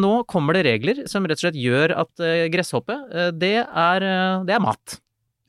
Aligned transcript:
Nå 0.00 0.12
kommer 0.24 0.56
det 0.56 0.64
regler 0.66 1.02
som 1.10 1.26
rett 1.28 1.36
og 1.40 1.44
slett 1.46 1.58
gjør 1.58 1.92
at 2.04 2.22
eh, 2.24 2.46
gresshoppe, 2.52 2.96
eh, 3.12 3.30
det 3.36 3.58
er, 3.60 4.06
eh, 4.06 4.44
det 4.48 4.56
er 4.56 4.62
mat. 4.64 4.98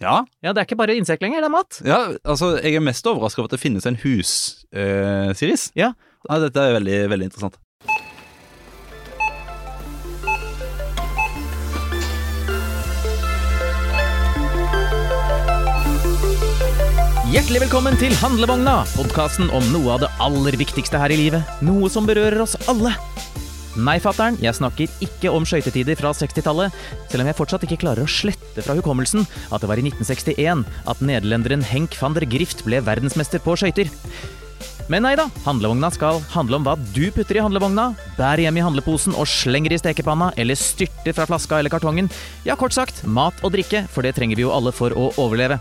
Ja, 0.04 0.24
Ja, 0.44 0.52
det 0.52 0.60
er 0.60 0.66
ikke 0.68 0.80
bare 0.82 0.98
insekt 1.00 1.24
lenger, 1.24 1.40
det 1.40 1.48
er 1.48 1.54
mat. 1.54 1.80
ja 1.88 2.00
altså 2.28 2.58
jeg 2.60 2.76
er 2.76 2.84
mest 2.84 3.08
overraska 3.08 3.40
over 3.40 3.48
at 3.48 3.56
det 3.56 3.64
finnes 3.64 3.86
en 3.88 3.96
hus-series. 4.04 5.70
Ja. 5.80 5.94
ja. 6.28 6.40
Dette 6.44 6.60
er 6.60 6.76
veldig, 6.76 6.98
veldig 7.14 7.30
interessant. 7.32 7.60
Hjertelig 17.34 17.64
velkommen 17.64 17.96
til 17.98 18.14
Handlevogna, 18.20 18.84
podkasten 18.94 19.50
om 19.56 19.64
noe 19.74 19.96
av 19.96 20.04
det 20.04 20.12
aller 20.22 20.58
viktigste 20.60 21.00
her 21.02 21.14
i 21.16 21.18
livet. 21.18 21.56
Noe 21.66 21.90
som 21.90 22.06
berører 22.06 22.44
oss 22.44 22.54
alle. 22.70 22.92
Nei, 23.74 23.96
fatter'n, 23.98 24.36
jeg 24.38 24.54
snakker 24.54 24.92
ikke 25.02 25.32
om 25.34 25.48
skøytetider 25.50 25.98
fra 25.98 26.12
60-tallet, 26.14 26.76
selv 27.10 27.24
om 27.24 27.30
jeg 27.30 27.38
fortsatt 27.40 27.64
ikke 27.66 27.80
klarer 27.82 28.06
å 28.06 28.12
slette 28.12 28.62
fra 28.62 28.76
hukommelsen 28.78 29.26
at 29.50 29.64
det 29.64 29.70
var 29.72 29.82
i 29.82 29.86
1961 29.88 30.62
at 30.94 31.02
nederlenderen 31.02 31.66
Henk 31.66 31.98
van 31.98 32.14
der 32.14 32.28
Grift 32.30 32.62
ble 32.68 32.84
verdensmester 32.86 33.42
på 33.42 33.56
skøyter. 33.58 33.90
Men 34.92 35.06
nei 35.08 35.16
da, 35.18 35.26
handlevogna 35.46 35.90
skal 35.96 36.22
handle 36.36 36.60
om 36.60 36.68
hva 36.68 36.76
du 36.94 37.08
putter 37.16 37.40
i 37.40 37.42
handlevogna, 37.42 37.90
bærer 38.20 38.46
hjem 38.46 38.62
i 38.62 38.66
handleposen 38.68 39.18
og 39.18 39.26
slenger 39.32 39.74
i 39.74 39.82
stekepanna, 39.82 40.30
eller 40.38 40.60
styrter 40.60 41.16
fra 41.18 41.26
flaska 41.30 41.58
eller 41.58 41.74
kartongen. 41.74 42.12
Ja, 42.46 42.60
kort 42.60 42.76
sagt, 42.78 43.02
mat 43.08 43.42
og 43.42 43.56
drikke, 43.56 43.88
for 43.90 44.06
det 44.06 44.14
trenger 44.20 44.38
vi 44.38 44.46
jo 44.46 44.54
alle 44.54 44.76
for 44.76 44.94
å 44.94 45.10
overleve. 45.24 45.58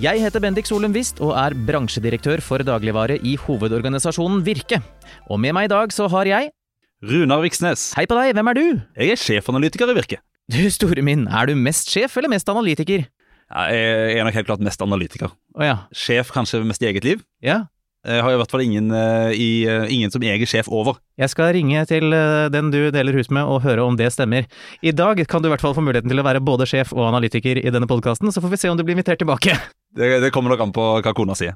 Jeg 0.00 0.22
heter 0.22 0.40
Bendik 0.40 0.68
Solum 0.70 0.94
Wist 0.94 1.18
og 1.18 1.34
er 1.36 1.56
bransjedirektør 1.68 2.40
for 2.40 2.62
dagligvare 2.62 3.18
i 3.26 3.34
hovedorganisasjonen 3.42 4.44
Virke. 4.46 4.78
Og 5.26 5.42
med 5.42 5.58
meg 5.58 5.66
i 5.66 5.74
dag 5.74 5.92
så 5.92 6.06
har 6.12 6.30
jeg 6.30 6.54
Runar 6.98 7.44
Viksnes. 7.44 7.92
Hei 7.94 8.08
på 8.10 8.16
deg, 8.18 8.32
hvem 8.34 8.48
er 8.50 8.56
du? 8.58 8.62
Jeg 8.98 9.12
er 9.14 9.20
sjefanalytiker 9.22 9.86
i 9.92 9.94
Virke. 9.94 10.16
Du 10.50 10.58
store 10.74 11.04
min, 11.06 11.28
er 11.30 11.46
du 11.46 11.54
mest 11.54 11.92
sjef 11.92 12.16
eller 12.18 12.32
mest 12.32 12.48
analytiker? 12.50 13.04
Ja, 13.46 13.66
jeg 13.70 14.16
er 14.18 14.26
nok 14.26 14.34
helt 14.34 14.48
klart 14.48 14.64
mest 14.66 14.82
analytiker. 14.82 15.30
Å 15.54 15.62
ja. 15.62 15.76
Sjef 15.94 16.32
kanskje 16.34 16.64
mest 16.66 16.82
i 16.82 16.88
eget 16.90 17.06
liv. 17.06 17.22
Ja. 17.38 17.68
Jeg 18.02 18.24
har 18.24 18.34
i 18.34 18.40
hvert 18.40 18.50
fall 18.50 18.64
ingen, 18.64 18.90
eh, 18.90 19.30
i, 19.30 19.48
eh, 19.70 19.86
ingen 19.94 20.10
som 20.10 20.26
jeg 20.26 20.42
er 20.42 20.50
sjef 20.50 20.66
over. 20.74 20.98
Jeg 21.22 21.30
skal 21.30 21.52
ringe 21.54 21.84
til 21.86 22.10
eh, 22.10 22.48
den 22.50 22.74
du 22.74 22.90
deler 22.90 23.14
hus 23.14 23.30
med 23.30 23.46
og 23.46 23.62
høre 23.62 23.86
om 23.86 23.94
det 23.94 24.10
stemmer. 24.10 24.50
I 24.82 24.90
dag 24.90 25.22
kan 25.30 25.42
du 25.42 25.46
i 25.46 25.54
hvert 25.54 25.62
fall 25.62 25.78
få 25.78 25.86
muligheten 25.86 26.10
til 26.10 26.18
å 26.18 26.26
være 26.26 26.42
både 26.42 26.66
sjef 26.66 26.90
og 26.96 27.06
analytiker 27.12 27.62
i 27.62 27.70
denne 27.70 27.86
podkasten, 27.86 28.34
så 28.34 28.42
får 28.42 28.56
vi 28.56 28.62
se 28.64 28.74
om 28.74 28.78
du 28.78 28.82
blir 28.82 28.98
invitert 28.98 29.22
tilbake. 29.22 29.54
Det, 29.94 30.16
det 30.24 30.34
kommer 30.34 30.50
nok 30.50 30.66
an 30.66 30.74
på 30.74 30.90
hva 30.98 31.14
kona 31.14 31.38
sier. 31.38 31.54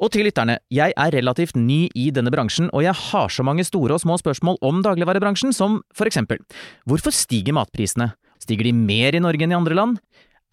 Og 0.00 0.08
til 0.14 0.24
lytterne, 0.24 0.56
jeg 0.72 0.94
er 0.96 1.12
relativt 1.12 1.58
ny 1.60 1.82
i 1.92 2.06
denne 2.14 2.32
bransjen, 2.32 2.70
og 2.72 2.80
jeg 2.86 2.96
har 2.96 3.28
så 3.28 3.44
mange 3.44 3.66
store 3.68 3.98
og 3.98 4.00
små 4.00 4.16
spørsmål 4.16 4.56
om 4.64 4.80
dagligvarebransjen, 4.86 5.52
som 5.52 5.82
for 5.92 6.08
eksempel, 6.08 6.40
hvorfor 6.88 7.12
stiger 7.12 7.52
matprisene? 7.52 8.14
Stiger 8.40 8.64
de 8.64 8.72
mer 8.72 9.12
i 9.12 9.20
Norge 9.20 9.44
enn 9.44 9.52
i 9.52 9.58
andre 9.58 9.76
land? 9.76 9.98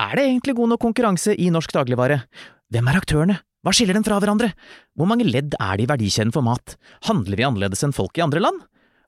Er 0.04 0.20
det 0.20 0.26
egentlig 0.28 0.58
god 0.58 0.74
nok 0.74 0.84
konkurranse 0.84 1.36
i 1.40 1.48
norsk 1.54 1.72
dagligvare? 1.72 2.20
Hvem 2.76 2.90
er 2.92 3.00
aktørene? 3.00 3.38
Hva 3.64 3.72
skiller 3.74 3.96
dem 3.96 4.04
fra 4.04 4.20
hverandre? 4.20 4.52
Hvor 5.00 5.08
mange 5.10 5.26
ledd 5.26 5.56
er 5.56 5.80
det 5.80 5.88
i 5.88 5.92
verdikjeden 5.94 6.36
for 6.36 6.44
mat? 6.46 6.76
Handler 7.08 7.40
vi 7.40 7.48
annerledes 7.48 7.86
enn 7.88 7.96
folk 7.96 8.20
i 8.20 8.26
andre 8.26 8.44
land? 8.44 8.60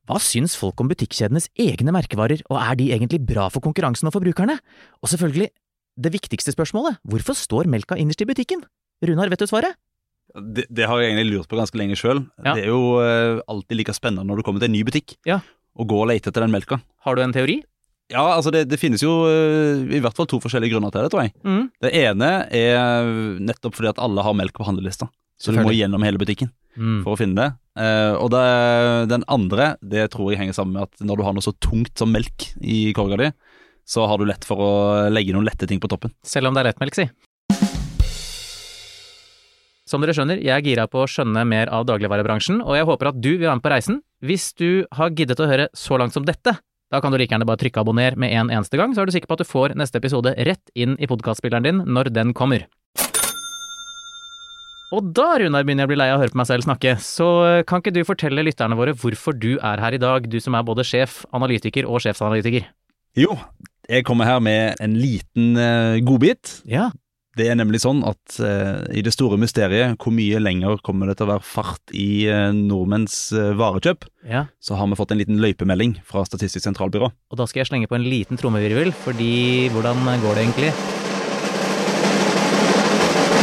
Hva 0.08 0.18
syns 0.24 0.56
folk 0.58 0.80
om 0.80 0.88
butikkjedenes 0.90 1.52
egne 1.60 1.94
merkevarer, 1.94 2.40
og 2.48 2.58
er 2.64 2.80
de 2.80 2.88
egentlig 2.96 3.20
bra 3.28 3.50
for 3.52 3.62
konkurransen 3.62 4.08
og 4.08 4.16
forbrukerne? 4.16 4.56
Og 5.04 5.12
selvfølgelig, 5.12 5.52
det 6.00 6.16
viktigste 6.16 6.56
spørsmålet, 6.56 6.98
hvorfor 7.04 7.36
står 7.36 7.70
melka 7.70 8.00
innerst 8.00 8.24
i 8.24 8.30
butikken? 8.32 8.64
Runar, 9.06 9.30
vet 9.30 9.44
du 9.44 9.52
svaret? 9.52 9.76
Det, 10.36 10.66
det 10.70 10.86
har 10.88 11.00
jeg 11.02 11.12
egentlig 11.14 11.32
lurt 11.40 11.50
på 11.50 11.58
ganske 11.58 11.78
lenge 11.80 11.96
sjøl. 11.98 12.22
Ja. 12.46 12.54
Det 12.54 12.66
er 12.68 12.70
jo 12.70 12.82
uh, 13.02 13.40
alltid 13.50 13.80
like 13.80 13.96
spennende 13.98 14.28
når 14.30 14.40
du 14.40 14.46
kommer 14.46 14.62
til 14.62 14.70
en 14.70 14.76
ny 14.78 14.84
butikk 14.86 15.16
Ja. 15.28 15.40
og 15.76 15.88
går 15.90 16.04
og 16.06 16.10
leter 16.12 16.30
etter 16.34 16.46
den 16.46 16.54
melka. 16.54 16.78
Har 17.06 17.16
du 17.18 17.24
en 17.26 17.34
teori? 17.34 17.60
Ja, 18.10 18.24
altså 18.36 18.50
det, 18.54 18.64
det 18.72 18.80
finnes 18.82 19.02
jo 19.06 19.12
uh, 19.26 19.86
i 19.90 20.00
hvert 20.02 20.18
fall 20.18 20.30
to 20.30 20.40
forskjellige 20.42 20.74
grunner 20.76 20.94
til 20.94 21.06
det, 21.06 21.12
tror 21.14 21.26
jeg. 21.28 21.34
Mm. 21.46 21.64
Det 21.82 21.92
ene 22.04 22.30
er 22.54 23.10
nettopp 23.42 23.76
fordi 23.78 23.92
at 23.92 24.00
alle 24.02 24.26
har 24.26 24.38
melk 24.38 24.54
på 24.58 24.66
handlelista. 24.70 25.10
Så 25.40 25.54
du 25.56 25.62
må 25.64 25.72
gjennom 25.76 26.04
hele 26.06 26.20
butikken 26.22 26.52
Mm. 26.80 27.00
for 27.04 27.16
å 27.16 27.18
finne 27.20 27.36
det. 27.36 27.48
Uh, 27.82 28.14
og 28.22 28.30
det, 28.32 28.42
den 29.12 29.24
andre, 29.28 29.72
det 29.82 30.06
tror 30.14 30.30
jeg 30.32 30.40
henger 30.40 30.56
sammen 30.56 30.78
med 30.78 30.86
at 30.86 31.02
når 31.04 31.18
du 31.20 31.24
har 31.26 31.34
noe 31.36 31.44
så 31.44 31.52
tungt 31.60 31.98
som 32.00 32.12
melk 32.14 32.46
i 32.62 32.94
korga 32.96 33.18
di, 33.20 33.30
så 33.90 34.06
har 34.08 34.22
du 34.22 34.28
lett 34.30 34.46
for 34.48 34.62
å 34.64 34.70
legge 35.12 35.34
noen 35.36 35.48
lette 35.50 35.68
ting 35.68 35.82
på 35.82 35.90
toppen. 35.92 36.14
Selv 36.24 36.48
om 36.48 36.56
det 36.56 36.62
er 36.62 36.70
lettmelk, 36.70 36.96
si. 36.96 37.08
Som 39.90 40.04
dere 40.04 40.14
skjønner, 40.14 40.38
jeg 40.38 40.54
er 40.54 40.62
gira 40.62 40.84
på 40.86 41.02
å 41.02 41.08
skjønne 41.10 41.42
mer 41.50 41.70
av 41.74 41.88
dagligvarebransjen, 41.90 42.60
og 42.62 42.76
jeg 42.78 42.86
håper 42.86 43.10
at 43.10 43.18
du 43.18 43.32
vil 43.32 43.48
være 43.48 43.58
med 43.58 43.66
på 43.66 43.72
reisen. 43.74 43.96
Hvis 44.22 44.52
du 44.54 44.86
har 44.94 45.16
giddet 45.18 45.40
å 45.42 45.48
høre 45.50 45.66
så 45.74 45.98
langt 45.98 46.14
som 46.14 46.28
dette, 46.28 46.54
da 46.94 47.00
kan 47.02 47.10
du 47.10 47.18
like 47.18 47.34
gjerne 47.34 47.48
bare 47.50 47.58
trykke 47.64 47.82
abonner 47.82 48.14
med 48.14 48.36
en 48.38 48.52
eneste 48.54 48.78
gang, 48.78 48.94
så 48.94 49.02
er 49.02 49.10
du 49.10 49.16
sikker 49.16 49.32
på 49.32 49.40
at 49.40 49.42
du 49.42 49.50
får 49.50 49.74
neste 49.80 49.98
episode 49.98 50.36
rett 50.46 50.70
inn 50.78 50.94
i 51.02 51.10
podkastspilleren 51.10 51.66
din 51.66 51.82
når 51.90 52.12
den 52.14 52.36
kommer. 52.38 52.68
Og 54.94 55.10
da, 55.14 55.28
Runar, 55.42 55.66
begynner 55.66 55.86
jeg 55.86 55.90
å 55.90 55.94
bli 55.96 56.00
lei 56.02 56.10
av 56.14 56.20
å 56.20 56.24
høre 56.24 56.34
på 56.34 56.42
meg 56.42 56.50
selv 56.50 56.66
snakke, 56.66 56.96
så 57.02 57.28
eh, 57.48 57.66
kan 57.70 57.82
ikke 57.82 57.94
du 57.98 58.02
fortelle 58.06 58.46
lytterne 58.46 58.78
våre 58.78 58.94
hvorfor 58.98 59.38
du 59.38 59.52
er 59.58 59.82
her 59.82 59.98
i 59.98 60.02
dag, 60.02 60.26
du 60.30 60.38
som 60.42 60.58
er 60.58 60.66
både 60.66 60.86
sjef, 60.86 61.24
analytiker 61.34 61.90
og 61.90 62.02
sjefsanalytiker? 62.06 62.70
Jo, 63.18 63.38
jeg 63.90 64.06
kommer 64.06 64.30
her 64.30 64.42
med 64.42 64.82
en 64.82 64.98
liten 65.02 65.58
eh, 65.58 66.02
godbit. 66.06 66.60
Ja. 66.70 66.92
Det 67.38 67.46
er 67.46 67.56
nemlig 67.60 67.78
sånn 67.84 68.00
at 68.10 68.40
eh, 68.42 68.80
i 68.98 69.04
det 69.06 69.12
store 69.14 69.38
mysteriet, 69.40 69.94
hvor 70.02 70.12
mye 70.16 70.40
lenger 70.42 70.80
kommer 70.84 71.08
det 71.12 71.20
til 71.20 71.28
å 71.28 71.36
være 71.36 71.46
fart 71.46 71.94
i 71.96 72.26
eh, 72.28 72.50
nordmenns 72.58 73.30
eh, 73.38 73.52
varekjøp, 73.60 74.08
Ja. 74.28 74.48
så 74.60 74.76
har 74.80 74.90
vi 74.90 74.98
fått 74.98 75.14
en 75.14 75.22
liten 75.22 75.38
løypemelding 75.40 76.00
fra 76.10 76.26
Statistisk 76.28 76.66
sentralbyrå. 76.66 77.12
Og 77.30 77.38
da 77.40 77.46
skal 77.48 77.62
jeg 77.62 77.70
slenge 77.70 77.88
på 77.92 77.96
en 78.00 78.08
liten 78.10 78.40
trommevirvel, 78.42 78.92
fordi 79.06 79.70
hvordan 79.76 80.02
går 80.26 80.40
det 80.40 80.48
egentlig? 80.48 80.72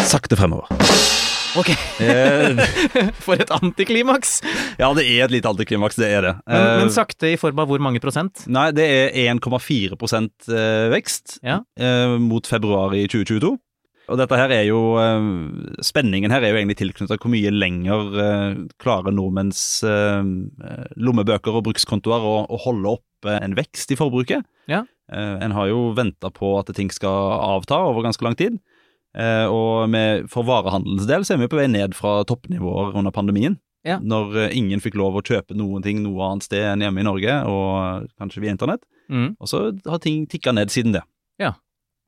Sakte 0.06 0.38
fremover. 0.38 0.66
Ok, 1.56 1.70
Eh, 2.02 2.58
for 3.24 3.38
et 3.40 3.48
antiklimaks! 3.54 4.42
ja, 4.76 4.90
det 4.92 5.06
er 5.08 5.22
et 5.24 5.32
lite 5.32 5.48
antiklimaks, 5.48 5.96
det 5.96 6.10
er 6.12 6.26
det. 6.26 6.34
Men, 6.44 6.66
men 6.82 6.90
Eh, 6.90 6.92
sakte 6.92 7.30
i 7.32 7.38
form 7.40 7.62
av 7.62 7.70
hvor 7.70 7.80
mange 7.80 8.02
prosent? 8.02 8.42
Nei, 8.52 8.66
det 8.76 8.84
er 8.84 9.16
1,4 9.32 9.96
eh, 9.96 10.90
vekst 10.92 11.38
Ja. 11.46 11.62
mot 12.20 12.44
februar 12.50 12.92
i 12.98 13.06
2022. 13.08 13.54
Og 14.06 14.20
dette 14.20 14.38
her 14.38 14.52
er 14.54 14.64
jo 14.68 14.80
eh, 15.00 15.30
Spenningen 15.84 16.32
her 16.34 16.44
er 16.44 16.54
jo 16.54 16.60
egentlig 16.60 16.78
tilknyttet 16.80 17.22
hvor 17.22 17.32
mye 17.32 17.52
lenger 17.54 18.20
eh, 18.22 18.60
klarer 18.82 19.14
nordmenns 19.14 19.60
eh, 19.86 20.22
lommebøker 21.00 21.58
og 21.58 21.66
brukskontoer 21.68 22.26
å, 22.26 22.36
å 22.46 22.60
holde 22.66 22.96
oppe 22.98 23.36
en 23.40 23.56
vekst 23.58 23.90
i 23.94 23.98
forbruket. 23.98 24.46
Ja. 24.70 24.84
En 25.06 25.52
har 25.54 25.68
jo 25.70 25.92
venta 25.94 26.32
på 26.34 26.52
at 26.58 26.70
ting 26.74 26.90
skal 26.94 27.32
avta 27.38 27.78
over 27.88 28.02
ganske 28.02 28.22
lang 28.26 28.34
tid. 28.38 28.56
Og 29.16 29.86
med, 29.90 30.26
for 30.30 30.46
varehandelens 30.46 31.06
del 31.08 31.24
så 31.24 31.34
er 31.34 31.40
vi 31.40 31.48
på 31.50 31.58
vei 31.58 31.68
ned 31.70 31.94
fra 31.96 32.20
toppnivåer 32.26 32.98
under 32.98 33.14
pandemien. 33.14 33.56
Ja. 33.86 34.00
Når 34.02 34.50
ingen 34.50 34.82
fikk 34.82 34.98
lov 34.98 35.16
å 35.18 35.22
kjøpe 35.26 35.54
noen 35.58 35.86
ting 35.86 36.02
noe 36.04 36.26
annet 36.26 36.46
sted 36.46 36.66
enn 36.72 36.82
hjemme 36.82 37.02
i 37.02 37.06
Norge, 37.06 37.38
og 37.46 38.10
kanskje 38.18 38.42
via 38.44 38.54
internett. 38.54 38.82
Mm. 39.06 39.36
Og 39.38 39.50
så 39.50 39.62
har 39.86 40.02
ting 40.02 40.26
tikka 40.30 40.54
ned 40.54 40.74
siden 40.74 40.94
det. 40.98 41.02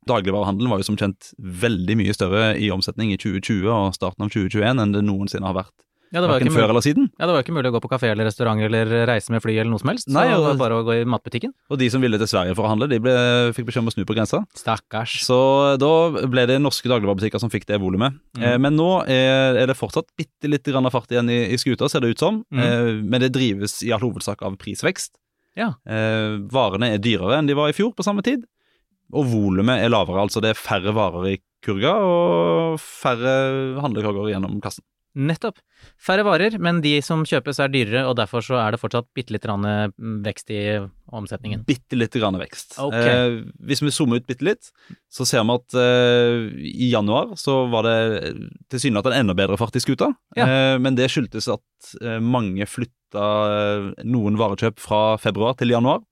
Dagligvarehandelen 0.08 0.72
var 0.72 0.80
jo 0.82 0.88
som 0.88 0.96
kjent 0.98 1.32
veldig 1.38 1.98
mye 2.00 2.14
større 2.16 2.54
i 2.58 2.70
omsetning 2.74 3.12
i 3.14 3.20
2020 3.20 3.69
og 3.69 3.92
starten 3.96 4.24
av 4.26 4.32
2021 4.34 4.80
enn 4.82 4.96
det 4.96 5.04
noensinne 5.06 5.46
har 5.48 5.60
vært. 5.64 5.74
Ja, 6.08 6.22
det 6.22 6.28
var 6.30 6.38
Hverken 6.38 6.54
før 6.56 6.70
eller 6.72 6.80
siden. 6.80 7.10
ja, 7.20 7.26
det 7.28 7.32
var 7.34 7.42
jo 7.42 7.44
ikke 7.44 7.52
mulig 7.58 7.69
å 7.69 7.72
gå 7.74 7.80
på 7.84 7.88
kafé 7.92 8.08
eller 8.08 8.24
restaurant 8.24 8.62
eller 8.64 8.88
reise 9.10 9.28
med 9.28 9.42
fly 9.44 9.58
eller 9.60 9.69
noe 9.69 9.82
som 9.82 9.91
helst. 9.91 10.08
Nei, 10.08 10.22
så 10.24 10.30
det 10.30 10.38
og- 10.38 10.46
var 10.46 10.56
bare 10.62 10.78
å 10.80 10.84
gå 10.86 10.94
i 10.96 11.04
matbutikken. 11.04 11.52
Og 11.69 11.76
de 11.82 11.88
som 11.92 12.00
ville 12.00 12.16
til 12.16 12.30
Sverige 12.30 12.54
for 12.56 12.64
å 12.64 12.70
handle, 12.72 12.88
de 12.88 12.96
ble, 12.98 13.12
fikk 13.52 13.66
beskjed 13.69 13.82
om 13.84 13.91
å 13.91 13.92
snu 13.92 14.06
på 14.08 14.16
grensa. 14.16 14.41
Stakkars. 14.56 15.19
Så 15.26 15.76
da 15.76 16.26
ble 16.26 16.46
det 16.48 16.56
norske 16.64 16.88
dagligvarebutikker 16.88 17.38
som 17.44 17.50
fikk 17.52 17.66
det 17.69 17.76
volumet. 17.78 18.16
Mm. 18.38 18.42
Eh, 18.42 18.56
men 18.56 18.72
nå 18.80 19.04
er, 19.04 19.60
er 19.60 19.66
det 19.69 19.76
fortsatt 19.76 20.08
bitte 20.16 20.48
litt 20.48 20.64
grann 20.64 20.88
fart 20.90 21.12
igjen 21.12 21.28
i, 21.28 21.52
i 21.52 21.60
skuta, 21.60 21.90
ser 21.92 22.00
det 22.00 22.16
ut 22.16 22.25
som. 22.25 22.40
Mm. 22.50 22.64
Eh, 22.64 23.02
men 23.04 23.20
det 23.20 23.32
drives 23.36 23.82
i 23.84 23.92
all 23.92 24.00
hovedsak 24.00 24.40
av 24.40 24.56
prisvekst. 24.56 25.10
Ja. 25.61 25.75
Eh, 25.87 26.38
varene 26.49 26.94
er 26.94 26.99
dyrere 27.04 27.37
enn 27.37 27.46
de 27.50 27.52
var 27.58 27.69
i 27.69 27.76
fjor 27.76 27.93
på 27.93 28.02
samme 28.06 28.25
tid. 28.25 28.46
Og 29.16 29.28
volumet 29.31 29.84
er 29.84 29.93
lavere, 29.93 30.26
altså 30.26 30.43
det 30.44 30.52
er 30.52 30.60
færre 30.60 30.93
varer 30.96 31.32
i 31.32 31.38
kurga 31.64 31.94
og 32.05 32.78
færre 32.82 33.34
handlekurger 33.82 34.32
gjennom 34.34 34.60
kassen. 34.64 34.84
Nettopp. 35.19 35.56
Færre 35.99 36.22
varer, 36.26 36.55
men 36.62 36.78
de 36.84 36.93
som 37.02 37.25
kjøpes 37.26 37.58
er 37.62 37.70
dyrere, 37.72 38.05
og 38.06 38.14
derfor 38.20 38.44
så 38.44 38.58
er 38.60 38.75
det 38.75 38.78
fortsatt 38.78 39.08
bitte 39.16 39.34
litt 39.34 39.43
grann, 39.43 39.64
mm, 39.64 40.19
vekst 40.26 40.52
i 40.55 40.60
omsetningen. 41.10 41.64
Bitte 41.66 41.99
litt 41.99 42.14
grann 42.14 42.38
vekst. 42.38 42.76
Okay. 42.84 43.08
Eh, 43.08 43.38
hvis 43.66 43.82
vi 43.82 43.94
zoomer 43.94 44.20
ut 44.20 44.28
bitte 44.28 44.46
litt, 44.46 44.70
så 45.11 45.26
ser 45.26 45.43
vi 45.49 45.56
at 45.56 45.78
eh, 45.81 46.44
i 46.70 46.90
januar 46.93 47.32
så 47.40 47.64
var 47.72 47.88
det 47.88 47.96
tilsynelatende 48.70 49.16
en 49.16 49.26
enda 49.26 49.38
bedre 49.38 49.58
fart 49.58 49.81
i 49.81 49.82
skuta. 49.82 50.12
Ja. 50.38 50.46
Eh, 50.46 50.76
men 50.84 50.99
det 50.99 51.11
skyldtes 51.11 51.50
at 51.56 51.94
eh, 52.02 52.20
mange 52.22 52.69
flytta 52.69 53.26
eh, 53.56 53.88
noen 54.06 54.38
varekjøp 54.38 54.78
fra 54.82 55.02
februar 55.19 55.58
til 55.58 55.75
januar. 55.75 56.04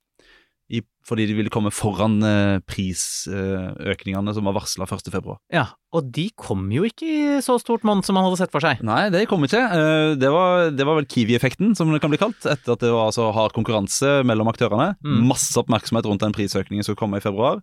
I, 0.66 0.80
fordi 1.06 1.28
de 1.30 1.36
ville 1.38 1.50
komme 1.54 1.70
foran 1.70 2.16
eh, 2.26 2.56
prisøkningene 2.66 4.34
som 4.34 4.48
var 4.48 4.56
varsla 4.56 4.86
1.2. 4.88 5.36
Ja, 5.54 5.66
og 5.94 6.08
de 6.14 6.26
kom 6.38 6.66
jo 6.74 6.82
ikke 6.88 7.06
i 7.06 7.40
så 7.44 7.54
stort 7.62 7.86
monn 7.86 8.02
som 8.06 8.16
man 8.18 8.26
hadde 8.26 8.40
sett 8.40 8.52
for 8.54 8.64
seg. 8.64 8.82
Nei, 8.86 9.06
det 9.14 9.26
kom 9.30 9.44
ikke. 9.46 9.62
Eh, 9.62 10.14
Det 10.18 10.30
var, 10.32 10.70
det 10.74 10.86
var 10.88 10.98
vel 10.98 11.06
Kiwi-effekten, 11.10 11.74
som 11.78 11.92
det 11.94 12.02
kan 12.02 12.10
bli 12.12 12.18
kalt. 12.20 12.40
Etter 12.42 12.74
at 12.74 12.82
det 12.82 12.90
var 12.92 13.08
altså 13.10 13.30
hard 13.36 13.54
konkurranse 13.56 14.20
mellom 14.26 14.50
aktørene. 14.50 14.94
Mm. 15.06 15.22
Masse 15.30 15.54
oppmerksomhet 15.60 16.08
rundt 16.08 16.24
den 16.24 16.34
prisøkningen 16.36 16.86
som 16.86 16.98
kom 16.98 17.14
i 17.14 17.22
februar. 17.22 17.62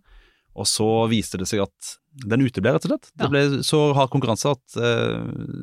Og 0.54 0.68
så 0.70 0.86
viste 1.10 1.34
det 1.40 1.48
seg 1.50 1.64
at 1.64 1.94
den 2.30 2.44
uteble, 2.46 2.70
rett 2.70 2.84
og 2.86 2.92
slett. 2.92 3.08
Det 3.18 3.26
ble 3.26 3.40
så 3.66 3.80
hard 3.98 4.12
konkurranse 4.12 4.52
at 4.54 4.76
eh, 4.78 5.16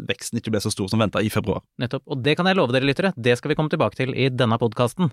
veksten 0.09 0.41
ikke 0.41 0.51
ble 0.51 0.59
så 0.59 0.67
stor 0.73 0.89
som 0.91 0.99
venta 0.99 1.21
i 1.23 1.29
februar. 1.31 1.63
Nettopp. 1.79 2.03
Og 2.11 2.19
det 2.25 2.35
kan 2.35 2.49
jeg 2.49 2.59
love 2.59 2.75
dere 2.75 2.89
lyttere, 2.89 3.13
det 3.15 3.37
skal 3.39 3.53
vi 3.53 3.55
komme 3.59 3.71
tilbake 3.71 3.95
til 4.01 4.11
i 4.11 4.27
denne 4.27 4.59
podkasten. 4.59 5.07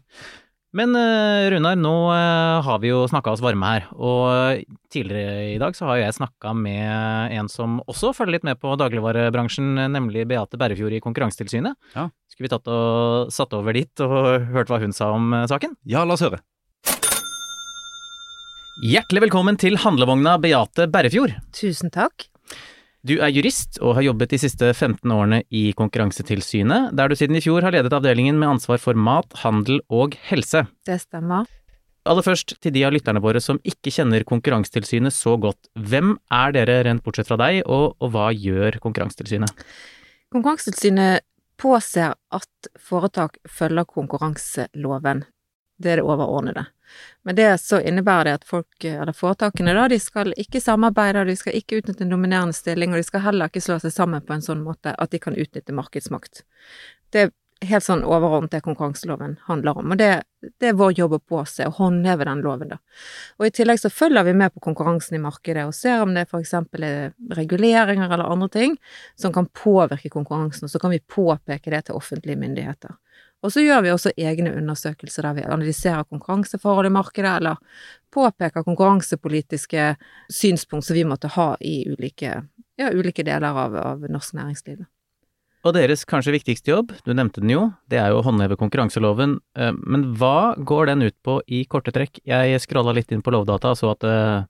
Men 0.77 0.93
eh, 1.01 1.49
Runar, 1.49 1.79
nå 1.81 1.95
eh, 2.13 2.59
har 2.67 2.81
vi 2.83 2.91
jo 2.91 3.07
snakka 3.09 3.33
oss 3.33 3.41
varme 3.41 3.71
her, 3.71 3.87
og 3.97 4.61
tidligere 4.93 5.55
i 5.55 5.61
dag 5.61 5.77
så 5.77 5.87
har 5.89 5.97
jo 5.97 6.05
jeg 6.05 6.17
snakka 6.19 6.53
med 6.53 7.33
en 7.39 7.49
som 7.49 7.79
også 7.89 8.13
følger 8.17 8.37
litt 8.37 8.45
med 8.45 8.61
på 8.61 8.75
dagligvarebransjen, 8.77 9.79
nemlig 9.95 10.27
Beate 10.29 10.61
Berrefjord 10.61 10.99
i 10.99 11.01
Konkurransetilsynet. 11.05 11.79
Ja. 11.95 12.11
Skulle 12.29 12.51
vi 12.51 12.53
tatt 12.53 12.69
og 12.69 13.33
satt 13.33 13.57
over 13.57 13.77
dit 13.77 14.05
og 14.05 14.45
hørt 14.53 14.69
hva 14.69 14.83
hun 14.85 14.93
sa 14.93 15.09
om 15.17 15.33
eh, 15.41 15.49
saken? 15.49 15.79
Ja, 15.89 16.05
la 16.05 16.19
oss 16.19 16.27
høre. 16.27 16.43
Hjertelig 18.85 19.25
velkommen 19.25 19.57
til 19.59 19.81
handlevogna 19.81 20.37
Beate 20.39 20.85
Berrefjord. 20.93 21.33
Tusen 21.57 21.91
takk. 21.91 22.29
Du 23.07 23.15
er 23.23 23.31
jurist 23.31 23.79
og 23.79 23.95
har 23.95 24.09
jobbet 24.09 24.33
de 24.33 24.41
siste 24.43 24.73
15 24.73 25.13
årene 25.15 25.45
i 25.55 25.69
Konkurransetilsynet, 25.79 26.91
der 26.99 27.07
du 27.07 27.15
siden 27.15 27.39
i 27.39 27.43
fjor 27.45 27.63
har 27.63 27.71
ledet 27.75 27.95
avdelingen 27.95 28.41
med 28.41 28.57
ansvar 28.57 28.81
for 28.83 28.99
mat, 28.99 29.31
handel 29.45 29.79
og 29.87 30.17
helse. 30.27 30.65
Det 30.89 30.99
stemmer. 31.05 31.47
Aller 32.09 32.25
først 32.27 32.57
til 32.59 32.75
de 32.75 32.83
av 32.89 32.95
lytterne 32.95 33.23
våre 33.23 33.39
som 33.45 33.61
ikke 33.63 33.93
kjenner 33.95 34.27
Konkurransetilsynet 34.27 35.15
så 35.15 35.37
godt. 35.39 35.71
Hvem 35.79 36.17
er 36.35 36.57
dere 36.57 36.81
rent 36.89 37.05
bortsett 37.07 37.31
fra 37.31 37.39
deg, 37.39 37.61
og, 37.71 37.95
og 38.03 38.13
hva 38.15 38.33
gjør 38.35 38.81
Konkurransetilsynet? 38.83 39.53
Konkurransetilsynet 40.35 41.23
påser 41.59 42.15
at 42.35 42.71
foretak 42.83 43.39
følger 43.47 43.87
konkurranseloven. 43.89 45.25
Det 45.79 45.93
er 45.93 46.01
det 46.01 46.07
overordnede. 46.07 46.67
Men 47.23 47.37
det 47.37 47.49
så 47.61 47.81
innebærer 47.81 48.25
det 48.25 48.37
at 48.39 48.47
folk, 48.49 48.85
eller 48.85 49.13
foretakene 49.13 49.75
da, 49.77 49.89
de 49.89 49.99
skal 50.01 50.33
ikke 50.41 50.63
samarbeide, 50.65 51.27
de 51.29 51.37
skal 51.39 51.59
ikke 51.59 51.83
utnytte 51.83 52.07
en 52.07 52.15
dominerende 52.15 52.57
stilling, 52.57 52.95
og 52.95 53.03
de 53.03 53.07
skal 53.07 53.27
heller 53.27 53.51
ikke 53.51 53.63
slå 53.63 53.79
seg 53.83 53.95
sammen 53.95 54.25
på 54.25 54.35
en 54.35 54.45
sånn 54.45 54.65
måte 54.65 54.95
at 54.97 55.13
de 55.13 55.21
kan 55.23 55.37
utnytte 55.37 55.77
markedsmakt. 55.77 56.43
Det 57.13 57.27
er 57.27 57.35
helt 57.69 57.85
sånn 57.85 58.05
overordnet 58.07 58.53
det 58.55 58.63
konkurranseloven 58.65 59.37
handler 59.49 59.81
om, 59.81 59.93
og 59.93 60.01
det, 60.01 60.11
det 60.63 60.71
er 60.71 60.79
vår 60.79 60.95
jobb 60.99 61.17
å 61.17 61.21
påse 61.35 61.67
og 61.67 61.81
håndheve 61.81 62.27
den 62.29 62.43
loven, 62.47 62.71
da. 62.73 62.79
Og 63.39 63.49
i 63.49 63.53
tillegg 63.55 63.83
så 63.83 63.91
følger 63.91 64.27
vi 64.29 64.37
med 64.39 64.55
på 64.55 64.63
konkurransen 64.65 65.19
i 65.19 65.23
markedet 65.23 65.67
og 65.67 65.75
ser 65.77 66.05
om 66.05 66.15
det 66.15 66.29
eksempel 66.39 66.87
er 66.87 67.13
reguleringer 67.35 68.07
eller 68.09 68.31
andre 68.31 68.49
ting 68.55 68.79
som 69.19 69.35
kan 69.35 69.51
påvirke 69.51 70.13
konkurransen, 70.15 70.69
og 70.69 70.73
så 70.73 70.81
kan 70.83 70.95
vi 70.95 71.03
påpeke 71.03 71.75
det 71.75 71.89
til 71.89 71.99
offentlige 71.99 72.39
myndigheter. 72.41 72.95
Og 73.47 73.53
så 73.55 73.63
gjør 73.63 73.85
vi 73.85 73.93
også 73.95 74.13
egne 74.19 74.51
undersøkelser 74.59 75.29
der 75.29 75.37
vi 75.37 75.47
analyserer 75.47 76.07
konkurranseforhold 76.11 76.89
i 76.89 76.95
markedet, 76.95 77.37
eller 77.39 77.61
påpeker 78.15 78.67
konkurransepolitiske 78.67 79.93
synspunkt 80.33 80.89
som 80.89 80.99
vi 80.99 81.07
måtte 81.07 81.31
ha 81.37 81.53
i 81.61 81.81
ulike, 81.87 82.35
ja, 82.81 82.91
ulike 82.91 83.27
deler 83.27 83.55
av, 83.55 83.77
av 83.79 84.09
norsk 84.11 84.35
næringsliv. 84.41 84.83
Og 85.67 85.75
deres 85.75 86.05
kanskje 86.09 86.37
viktigste 86.37 86.71
jobb, 86.71 86.93
du 87.05 87.13
nevnte 87.15 87.43
den 87.43 87.51
jo, 87.53 87.63
det 87.91 87.99
er 88.01 88.13
jo 88.13 88.21
å 88.21 88.27
håndheve 88.27 88.59
konkurranseloven, 88.59 89.39
eh, 89.59 89.75
men 89.75 90.13
hva 90.19 90.55
går 90.57 90.91
den 90.93 91.09
ut 91.09 91.17
på 91.27 91.41
i 91.47 91.65
korte 91.71 91.95
trekk? 91.95 92.23
Jeg 92.27 92.63
scrolla 92.63 92.95
litt 92.97 93.11
inn 93.15 93.25
på 93.27 93.35
Lovdata 93.35 93.75
og 93.75 93.81
så 93.81 93.91
at 93.95 94.07
eh, 94.07 94.47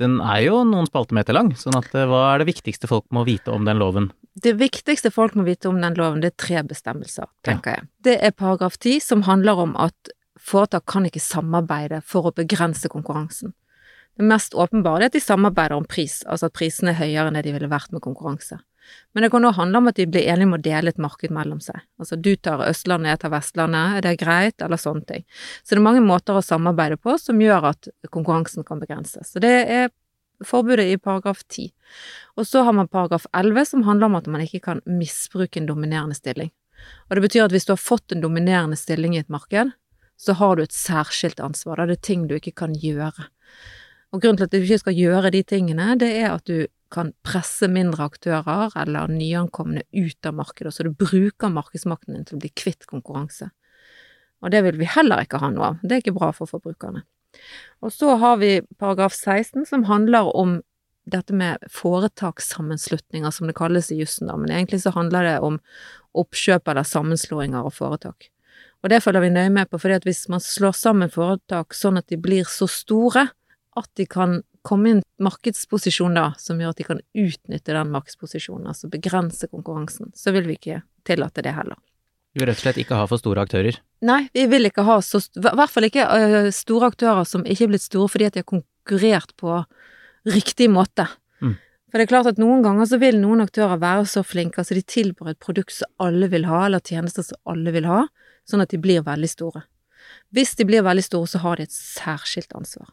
den 0.00 0.18
er 0.24 0.40
jo 0.46 0.62
noen 0.64 0.88
spaltemeter 0.88 1.36
lang, 1.36 1.52
sånn 1.58 1.76
at 1.78 1.92
eh, 1.94 2.08
hva 2.08 2.24
er 2.32 2.42
det 2.42 2.48
viktigste 2.48 2.88
folk 2.90 3.06
må 3.14 3.26
vite 3.28 3.52
om 3.52 3.66
den 3.68 3.80
loven? 3.82 4.10
Det 4.32 4.54
viktigste 4.56 5.12
folk 5.12 5.36
må 5.36 5.44
vite 5.44 5.68
om 5.68 5.80
den 5.82 5.96
loven, 5.98 6.22
det 6.24 6.32
er 6.32 6.38
tre 6.40 6.62
bestemmelser, 6.64 7.28
tenker 7.44 7.76
jeg. 7.76 7.88
Det 8.08 8.16
er 8.24 8.32
paragraf 8.32 8.78
10, 8.80 9.02
som 9.04 9.26
handler 9.28 9.60
om 9.66 9.74
at 9.76 10.12
foretak 10.40 10.86
kan 10.88 11.06
ikke 11.06 11.22
samarbeide 11.22 12.00
for 12.06 12.30
å 12.30 12.34
begrense 12.34 12.88
konkurransen. 12.92 13.52
Det 14.16 14.24
mest 14.28 14.56
åpenbare 14.56 15.06
er 15.06 15.12
at 15.12 15.16
de 15.16 15.22
samarbeider 15.24 15.76
om 15.76 15.88
pris, 15.88 16.20
altså 16.28 16.48
at 16.48 16.56
prisene 16.56 16.92
er 16.92 17.00
høyere 17.00 17.30
enn 17.30 17.38
det 17.38 17.46
de 17.46 17.54
ville 17.54 17.70
vært 17.70 17.92
med 17.94 18.04
konkurranse. 18.04 18.58
Men 19.12 19.24
det 19.24 19.30
kan 19.32 19.44
også 19.44 19.60
handle 19.60 19.80
om 19.82 19.90
at 19.90 19.98
de 20.00 20.06
blir 20.08 20.28
enige 20.32 20.48
om 20.48 20.56
å 20.56 20.60
dele 20.62 20.92
et 20.92 21.00
marked 21.00 21.32
mellom 21.34 21.60
seg. 21.62 21.82
Altså 22.00 22.16
du 22.16 22.30
tar 22.36 22.64
Østlandet, 22.66 23.12
jeg 23.12 23.22
tar 23.24 23.34
Vestlandet, 23.34 23.96
er 23.98 24.06
det 24.06 24.14
greit, 24.22 24.56
eller 24.64 24.80
sånne 24.80 25.04
ting. 25.08 25.26
Så 25.62 25.74
det 25.74 25.80
er 25.80 25.86
mange 25.88 26.04
måter 26.04 26.38
å 26.38 26.44
samarbeide 26.44 26.98
på 27.00 27.16
som 27.20 27.40
gjør 27.42 27.72
at 27.72 27.90
konkurransen 28.10 28.66
kan 28.68 28.80
begrenses. 28.82 29.34
Så 29.34 29.42
det 29.42 29.52
er 29.68 29.92
forbudet 30.46 30.88
i 30.90 30.98
paragraf 30.98 31.44
10. 31.44 31.70
Og 32.40 32.48
så 32.48 32.64
har 32.66 32.74
man 32.76 32.90
paragraf 32.90 33.26
11 33.36 33.68
som 33.74 33.84
handler 33.86 34.10
om 34.10 34.18
at 34.18 34.30
man 34.30 34.42
ikke 34.44 34.62
kan 34.64 34.82
misbruke 34.88 35.60
en 35.60 35.68
dominerende 35.68 36.16
stilling. 36.18 36.50
Og 37.08 37.16
det 37.16 37.26
betyr 37.26 37.46
at 37.46 37.54
hvis 37.54 37.68
du 37.68 37.74
har 37.76 37.82
fått 37.82 38.14
en 38.14 38.24
dominerende 38.24 38.76
stilling 38.78 39.14
i 39.14 39.22
et 39.22 39.30
marked, 39.30 39.70
så 40.18 40.34
har 40.38 40.56
du 40.56 40.64
et 40.64 40.74
særskilt 40.74 41.40
ansvar. 41.42 41.78
Da 41.78 41.86
er 41.86 41.94
det 41.94 42.02
ting 42.06 42.26
du 42.30 42.36
ikke 42.36 42.54
kan 42.64 42.74
gjøre. 42.78 43.28
Og 44.12 44.22
grunnen 44.22 44.38
til 44.38 44.48
at 44.48 44.54
du 44.54 44.60
ikke 44.60 44.82
skal 44.82 44.98
gjøre 44.98 45.32
de 45.34 45.42
tingene, 45.42 45.94
det 45.98 46.10
er 46.20 46.32
at 46.34 46.46
du 46.46 46.66
kan 46.92 47.12
presse 47.26 47.68
mindre 47.72 48.06
aktører 48.10 48.74
eller 48.78 49.10
nyankomne 49.10 49.84
ut 49.92 50.28
av 50.28 50.36
markedet, 50.38 50.74
så 50.74 50.86
du 50.86 50.92
bruker 50.92 51.52
markedsmakten 51.52 52.16
din 52.16 52.26
til 52.28 52.38
å 52.38 52.42
bli 52.42 52.52
kvitt 52.54 52.86
konkurranse. 52.90 53.50
Og 54.42 54.52
det 54.52 54.62
vil 54.66 54.78
vi 54.80 54.90
heller 54.90 55.22
ikke 55.24 55.40
ha 55.42 55.52
noe 55.54 55.72
av. 55.72 55.80
Det 55.82 55.96
er 55.96 56.04
ikke 56.04 56.16
bra 56.18 56.32
for 56.36 56.50
forbrukerne. 56.50 57.04
Og 57.82 57.94
så 57.94 58.16
har 58.20 58.36
vi 58.42 58.60
paragraf 58.78 59.14
16 59.14 59.64
som 59.70 59.86
handler 59.88 60.28
om 60.36 60.60
dette 61.08 61.34
med 61.34 61.62
foretakssammenslutninger, 61.72 63.30
som 63.34 63.48
det 63.48 63.56
kalles 63.58 63.90
i 63.90 63.98
jussen, 63.98 64.28
da, 64.30 64.36
men 64.38 64.52
egentlig 64.54 64.82
så 64.84 64.92
handler 64.94 65.26
det 65.26 65.38
om 65.42 65.58
oppkjøp 66.18 66.68
eller 66.70 66.86
sammenslåinger 66.86 67.66
av 67.66 67.74
foretak. 67.74 68.28
Og 68.82 68.90
det 68.90 69.00
følger 69.02 69.24
vi 69.24 69.32
nøye 69.34 69.50
med 69.54 69.70
på, 69.70 69.80
fordi 69.82 69.98
at 69.98 70.06
hvis 70.06 70.26
man 70.30 70.42
slår 70.42 70.74
sammen 70.78 71.10
foretak 71.10 71.74
sånn 71.74 71.98
at 71.98 72.10
de 72.10 72.18
blir 72.22 72.46
så 72.50 72.68
store 72.70 73.28
at 73.78 73.88
de 73.98 74.06
kan 74.10 74.40
komme 74.66 74.88
i 74.88 74.96
en 74.96 75.02
markedsposisjon 75.22 76.18
da, 76.18 76.32
som 76.38 76.60
gjør 76.60 76.74
at 76.74 76.80
de 76.80 76.86
kan 76.86 77.00
utnytte 77.18 77.74
den 77.74 77.94
markedsposisjonen, 77.94 78.68
altså 78.72 78.90
begrense 78.92 79.48
konkurransen, 79.50 80.12
så 80.14 80.34
vil 80.34 80.48
vi 80.48 80.58
ikke 80.58 80.82
tillate 81.08 81.44
det 81.44 81.54
heller. 81.56 81.78
Du 82.32 82.40
vil 82.40 82.48
rett 82.48 82.60
og 82.62 82.64
slett 82.64 82.80
ikke 82.80 82.96
ha 82.96 83.06
for 83.08 83.20
store 83.20 83.44
aktører. 83.44 83.76
Nei, 84.08 84.22
vi 84.32 84.46
vil 84.48 84.66
ikke 84.70 84.86
ha 84.86 84.96
så 85.04 85.20
I 85.20 85.42
hvert 85.44 85.70
fall 85.70 85.86
ikke 85.86 86.06
uh, 86.08 86.48
store 86.54 86.88
aktører 86.90 87.26
som 87.28 87.44
ikke 87.44 87.66
er 87.66 87.74
blitt 87.74 87.84
store 87.84 88.08
fordi 88.10 88.30
at 88.30 88.36
de 88.36 88.42
har 88.42 88.48
konkurrert 88.48 89.34
på 89.38 89.58
riktig 90.32 90.70
måte. 90.72 91.06
Mm. 91.44 91.58
For 91.90 92.00
det 92.00 92.06
er 92.06 92.12
klart 92.14 92.30
at 92.30 92.40
noen 92.40 92.64
ganger 92.64 92.88
så 92.88 92.98
vil 93.02 93.20
noen 93.20 93.44
aktører 93.44 93.82
være 93.82 94.06
så 94.08 94.24
flinke, 94.24 94.62
altså 94.62 94.78
de 94.78 94.84
tilbyr 94.86 95.34
et 95.34 95.42
produkt 95.44 95.76
som 95.76 95.90
alle 96.00 96.30
vil 96.32 96.48
ha, 96.48 96.64
eller 96.66 96.80
tjenester 96.80 97.26
som 97.26 97.52
alle 97.52 97.74
vil 97.74 97.90
ha, 97.90 98.06
sånn 98.48 98.64
at 98.64 98.72
de 98.72 98.80
blir 98.80 99.04
veldig 99.04 99.28
store. 99.28 99.66
Hvis 100.32 100.56
de 100.56 100.64
blir 100.66 100.86
veldig 100.86 101.04
store, 101.04 101.28
så 101.28 101.42
har 101.44 101.60
de 101.60 101.68
et 101.68 101.74
særskilt 101.74 102.56
ansvar. 102.56 102.88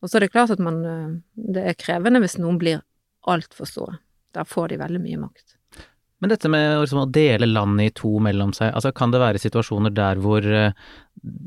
Og 0.00 0.08
så 0.10 0.18
er 0.18 0.26
det 0.26 0.32
klart 0.32 0.52
at 0.54 0.62
man 0.62 0.84
øh, 0.84 1.08
Det 1.34 1.64
er 1.64 1.78
krevende 1.78 2.22
hvis 2.22 2.38
noen 2.40 2.58
blir 2.60 2.84
altfor 3.28 3.68
store. 3.68 3.98
Da 4.32 4.46
får 4.48 4.72
de 4.72 4.80
veldig 4.80 5.00
mye 5.02 5.18
makt. 5.20 5.56
Men 6.20 6.32
dette 6.32 6.50
med 6.52 6.82
liksom, 6.82 7.00
å 7.00 7.08
dele 7.08 7.48
landet 7.48 7.86
i 7.86 7.94
to 7.96 8.10
mellom 8.20 8.52
seg, 8.56 8.74
altså 8.76 8.92
kan 8.92 9.12
det 9.12 9.22
være 9.22 9.40
situasjoner 9.40 9.92
der 9.96 10.20
hvor 10.20 10.44
eh, 10.44 10.76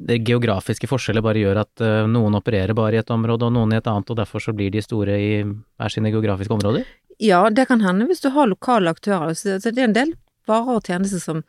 det 0.10 0.18
geografiske 0.26 0.90
forskjeller 0.90 1.22
bare 1.26 1.44
gjør 1.44 1.60
at 1.62 1.84
eh, 1.86 2.08
noen 2.10 2.40
opererer 2.40 2.74
bare 2.78 2.98
i 2.98 3.02
et 3.04 3.14
område 3.14 3.46
og 3.46 3.54
noen 3.54 3.76
i 3.76 3.78
et 3.78 3.90
annet, 3.90 4.10
og 4.10 4.18
derfor 4.18 4.42
så 4.42 4.54
blir 4.58 4.74
de 4.74 4.82
store 4.82 5.20
i 5.22 5.30
hver 5.46 5.94
sine 5.94 6.10
geografiske 6.14 6.58
områder? 6.58 6.90
Ja, 7.22 7.44
det 7.54 7.68
kan 7.70 7.86
hende 7.86 8.10
hvis 8.10 8.26
du 8.26 8.32
har 8.34 8.50
lokale 8.50 8.96
aktører. 8.96 9.38
Så 9.38 9.60
så 9.62 9.70
det 9.70 9.84
er 9.84 9.92
en 9.92 9.98
del 9.98 10.16
varer 10.50 10.80
og 10.80 10.90
tjenester 10.90 11.22
som 11.22 11.46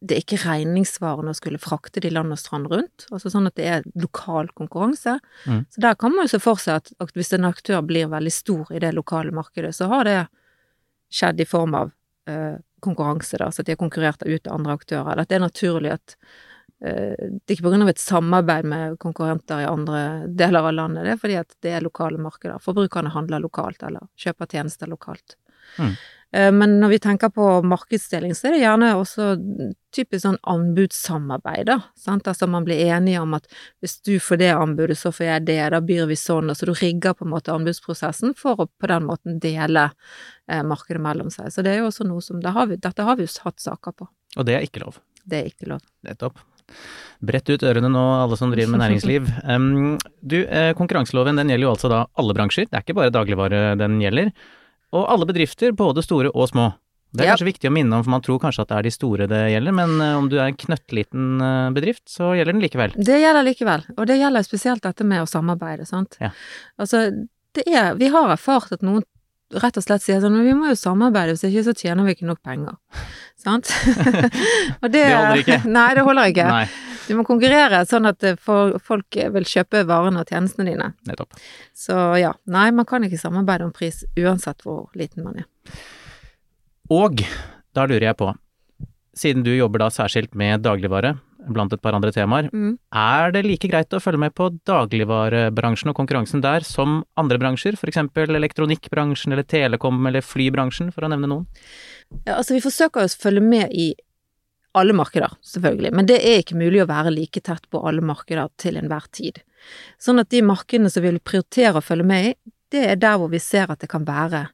det 0.00 0.14
er 0.14 0.22
ikke 0.22 0.38
regningssvarende 0.44 1.32
å 1.34 1.36
skulle 1.36 1.58
frakte 1.58 2.00
de 2.02 2.10
land 2.12 2.30
og 2.34 2.38
strand 2.38 2.68
rundt. 2.70 3.06
Altså 3.10 3.32
sånn 3.32 3.48
at 3.50 3.56
det 3.58 3.66
er 3.66 3.86
lokal 3.98 4.50
konkurranse. 4.58 5.16
Mm. 5.44 5.64
Så 5.74 5.82
der 5.82 5.96
kan 5.98 6.14
man 6.14 6.28
jo 6.28 6.36
se 6.36 6.42
for 6.42 6.60
seg 6.62 6.78
at, 6.82 6.92
at 7.02 7.14
hvis 7.18 7.32
en 7.34 7.48
aktør 7.48 7.82
blir 7.86 8.10
veldig 8.12 8.32
stor 8.32 8.70
i 8.70 8.82
det 8.84 8.92
lokale 8.94 9.34
markedet, 9.34 9.72
så 9.74 9.90
har 9.90 10.06
det 10.06 10.20
skjedd 11.10 11.42
i 11.42 11.48
form 11.48 11.74
av 11.74 11.90
eh, 12.30 12.60
konkurranse, 12.84 13.40
da. 13.42 13.50
Så 13.50 13.64
at 13.64 13.66
de 13.66 13.74
har 13.74 13.80
konkurrert 13.80 14.22
ut 14.22 14.46
av 14.46 14.60
andre 14.60 14.76
aktører. 14.78 15.10
Eller 15.12 15.26
at 15.26 15.32
det 15.32 15.38
er 15.40 15.44
naturlig 15.48 15.94
at 15.96 16.14
eh, 16.14 17.16
det 17.18 17.48
er 17.48 17.56
ikke 17.56 17.66
på 17.66 17.72
grunn 17.74 17.86
av 17.88 17.90
et 17.90 18.02
samarbeid 18.02 18.68
med 18.70 18.98
konkurrenter 19.02 19.64
i 19.64 19.70
andre 19.70 20.04
deler 20.30 20.70
av 20.70 20.76
landet, 20.76 21.08
det 21.08 21.16
er 21.16 21.22
fordi 21.24 21.40
at 21.40 21.58
det 21.64 21.74
er 21.74 21.82
lokale 21.82 22.22
markeder. 22.22 22.62
Forbrukerne 22.62 23.10
handler 23.16 23.42
lokalt, 23.42 23.82
eller 23.82 24.06
kjøper 24.20 24.54
tjenester 24.54 24.94
lokalt. 24.94 25.34
Mm. 25.78 25.98
Eh, 26.32 26.52
Men 26.52 26.80
når 26.80 26.88
vi 26.88 26.98
tenker 26.98 27.30
på 27.32 27.62
markedsdeling, 27.64 28.34
så 28.36 28.48
er 28.48 28.56
det 28.56 28.62
gjerne 28.62 28.90
også 28.98 29.28
typisk 29.94 30.22
sånn 30.26 30.36
anbudssamarbeid, 30.44 31.64
da. 31.70 31.78
Sant? 31.96 32.28
Altså 32.28 32.48
man 32.50 32.66
blir 32.66 32.82
enige 32.92 33.22
om 33.22 33.32
at 33.38 33.48
hvis 33.80 33.96
du 34.04 34.18
får 34.20 34.42
det 34.42 34.50
anbudet, 34.52 34.98
så 35.00 35.12
får 35.14 35.26
jeg 35.26 35.46
det, 35.48 35.60
da 35.72 35.80
byr 35.80 36.04
vi 36.10 36.18
sånn, 36.20 36.52
og 36.52 36.58
så 36.58 36.68
du 36.68 36.74
rigger 36.76 37.16
på 37.16 37.24
en 37.24 37.32
måte 37.32 37.54
anbudsprosessen 37.54 38.36
for 38.36 38.60
å 38.60 38.68
på 38.68 38.90
den 38.92 39.08
måten 39.08 39.40
dele 39.40 39.88
eh, 40.50 40.62
markedet 40.62 41.00
mellom 41.02 41.32
seg. 41.32 41.48
Så 41.54 41.64
det 41.64 41.74
er 41.74 41.82
jo 41.82 41.88
også 41.88 42.06
noe 42.08 42.24
som 42.24 42.42
det 42.44 42.52
har 42.52 42.68
vi, 42.68 42.76
Dette 42.76 43.08
har 43.08 43.16
vi 43.16 43.24
jo 43.24 43.32
hatt 43.46 43.64
saker 43.64 43.96
på. 43.96 44.10
Og 44.36 44.44
det 44.44 44.58
er 44.58 44.68
ikke 44.68 44.84
lov. 44.84 45.00
Det 45.24 45.40
er 45.40 45.50
ikke 45.50 45.72
lov. 45.72 45.82
Nettopp. 46.04 46.44
Brett 47.24 47.48
ut 47.48 47.64
ørene 47.64 47.88
nå, 47.90 48.04
alle 48.20 48.36
som 48.38 48.52
driver 48.52 48.76
med 48.76 48.84
næringsliv. 48.84 49.32
Um, 49.48 49.96
du, 50.20 50.42
eh, 50.44 50.74
konkurranseloven 50.76 51.40
den 51.40 51.48
gjelder 51.48 51.64
jo 51.64 51.72
altså 51.72 51.88
da 51.88 52.04
alle 52.20 52.36
bransjer, 52.36 52.68
det 52.68 52.76
er 52.76 52.84
ikke 52.84 52.98
bare 52.98 53.14
dagligvare 53.14 53.62
den 53.80 53.96
gjelder. 54.02 54.28
Og 54.96 55.08
alle 55.12 55.26
bedrifter, 55.28 55.72
både 55.76 56.02
store 56.04 56.30
og 56.34 56.48
små. 56.48 56.70
Det 57.12 57.22
er 57.24 57.30
Ja. 57.30 57.32
kanskje 57.36 57.48
viktig 57.54 57.68
å 57.70 57.72
minne 57.72 57.96
om, 57.96 58.02
for 58.04 58.10
man 58.10 58.20
tror 58.20 58.38
kanskje 58.40 58.62
at 58.62 58.68
det 58.68 58.76
er 58.78 58.82
de 58.82 58.90
store 58.92 59.26
det 59.28 59.40
gjelder, 59.52 59.72
men 59.72 60.00
eh, 60.00 60.14
om 60.18 60.28
du 60.28 60.36
er 60.36 60.48
en 60.50 60.56
knøttliten 60.60 61.40
eh, 61.40 61.70
bedrift, 61.72 62.04
så 62.12 62.34
gjelder 62.36 62.52
den 62.52 62.60
likevel. 62.62 62.92
Det 62.96 63.16
gjelder 63.22 63.44
likevel, 63.48 63.84
og 63.96 64.06
det 64.06 64.18
gjelder 64.20 64.44
spesielt 64.44 64.82
dette 64.84 65.04
med 65.08 65.22
å 65.24 65.28
samarbeide, 65.28 65.86
sant. 65.88 66.18
Ja. 66.20 66.30
Altså, 66.78 67.06
det 67.56 67.64
er 67.66 67.94
Vi 67.96 68.08
har 68.12 68.28
erfart 68.34 68.72
at 68.76 68.82
noen 68.84 69.02
rett 69.56 69.78
og 69.80 69.82
slett 69.82 70.02
sier 70.04 70.20
sånn 70.20 70.34
Men 70.36 70.44
vi 70.44 70.52
må 70.52 70.68
jo 70.68 70.76
samarbeide, 70.76 71.32
hvis 71.32 71.48
ikke 71.48 71.64
så 71.64 71.72
tjener 71.72 72.04
vi 72.04 72.12
ikke 72.14 72.26
nok 72.28 72.42
penger. 72.44 72.76
Sant? 73.40 73.72
og 74.82 74.90
det 74.92 75.06
Det 75.08 75.16
holder 75.16 75.40
ikke. 75.40 75.58
Nei, 75.64 75.88
det 75.96 76.04
holder 76.04 76.28
ikke. 76.34 76.48
Nei, 76.52 76.66
Du 77.08 77.14
må 77.16 77.24
konkurrere 77.26 77.80
sånn 77.88 78.06
at 78.10 78.22
eh, 78.28 78.36
folk 78.38 79.16
vil 79.34 79.46
kjøpe 79.48 79.84
varene 79.88 80.20
og 80.22 80.28
tjenestene 80.30 80.68
dine. 80.70 80.90
nettopp. 81.08 81.38
Så 81.76 81.96
ja, 82.20 82.34
nei, 82.46 82.68
man 82.76 82.84
kan 82.88 83.04
ikke 83.06 83.20
samarbeide 83.20 83.64
om 83.68 83.72
pris 83.72 84.02
uansett 84.18 84.60
hvor 84.66 84.88
liten 84.98 85.24
man 85.24 85.40
er. 85.42 85.48
Og 86.92 87.22
da 87.76 87.84
lurer 87.88 88.10
jeg 88.10 88.18
på, 88.20 88.28
siden 89.18 89.42
du 89.44 89.50
jobber 89.56 89.82
da 89.84 89.88
særskilt 89.92 90.36
med 90.38 90.62
dagligvare, 90.64 91.16
blant 91.48 91.72
et 91.72 91.80
par 91.80 91.94
andre 91.96 92.10
temaer, 92.12 92.50
Mm. 92.52 92.74
er 92.92 93.30
det 93.32 93.44
like 93.46 93.68
greit 93.70 93.88
å 93.96 94.00
følge 94.02 94.18
med 94.20 94.34
på 94.36 94.50
dagligvarebransjen 94.68 95.88
og 95.88 95.96
konkurransen 95.96 96.42
der 96.44 96.60
som 96.66 97.04
andre 97.16 97.38
bransjer, 97.38 97.72
f.eks. 97.78 97.96
elektronikkbransjen 98.16 99.32
eller 99.32 99.44
telekom 99.48 100.06
eller 100.06 100.20
flybransjen, 100.20 100.92
for 100.92 101.06
å 101.06 101.08
nevne 101.08 101.28
noen? 101.30 101.46
Ja, 102.26 102.36
altså 102.36 102.54
vi 102.56 102.60
forsøker 102.64 103.04
å 103.04 103.08
følge 103.22 103.40
med 103.44 103.72
i 103.72 103.94
alle 104.78 104.94
markeder, 104.96 105.34
selvfølgelig, 105.44 105.92
men 105.94 106.08
det 106.08 106.18
er 106.22 106.42
ikke 106.42 106.58
mulig 106.58 106.82
å 106.84 106.88
være 106.90 107.12
like 107.14 107.42
tett 107.44 107.66
på 107.70 107.82
alle 107.86 108.04
markeder 108.04 108.50
til 108.60 108.78
enhver 108.80 109.08
tid. 109.14 109.42
Sånn 110.00 110.22
at 110.22 110.30
de 110.32 110.42
markedene 110.46 110.90
som 110.92 111.04
vi 111.04 111.12
vil 111.12 111.20
prioritere 111.24 111.80
å 111.80 111.84
følge 111.84 112.06
med 112.08 112.30
i, 112.30 112.32
det 112.72 112.84
er 112.92 113.00
der 113.00 113.18
hvor 113.20 113.30
vi 113.32 113.40
ser 113.42 113.70
at 113.72 113.80
det 113.82 113.90
kan 113.90 114.06
være 114.06 114.46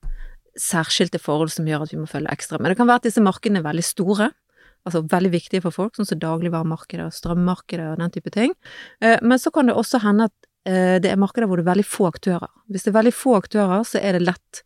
særskilte 0.61 1.19
forhold 1.19 1.50
som 1.50 1.66
gjør 1.66 1.85
at 1.85 1.93
vi 1.95 1.99
må 1.99 2.07
følge 2.11 2.31
ekstra. 2.31 2.61
Men 2.61 2.71
det 2.71 2.78
kan 2.78 2.88
være 2.88 3.02
at 3.02 3.09
disse 3.09 3.23
markedene 3.25 3.61
er 3.61 3.66
veldig 3.66 3.85
store, 3.87 4.31
altså 4.87 5.02
veldig 5.11 5.33
viktige 5.33 5.64
for 5.64 5.75
folk, 5.75 5.95
sånn 5.97 6.09
som 6.09 6.21
dagligvaremarkedet 6.23 7.09
og 7.09 7.16
strømmarkedet 7.16 7.88
og 7.93 8.02
den 8.02 8.14
type 8.14 8.33
ting. 8.35 8.54
Eh, 9.00 9.19
Men 9.23 9.40
så 9.40 9.50
kan 9.50 9.66
det 9.66 9.75
også 9.75 10.02
hende 10.04 10.28
at 10.31 10.50
eh, 10.69 11.00
det 11.02 11.11
er 11.11 11.21
markeder 11.21 11.50
hvor 11.50 11.59
det 11.59 11.66
er 11.66 11.73
veldig 11.73 11.88
få 11.88 12.11
aktører. 12.12 12.52
Hvis 12.71 12.85
det 12.85 12.93
er 12.93 13.00
veldig 13.00 13.14
få 13.16 13.38
aktører, 13.40 13.83
så 13.88 14.02
er 14.02 14.19
det 14.19 14.26
lett, 14.28 14.62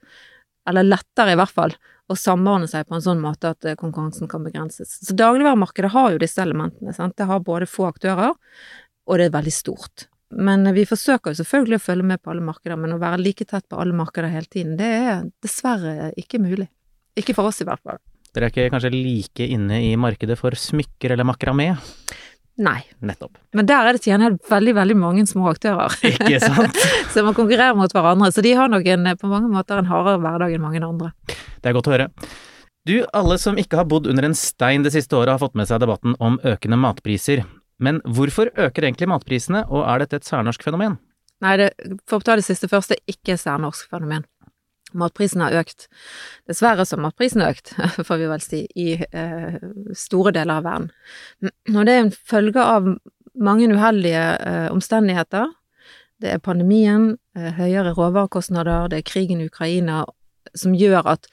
eller 0.69 0.85
lettere 0.85 1.33
i 1.33 1.41
hvert 1.41 1.55
fall, 1.55 1.77
å 2.09 2.17
samordne 2.17 2.69
seg 2.71 2.89
på 2.89 2.97
en 2.97 3.05
sånn 3.05 3.23
måte 3.23 3.53
at 3.53 3.67
eh, 3.69 3.77
konkurransen 3.79 4.31
kan 4.31 4.45
begrenses. 4.47 4.99
Så 5.05 5.17
dagligvaremarkedet 5.17 5.93
har 5.93 6.15
jo 6.15 6.23
disse 6.23 6.43
elementene, 6.43 6.95
sant. 6.97 7.17
Det 7.19 7.29
har 7.29 7.45
både 7.45 7.69
få 7.69 7.89
aktører, 7.91 8.35
og 9.09 9.21
det 9.21 9.29
er 9.29 9.37
veldig 9.37 9.55
stort. 9.55 10.09
Men 10.29 10.69
vi 10.77 10.85
forsøker 10.89 11.33
jo 11.33 11.41
selvfølgelig 11.41 11.79
å 11.79 11.85
følge 11.85 12.09
med 12.11 12.21
på 12.21 12.33
alle 12.33 12.45
markeder, 12.45 12.77
men 12.81 12.97
å 12.97 13.01
være 13.01 13.21
like 13.23 13.47
tett 13.49 13.65
på 13.69 13.79
alle 13.81 13.97
markeder 13.97 14.33
hele 14.33 14.49
tiden, 14.49 14.77
det 14.81 14.89
er 14.89 15.27
dessverre 15.45 16.13
ikke 16.21 16.41
mulig. 16.43 16.69
Ikke 17.19 17.35
for 17.37 17.49
oss 17.49 17.63
i 17.65 17.69
hvert 17.69 17.83
fall. 17.85 18.01
Dere 18.37 18.49
er 18.49 18.53
ikke 18.53 18.73
kanskje 18.75 18.93
like 18.93 19.47
inne 19.49 19.81
i 19.87 19.95
markedet 20.01 20.37
for 20.39 20.53
smykker 20.53 21.15
eller 21.15 21.27
makramé? 21.27 21.71
Nei. 22.59 22.81
Nettopp. 23.07 23.39
Men 23.55 23.69
der 23.71 23.87
er 23.87 23.95
det 23.95 24.03
til 24.03 24.13
gjengjeld 24.13 24.41
veldig, 24.51 24.75
veldig 24.81 24.97
mange 24.99 25.25
små 25.31 25.47
aktører. 25.53 25.95
Ikke 26.11 26.41
sant? 26.43 26.79
som 27.15 27.29
man 27.29 27.37
konkurrerer 27.37 27.77
mot 27.79 27.93
hverandre, 27.95 28.33
så 28.35 28.43
de 28.45 28.55
har 28.59 28.71
nok 28.73 28.87
en, 28.91 29.13
på 29.21 29.31
mange 29.31 29.51
måter 29.53 29.79
en 29.79 29.91
hardere 29.91 30.19
hverdag 30.25 30.57
enn 30.57 30.65
mange 30.65 30.83
andre. 30.83 31.13
Det 31.29 31.71
er 31.71 31.77
godt 31.77 31.91
å 31.91 31.95
høre. 31.95 32.09
Du, 32.89 32.97
alle 33.15 33.37
som 33.39 33.59
ikke 33.61 33.79
har 33.79 33.87
bodd 33.91 34.09
under 34.11 34.27
en 34.27 34.37
stein 34.39 34.83
det 34.87 34.95
siste 34.95 35.15
året 35.19 35.35
har 35.35 35.43
fått 35.43 35.59
med 35.59 35.69
seg 35.71 35.83
debatten 35.83 36.17
om 36.25 36.41
økende 36.47 36.79
matpriser. 36.81 37.45
Men 37.79 38.01
hvorfor 38.03 38.51
øker 38.51 38.89
egentlig 38.89 39.11
matprisene, 39.13 39.63
og 39.69 39.85
er 39.87 40.03
dette 40.03 40.19
et 40.19 40.27
særnorsk 40.27 40.65
fenomen? 40.67 40.97
Nei, 41.45 41.55
det, 41.61 41.69
for 42.11 42.19
å 42.19 42.27
ta 42.27 42.35
det 42.39 42.47
siste 42.47 42.67
først, 42.71 42.91
det 42.91 42.99
er 42.99 43.15
ikke 43.15 43.37
et 43.37 43.43
særnorsk 43.45 43.93
fenomen. 43.93 44.25
Matprisen 44.97 45.43
har 45.45 45.57
økt. 45.61 45.87
Dessverre 46.49 46.87
så 46.87 46.97
har 46.97 47.05
matprisen 47.05 47.45
økt, 47.45 47.75
får 48.09 48.21
vi 48.21 48.31
vel 48.31 48.45
si, 48.45 48.65
i 48.79 48.89
eh, 48.97 49.59
store 49.97 50.33
deler 50.37 50.61
av 50.61 50.67
verden. 50.69 50.91
Og 51.75 51.81
det 51.87 51.95
er 51.95 52.05
en 52.07 52.13
følge 52.15 52.65
av 52.65 52.93
mange 53.39 53.69
uheldige 53.71 54.25
eh, 54.37 54.69
omstendigheter. 54.73 55.53
Det 56.19 56.33
er 56.35 56.43
pandemien, 56.43 57.13
eh, 57.37 57.51
høyere 57.59 57.95
råvarekostnader, 57.97 58.89
det 58.91 59.03
er 59.03 59.11
krigen 59.11 59.43
i 59.43 59.49
Ukraina, 59.51 60.05
som 60.57 60.75
gjør 60.75 61.13
at 61.15 61.29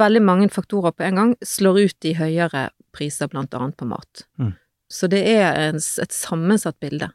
veldig 0.00 0.22
mange 0.24 0.48
faktorer 0.50 0.94
på 0.96 1.04
en 1.06 1.20
gang 1.20 1.34
slår 1.44 1.82
ut 1.84 2.08
i 2.08 2.16
høyere 2.16 2.70
priser, 2.96 3.28
blant 3.28 3.54
annet 3.54 3.76
på 3.76 3.88
mat. 3.88 4.24
Mm. 4.40 4.54
Så 4.88 5.10
det 5.12 5.20
er 5.28 5.52
en, 5.68 5.76
et 5.76 6.14
sammensatt 6.14 6.78
bilde, 6.80 7.10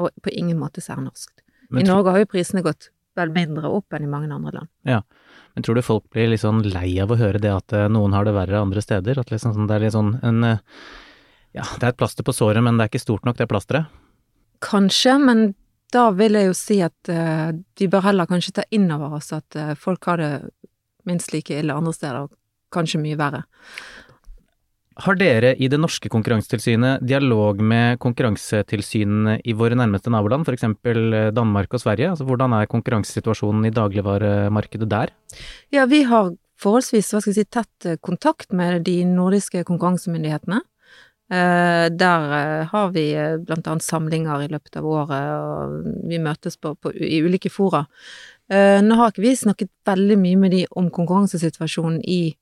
og 0.00 0.10
på 0.22 0.32
ingen 0.32 0.58
måte 0.58 0.82
særnorsk. 0.82 1.42
I 1.70 1.84
Norge 1.86 2.10
har 2.10 2.24
jo 2.24 2.30
prisene 2.30 2.64
gått 2.66 2.88
vel 3.16 3.32
mindre 3.34 3.68
opp 3.68 3.92
enn 3.96 4.04
i 4.06 4.10
mange 4.10 4.30
andre 4.32 4.52
land. 4.54 4.68
Ja, 4.86 5.00
Men 5.56 5.62
tror 5.66 5.74
du 5.74 5.82
folk 5.82 6.04
blir 6.14 6.28
litt 6.30 6.40
sånn 6.44 6.62
lei 6.62 6.92
av 7.02 7.10
å 7.10 7.16
høre 7.18 7.40
det 7.42 7.50
at 7.52 7.72
eh, 7.72 7.88
noen 7.90 8.12
har 8.14 8.24
det 8.24 8.34
verre 8.36 8.60
andre 8.62 8.80
steder? 8.84 9.18
At 9.18 9.30
liksom, 9.32 9.54
sånn- 9.56 9.66
det 9.68 9.74
er 9.76 9.80
litt 9.86 9.92
sånn 9.96 10.12
en 10.22 10.44
eh, 10.44 10.58
Ja, 11.52 11.64
det 11.78 11.82
er 11.82 11.88
et 11.90 11.96
plaster 11.98 12.22
på 12.22 12.32
såret, 12.32 12.62
men 12.62 12.76
det 12.78 12.84
er 12.84 12.88
ikke 12.92 13.02
stort 13.02 13.24
nok, 13.26 13.36
det 13.36 13.48
plasteret. 13.50 13.86
Kanskje, 14.62 15.16
men 15.18 15.54
da 15.90 16.10
vil 16.14 16.36
jeg 16.38 16.46
jo 16.46 16.54
si 16.54 16.76
at 16.86 17.08
eh, 17.10 17.50
de 17.74 17.88
bør 17.90 18.04
heller 18.06 18.26
kanskje 18.30 18.52
ta 18.60 18.62
inn 18.70 18.86
over 18.94 19.16
oss 19.18 19.32
at 19.34 19.56
folk 19.76 20.04
har 20.06 20.16
det 20.22 20.30
minst 21.08 21.32
like 21.34 21.50
ille 21.58 21.74
andre 21.74 21.92
steder, 21.96 22.28
og 22.28 22.36
kanskje 22.70 23.00
mye 23.02 23.18
verre. 23.18 23.42
Har 25.00 25.16
dere 25.16 25.54
i 25.56 25.68
det 25.72 25.78
norske 25.80 26.10
konkurransetilsynet 26.12 27.04
dialog 27.06 27.60
med 27.64 27.98
konkurransetilsynene 28.02 29.38
i 29.48 29.54
våre 29.56 29.78
nærmeste 29.78 30.12
naboland, 30.12 30.44
f.eks. 30.44 30.66
Danmark 31.36 31.72
og 31.72 31.82
Sverige? 31.82 32.10
Altså, 32.12 32.26
hvordan 32.28 32.52
er 32.58 32.68
konkurransesituasjonen 32.68 33.68
i 33.68 33.74
dagligvaremarkedet 33.74 34.88
der? 34.90 35.14
Ja, 35.72 35.86
vi 35.88 36.02
har 36.08 36.34
forholdsvis, 36.60 37.14
hva 37.14 37.22
skal 37.22 37.32
jeg 37.32 37.46
si, 37.46 37.52
tett 37.56 37.88
eh, 37.88 38.00
kontakt 38.04 38.52
med 38.52 38.82
de 38.84 38.98
nordiske 39.08 39.62
konkurransemyndighetene. 39.68 40.60
Eh, 41.30 41.86
der 41.94 42.32
eh, 42.36 42.66
har 42.72 42.92
vi 42.92 43.06
bl.a. 43.46 43.78
samlinger 43.80 44.44
i 44.44 44.50
løpet 44.52 44.76
av 44.80 44.90
året, 44.90 45.30
og 45.38 46.08
vi 46.10 46.20
møtes 46.20 46.60
på, 46.60 46.74
på, 46.74 46.92
i 46.92 47.22
ulike 47.24 47.52
fora. 47.54 47.86
Eh, 48.50 48.80
nå 48.82 48.98
har 48.98 49.12
ikke 49.12 49.24
vi 49.24 49.36
snakket 49.38 49.70
veldig 49.86 50.18
mye 50.18 50.40
med 50.44 50.56
de 50.56 50.64
om 50.76 50.90
konkurransesituasjonen 50.90 52.02
i 52.02 52.34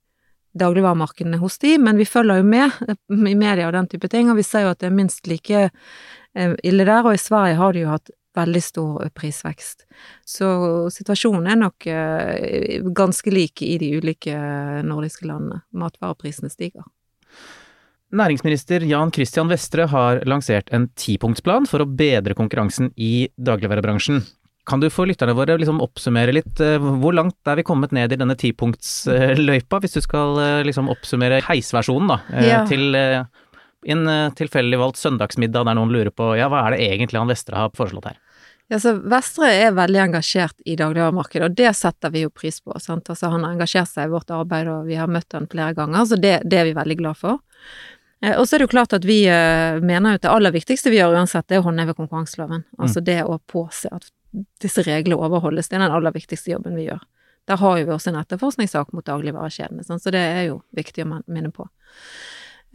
dagligvaremarkedene 0.57 1.39
hos 1.41 1.57
de, 1.61 1.75
men 1.81 1.99
vi 1.99 2.07
følger 2.09 2.41
jo 2.41 2.47
med 2.47 2.71
eh, 2.87 2.95
i 3.31 3.35
media 3.37 3.67
og 3.67 3.75
den 3.75 3.89
type 3.91 4.09
ting, 4.11 4.31
og 4.31 4.39
vi 4.39 4.45
ser 4.47 4.65
jo 4.65 4.71
at 4.73 4.81
det 4.81 4.89
er 4.89 4.95
minst 4.95 5.29
like 5.29 5.67
eh, 5.69 6.55
ille 6.65 6.87
der, 6.87 7.03
og 7.03 7.13
i 7.13 7.21
Sverige 7.21 7.59
har 7.59 7.75
de 7.75 7.85
jo 7.85 7.93
hatt 7.93 8.11
veldig 8.37 8.63
stor 8.63 9.05
eh, 9.05 9.13
prisvekst. 9.13 9.85
Så 10.25 10.49
situasjonen 10.93 11.49
er 11.49 11.59
nok 11.59 11.87
ganske 12.95 13.33
lik 13.33 13.63
i 13.65 13.75
de 13.81 13.95
ulike 13.99 14.35
nordiske 14.85 15.27
landene. 15.27 15.63
Matvareprisene 15.75 16.51
stiger. 16.53 16.85
Næringsminister 18.09 18.81
Jan 18.89 19.11
Christian 19.13 19.51
Vestre 19.51 19.85
har 19.91 20.23
lansert 20.25 20.71
en 20.73 20.87
tipunktsplan 20.97 21.67
for 21.69 21.83
å 21.83 21.89
bedre 21.89 22.33
konkurransen 22.37 22.89
i 22.97 23.27
dagligvarebransjen. 23.37 24.23
Kan 24.69 24.79
du 24.83 24.89
for 24.93 25.09
lytterne 25.09 25.33
våre 25.33 25.55
liksom 25.57 25.79
oppsummere 25.81 26.33
litt, 26.35 26.59
eh, 26.61 26.77
hvor 26.77 27.15
langt 27.17 27.35
er 27.49 27.57
vi 27.57 27.65
kommet 27.65 27.93
ned 27.95 28.13
i 28.13 28.19
denne 28.19 28.35
tipunktsløypa, 28.37 29.79
hvis 29.81 29.97
du 29.97 30.01
skal 30.05 30.37
eh, 30.43 30.63
liksom 30.67 30.91
oppsummere 30.93 31.41
heisversjonen, 31.47 32.11
da, 32.11 32.19
eh, 32.37 32.47
Ja. 32.51 32.65
til 32.69 32.93
en 32.95 34.05
tilfeldig 34.35 34.77
valgt 34.77 34.99
søndagsmiddag 34.99 35.65
der 35.65 35.77
noen 35.77 35.89
lurer 35.93 36.11
på 36.11 36.33
ja, 36.37 36.49
hva 36.51 36.67
er 36.67 36.75
det 36.75 36.81
egentlig 36.91 37.17
han 37.17 37.29
Vestre 37.31 37.55
har 37.55 37.69
foreslått 37.71 38.09
her? 38.11 38.17
Ja, 38.69 38.77
så 38.77 38.93
Vestre 39.01 39.47
er 39.49 39.71
veldig 39.73 40.01
engasjert 40.03 40.53
i 40.67 40.75
dagligvaremarkedet, 40.77 41.47
og 41.47 41.55
det 41.57 41.71
setter 41.75 42.11
vi 42.13 42.21
jo 42.27 42.29
pris 42.29 42.59
på. 42.61 42.75
Sant? 42.79 43.09
Altså, 43.09 43.31
han 43.31 43.43
har 43.43 43.55
engasjert 43.55 43.89
seg 43.89 44.05
i 44.05 44.11
vårt 44.13 44.29
arbeid, 44.29 44.67
og 44.69 44.85
vi 44.85 44.99
har 44.99 45.07
møtt 45.09 45.33
han 45.33 45.47
flere 45.49 45.73
ganger, 45.73 46.05
så 46.05 46.19
det, 46.19 46.41
det 46.45 46.59
er 46.59 46.65
vi 46.69 46.75
veldig 46.77 46.97
glad 46.99 47.17
for. 47.17 47.39
Og 48.21 48.43
så 48.45 48.55
er 48.55 48.59
det 48.59 48.67
jo 48.67 48.75
klart 48.75 48.93
at 48.93 49.05
vi 49.07 49.23
mener 49.25 50.11
jo 50.11 50.19
at 50.19 50.25
det 50.27 50.29
aller 50.35 50.51
viktigste 50.51 50.91
vi 50.91 50.99
gjør 50.99 51.15
uansett, 51.15 51.47
det 51.47 51.55
er 51.57 51.63
å 51.63 51.69
håndheve 51.71 51.95
konkurranseloven. 51.95 52.65
Altså 52.77 53.01
det 53.01 53.23
å 53.23 53.39
påse 53.47 53.87
at 53.95 54.11
disse 54.61 54.83
reglene 54.85 55.19
overholdes, 55.19 55.69
det 55.69 55.79
er 55.79 55.85
den 55.87 55.95
aller 55.95 56.13
viktigste 56.15 56.53
jobben 56.53 56.77
vi 56.77 56.89
gjør. 56.89 57.01
Der 57.49 57.57
har 57.57 57.79
jo 57.79 57.85
vi 57.87 57.95
også 57.95 58.11
en 58.11 58.19
etterforskningssak 58.19 58.91
mot 58.93 59.05
dagligvarekjedene, 59.07 59.85
sånn, 59.85 60.01
så 60.01 60.13
det 60.13 60.21
er 60.21 60.43
jo 60.51 60.59
viktig 60.77 61.05
å 61.05 61.09
minne 61.25 61.49
på. 61.53 61.65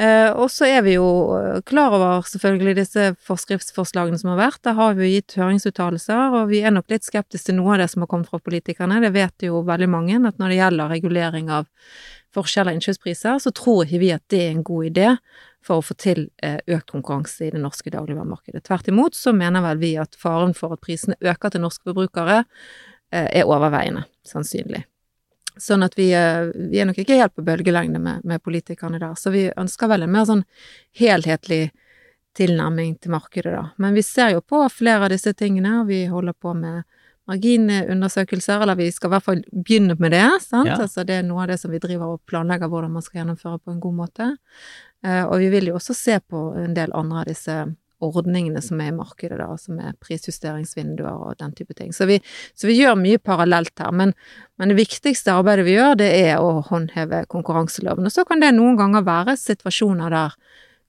Eh, 0.03 0.33
og 0.35 0.49
så 0.51 0.67
er 0.67 0.81
vi 0.83 0.97
jo 0.97 1.07
eh, 1.39 1.61
klar 1.71 1.95
over 1.95 2.25
selvfølgelig 2.27 2.75
disse 2.81 3.13
forskriftsforslagene 3.29 4.19
som 4.19 4.33
har 4.33 4.41
vært. 4.41 4.63
Der 4.67 4.75
har 4.75 4.97
vi 4.99 5.07
jo 5.07 5.21
gitt 5.21 5.37
høringsuttalelser, 5.39 6.35
og 6.41 6.51
vi 6.51 6.65
er 6.67 6.75
nok 6.75 6.91
litt 6.91 7.07
skeptiske 7.07 7.53
til 7.53 7.61
noe 7.61 7.77
av 7.77 7.85
det 7.85 7.93
som 7.93 8.03
har 8.03 8.11
kommet 8.11 8.33
fra 8.33 8.43
politikerne. 8.43 8.99
Det 9.05 9.13
vet 9.15 9.47
jo 9.47 9.63
veldig 9.67 9.91
mange, 9.93 10.19
at 10.27 10.43
når 10.43 10.51
det 10.51 10.59
gjelder 10.59 10.95
regulering 10.97 11.55
av 11.55 11.71
forskjeller 12.35 12.75
i 12.75 12.81
innkjøpspriser, 12.81 13.39
så 13.39 13.55
tror 13.55 13.85
ikke 13.85 14.03
vi 14.03 14.11
at 14.17 14.25
det 14.35 14.43
er 14.43 14.57
en 14.57 14.67
god 14.67 14.91
idé 14.91 15.09
for 15.65 15.81
å 15.81 15.85
få 15.85 15.97
til 16.01 16.27
eh, 16.45 16.59
økt 16.77 16.93
konkurranse 16.93 17.47
i 17.47 17.53
det 17.55 17.61
norske 17.63 17.93
dagligvaremarkedet. 17.93 18.65
Tvert 18.67 18.91
imot 18.93 19.17
så 19.17 19.33
mener 19.37 19.65
vel 19.65 19.81
vi 19.81 19.95
at 20.01 20.19
faren 20.21 20.55
for 20.57 20.77
at 20.77 20.83
prisene 20.85 21.17
øker 21.25 21.55
til 21.55 21.65
norske 21.65 21.87
forbrukere, 21.89 22.43
eh, 23.13 23.29
er 23.41 23.49
overveiende, 23.49 24.05
sannsynlig. 24.29 24.85
Sånn 25.61 25.87
at 25.87 25.95
vi, 25.97 26.11
eh, 26.13 26.51
vi 26.73 26.81
er 26.83 26.89
nok 26.89 26.99
ikke 26.99 27.21
helt 27.21 27.37
på 27.37 27.45
bølgelengde 27.47 28.01
med, 28.03 28.25
med 28.25 28.43
politikerne 28.43 29.01
der. 29.01 29.15
Så 29.15 29.33
vi 29.33 29.47
ønsker 29.57 29.89
vel 29.89 30.05
en 30.05 30.13
mer 30.13 30.27
sånn 30.29 30.45
helhetlig 30.99 31.69
tilnærming 32.35 32.99
til 33.01 33.15
markedet, 33.15 33.55
da. 33.55 33.69
Men 33.79 33.95
vi 33.95 34.03
ser 34.03 34.35
jo 34.35 34.43
på 34.43 34.65
flere 34.73 35.07
av 35.07 35.15
disse 35.15 35.33
tingene, 35.39 35.81
og 35.81 35.89
vi 35.93 36.05
holder 36.11 36.35
på 36.35 36.55
med 36.59 36.83
marginundersøkelser, 37.31 38.61
eller 38.61 38.77
vi 38.77 38.91
skal 38.93 39.09
i 39.09 39.15
hvert 39.15 39.27
fall 39.29 39.43
begynne 39.53 39.97
med 39.99 40.13
det. 40.13 40.27
sant? 40.45 40.69
Ja. 40.69 40.81
Altså 40.85 41.07
det 41.07 41.21
er 41.21 41.27
noe 41.27 41.45
av 41.45 41.53
det 41.53 41.61
som 41.63 41.73
vi 41.73 41.81
driver 41.81 42.17
og 42.17 42.25
planlegger 42.29 42.69
hvordan 42.69 42.93
man 42.93 43.05
skal 43.05 43.23
gjennomføre 43.23 43.63
på 43.63 43.73
en 43.73 43.81
god 43.81 43.97
måte. 44.03 44.27
Eh, 45.05 45.25
og 45.25 45.39
vi 45.43 45.51
vil 45.53 45.71
jo 45.71 45.79
også 45.79 45.97
se 45.97 46.19
på 46.21 46.51
en 46.61 46.77
del 46.77 46.95
andre 46.97 47.23
av 47.25 47.31
disse 47.31 47.57
ordningene 48.05 48.61
som 48.65 48.81
er 48.83 48.91
i 48.91 48.97
markedet, 48.97 49.39
da, 49.41 49.49
som 49.61 49.79
er 49.81 49.97
prisjusteringsvinduer 50.03 51.13
og 51.13 51.39
den 51.41 51.55
type 51.57 51.77
ting. 51.79 51.93
Så 51.95 52.09
vi, 52.11 52.19
så 52.57 52.69
vi 52.69 52.77
gjør 52.79 52.99
mye 53.01 53.21
parallelt 53.23 53.73
her, 53.81 53.93
men, 53.97 54.15
men 54.61 54.73
det 54.73 54.79
viktigste 54.81 55.37
arbeidet 55.37 55.67
vi 55.69 55.77
gjør, 55.77 55.97
det 56.03 56.11
er 56.27 56.43
å 56.43 56.59
håndheve 56.69 57.25
konkurranseloven. 57.33 58.09
Og 58.09 58.15
så 58.15 58.27
kan 58.29 58.43
det 58.43 58.55
noen 58.57 58.79
ganger 58.81 59.07
være 59.07 59.39
situasjoner 59.41 60.13
der 60.15 60.37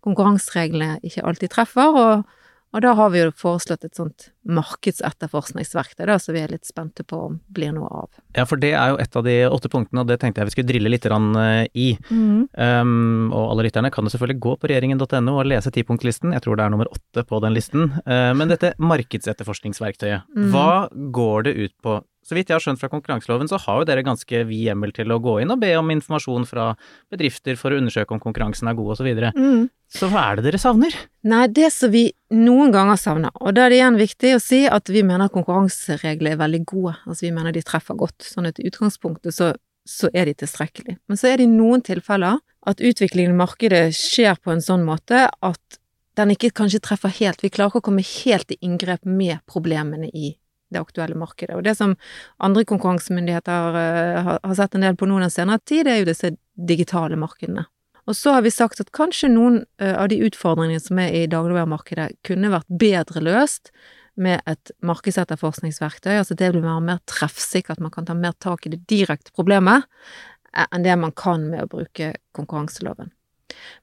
konkurransereglene 0.06 1.00
ikke 1.06 1.24
alltid 1.26 1.54
treffer, 1.56 2.02
og, 2.02 2.42
og 2.76 2.84
da 2.84 2.92
har 2.98 3.12
vi 3.14 3.22
jo 3.22 3.32
foreslått 3.40 3.86
et 3.88 3.96
sånt 3.96 4.30
markedsetterforskningsverktøy 4.52 6.04
da, 6.10 6.18
som 6.20 6.36
vi 6.36 6.42
er 6.44 6.52
litt 6.52 6.68
spente 6.68 7.06
på 7.08 7.20
om 7.30 7.38
blir 7.56 7.72
noe 7.76 7.88
av. 8.04 8.10
Ja, 8.36 8.44
for 8.50 8.60
det 8.62 8.74
er 8.76 8.92
jo 8.92 9.00
et 9.00 9.16
av 9.16 9.24
de 9.26 9.36
åtte 9.48 9.72
punktene, 9.72 10.04
og 10.04 10.10
det 10.12 10.20
tenkte 10.22 10.44
jeg 10.44 10.50
vi 10.50 10.56
skulle 10.58 10.72
drille 10.74 10.92
litt 10.92 11.08
i. 11.08 11.88
Mm. 12.10 12.42
Um, 12.52 13.32
og 13.32 13.54
alle 13.54 13.68
lytterne 13.68 13.92
kan 13.94 14.06
jo 14.06 14.12
selvfølgelig 14.12 14.42
gå 14.44 14.56
på 14.60 14.72
regjeringen.no 14.72 15.38
og 15.38 15.48
lese 15.48 15.72
tipunktlisten, 15.72 16.36
jeg 16.36 16.44
tror 16.44 16.60
det 16.60 16.66
er 16.66 16.74
nummer 16.76 16.92
åtte 16.92 17.24
på 17.30 17.40
den 17.46 17.56
listen. 17.56 17.94
Uh, 18.04 18.34
men 18.36 18.52
dette 18.52 18.76
markedsetterforskningsverktøyet, 18.82 20.28
mm. 20.36 20.52
hva 20.52 20.90
går 20.92 21.48
det 21.48 21.56
ut 21.62 21.76
på? 21.86 22.02
Så 22.26 22.34
vidt 22.34 22.50
jeg 22.50 22.58
har 22.58 22.64
skjønt 22.64 22.82
fra 22.82 22.90
konkurranseloven, 22.90 23.46
så 23.46 23.60
har 23.62 23.82
jo 23.82 23.86
dere 23.86 24.02
ganske 24.06 24.40
vid 24.50 24.64
hjemmel 24.66 24.90
til 24.96 25.12
å 25.14 25.20
gå 25.22 25.36
inn 25.44 25.54
og 25.54 25.60
be 25.62 25.70
om 25.78 25.92
informasjon 25.94 26.48
fra 26.50 26.72
bedrifter 27.14 27.58
for 27.60 27.70
å 27.70 27.78
undersøke 27.78 28.16
om 28.16 28.22
konkurransen 28.24 28.72
er 28.72 28.78
god 28.78 28.96
osv. 28.96 29.10
Så. 29.14 29.30
Mm. 29.38 29.68
så 29.94 30.10
hva 30.10 30.24
er 30.32 30.40
det 30.40 30.48
dere 30.48 30.62
savner? 30.62 30.96
Nei, 31.30 31.44
det 31.54 31.70
som 31.76 31.94
vi 31.94 32.08
noen 32.34 32.74
ganger 32.74 32.98
savner, 32.98 33.36
og 33.38 33.54
da 33.54 33.68
er 33.68 33.74
det 33.74 33.78
igjen 33.78 34.00
viktig 34.00 34.32
å 34.34 34.42
si 34.42 34.64
at 34.66 34.90
vi 34.90 35.04
mener 35.06 35.28
at 35.30 35.36
konkurranseregler 35.36 36.34
er 36.34 36.42
veldig 36.42 36.64
gode, 36.66 36.96
altså 37.06 37.28
vi 37.28 37.34
mener 37.36 37.54
de 37.54 37.64
treffer 37.66 38.00
godt, 38.00 38.26
sånn 38.26 38.50
at 38.50 38.58
i 38.58 38.66
utgangspunktet 38.72 39.36
så, 39.36 39.52
så 39.86 40.10
er 40.10 40.26
de 40.26 40.34
tilstrekkelige. 40.42 40.98
Men 41.06 41.22
så 41.22 41.30
er 41.30 41.38
det 41.38 41.46
i 41.46 41.52
noen 41.54 41.86
tilfeller 41.86 42.42
at 42.66 42.82
utviklingen 42.82 43.36
i 43.36 43.42
markedet 43.44 43.84
skjer 43.94 44.42
på 44.42 44.56
en 44.56 44.66
sånn 44.66 44.82
måte 44.88 45.28
at 45.30 45.80
den 46.18 46.34
ikke 46.34 46.50
kanskje 46.58 46.82
treffer 46.82 47.14
helt, 47.20 47.44
vi 47.44 47.54
klarer 47.54 47.70
ikke 47.70 47.84
å 47.84 47.88
komme 47.92 48.06
helt 48.08 48.56
i 48.56 48.58
inngrep 48.66 49.06
med 49.06 49.44
problemene 49.52 50.10
i 50.10 50.34
det 50.76 50.82
aktuelle 50.84 51.18
markedet. 51.20 51.56
Og 51.58 51.64
det 51.66 51.76
som 51.80 51.96
andre 52.44 52.66
konkurransemyndigheter 52.68 53.80
eh, 53.82 54.34
har, 54.36 54.56
sett 54.58 54.76
en 54.76 54.86
del 54.86 55.00
på 55.00 55.10
nå 55.10 55.22
den 55.24 55.34
senere 55.34 55.64
tid, 55.64 55.86
det 55.88 55.96
er 55.96 56.04
jo 56.04 56.12
disse 56.12 56.36
digitale 56.56 57.20
markedene. 57.20 57.66
Og 58.06 58.14
så 58.18 58.36
har 58.36 58.46
vi 58.46 58.54
sagt 58.54 58.82
at 58.84 58.94
kanskje 58.94 59.32
noen 59.34 59.64
eh, 59.82 59.96
av 59.96 60.12
de 60.12 60.22
utfordringene 60.28 60.84
som 60.84 61.02
er 61.02 61.14
i 61.24 61.26
dagligvaremarkedet, 61.32 62.12
kunne 62.28 62.54
vært 62.54 62.70
bedre 62.70 63.24
løst 63.26 63.74
med 64.16 64.44
et 64.48 64.72
markedsetterforskningsverktøy. 64.86 66.14
Altså 66.20 66.38
det 66.38 66.54
vil 66.54 66.64
være 66.64 66.86
mer 66.86 67.02
treffsikkert, 67.10 67.82
man 67.84 67.94
kan 67.94 68.08
ta 68.08 68.16
mer 68.18 68.38
tak 68.40 68.66
i 68.66 68.76
det 68.76 68.84
direkte 68.92 69.34
problemet 69.36 69.88
eh, 70.54 70.68
enn 70.70 70.86
det 70.86 70.96
man 71.02 71.16
kan 71.18 71.50
med 71.50 71.66
å 71.66 71.72
bruke 71.72 72.14
konkurranseloven. 72.38 73.15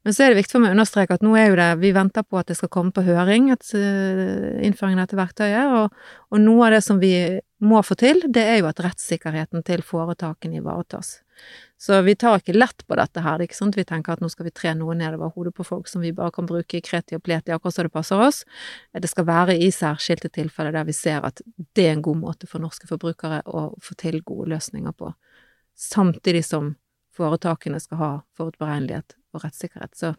Men 0.02 0.14
så 0.14 0.24
er 0.24 0.32
det 0.32 0.40
viktig 0.40 0.56
for 0.56 0.64
meg 0.64 0.72
å 0.72 0.76
understreke 0.76 1.14
at 1.14 1.22
nå 1.24 1.36
er 1.38 1.52
jo 1.52 1.58
det 1.58 1.68
Vi 1.82 1.92
venter 1.94 2.24
på 2.26 2.38
at 2.40 2.50
det 2.50 2.56
skal 2.58 2.70
komme 2.72 2.94
på 2.94 3.04
høring, 3.06 3.50
et, 3.54 3.64
eh, 3.78 4.58
innføringen 4.66 4.98
av 4.98 5.06
dette 5.06 5.18
verktøyet, 5.20 5.74
og, 5.78 5.94
og 6.30 6.42
noe 6.42 6.66
av 6.66 6.76
det 6.76 6.82
som 6.82 6.98
vi 7.02 7.14
må 7.62 7.78
få 7.86 7.94
til, 7.98 8.24
det 8.26 8.42
er 8.42 8.58
jo 8.58 8.66
at 8.66 8.82
rettssikkerheten 8.82 9.62
til 9.62 9.84
foretakene 9.86 10.58
ivaretas. 10.58 11.20
Så 11.78 12.00
vi 12.02 12.14
tar 12.18 12.38
ikke 12.38 12.54
lett 12.54 12.82
på 12.86 12.98
dette 12.98 13.22
her, 13.22 13.38
det 13.38 13.46
er 13.46 13.50
ikke 13.50 13.58
sant 13.58 13.78
vi 13.78 13.86
tenker 13.86 14.14
at 14.14 14.22
nå 14.22 14.28
skal 14.30 14.46
vi 14.46 14.54
tre 14.54 14.74
noe 14.78 14.94
nedover 14.98 15.32
hodet 15.34 15.54
på 15.54 15.66
folk 15.66 15.88
som 15.90 16.02
vi 16.02 16.12
bare 16.14 16.34
kan 16.34 16.46
bruke 16.46 16.78
i 16.78 16.82
kreti 16.82 17.18
og 17.18 17.22
pleti 17.22 17.54
akkurat 17.54 17.74
som 17.74 17.86
det 17.86 17.94
passer 17.94 18.22
oss. 18.22 18.42
Det 18.94 19.10
skal 19.10 19.26
være 19.30 19.56
i 19.58 19.70
særskilte 19.74 20.30
tilfeller 20.30 20.74
der 20.74 20.86
vi 20.86 20.94
ser 20.94 21.22
at 21.26 21.42
det 21.74 21.86
er 21.86 21.96
en 21.96 22.04
god 22.04 22.20
måte 22.22 22.50
for 22.50 22.62
norske 22.62 22.90
forbrukere 22.90 23.42
å 23.46 23.72
få 23.82 23.98
til 23.98 24.22
gode 24.26 24.50
løsninger 24.54 24.94
på, 24.94 25.14
samtidig 25.78 26.44
som 26.46 26.76
foretakene 27.14 27.82
skal 27.82 27.98
ha 27.98 28.12
forutberegnelighet 28.38 29.18
og 29.34 29.42
rettssikkerhet. 29.44 29.94
Så 29.98 30.12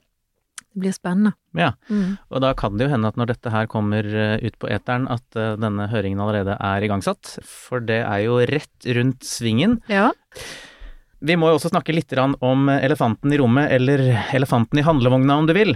det 0.74 0.82
blir 0.82 0.93
spennende. 0.96 1.34
Ja, 1.53 1.74
Mm. 1.89 2.17
og 2.32 2.41
da 2.41 2.53
kan 2.58 2.77
det 2.77 2.88
jo 2.88 2.93
hende 2.93 3.08
at 3.08 3.15
når 3.20 3.27
dette 3.34 3.51
her 3.53 3.67
kommer 3.67 4.03
eh, 4.05 4.38
ut 4.41 4.58
på 4.60 4.70
eteren, 4.70 5.08
at 5.12 5.36
eh, 5.36 5.55
denne 5.62 5.88
høringen 5.91 6.20
allerede 6.20 6.58
er 6.60 6.82
igangsatt. 6.82 7.38
For 7.46 7.79
det 7.79 8.02
er 8.04 8.23
jo 8.26 8.39
rett 8.39 8.88
rundt 8.97 9.21
svingen. 9.21 9.82
Ja. 9.88 10.12
Vi 11.23 11.36
må 11.39 11.47
jo 11.52 11.60
også 11.60 11.69
snakke 11.71 11.93
litt 11.95 12.12
om 12.41 12.67
elefanten 12.69 13.32
i 13.32 13.38
rommet, 13.39 13.71
eller 13.71 13.99
elefanten 14.34 14.80
i 14.80 14.84
handlevogna 14.84 15.38
om 15.39 15.47
du 15.47 15.54
vil. 15.54 15.76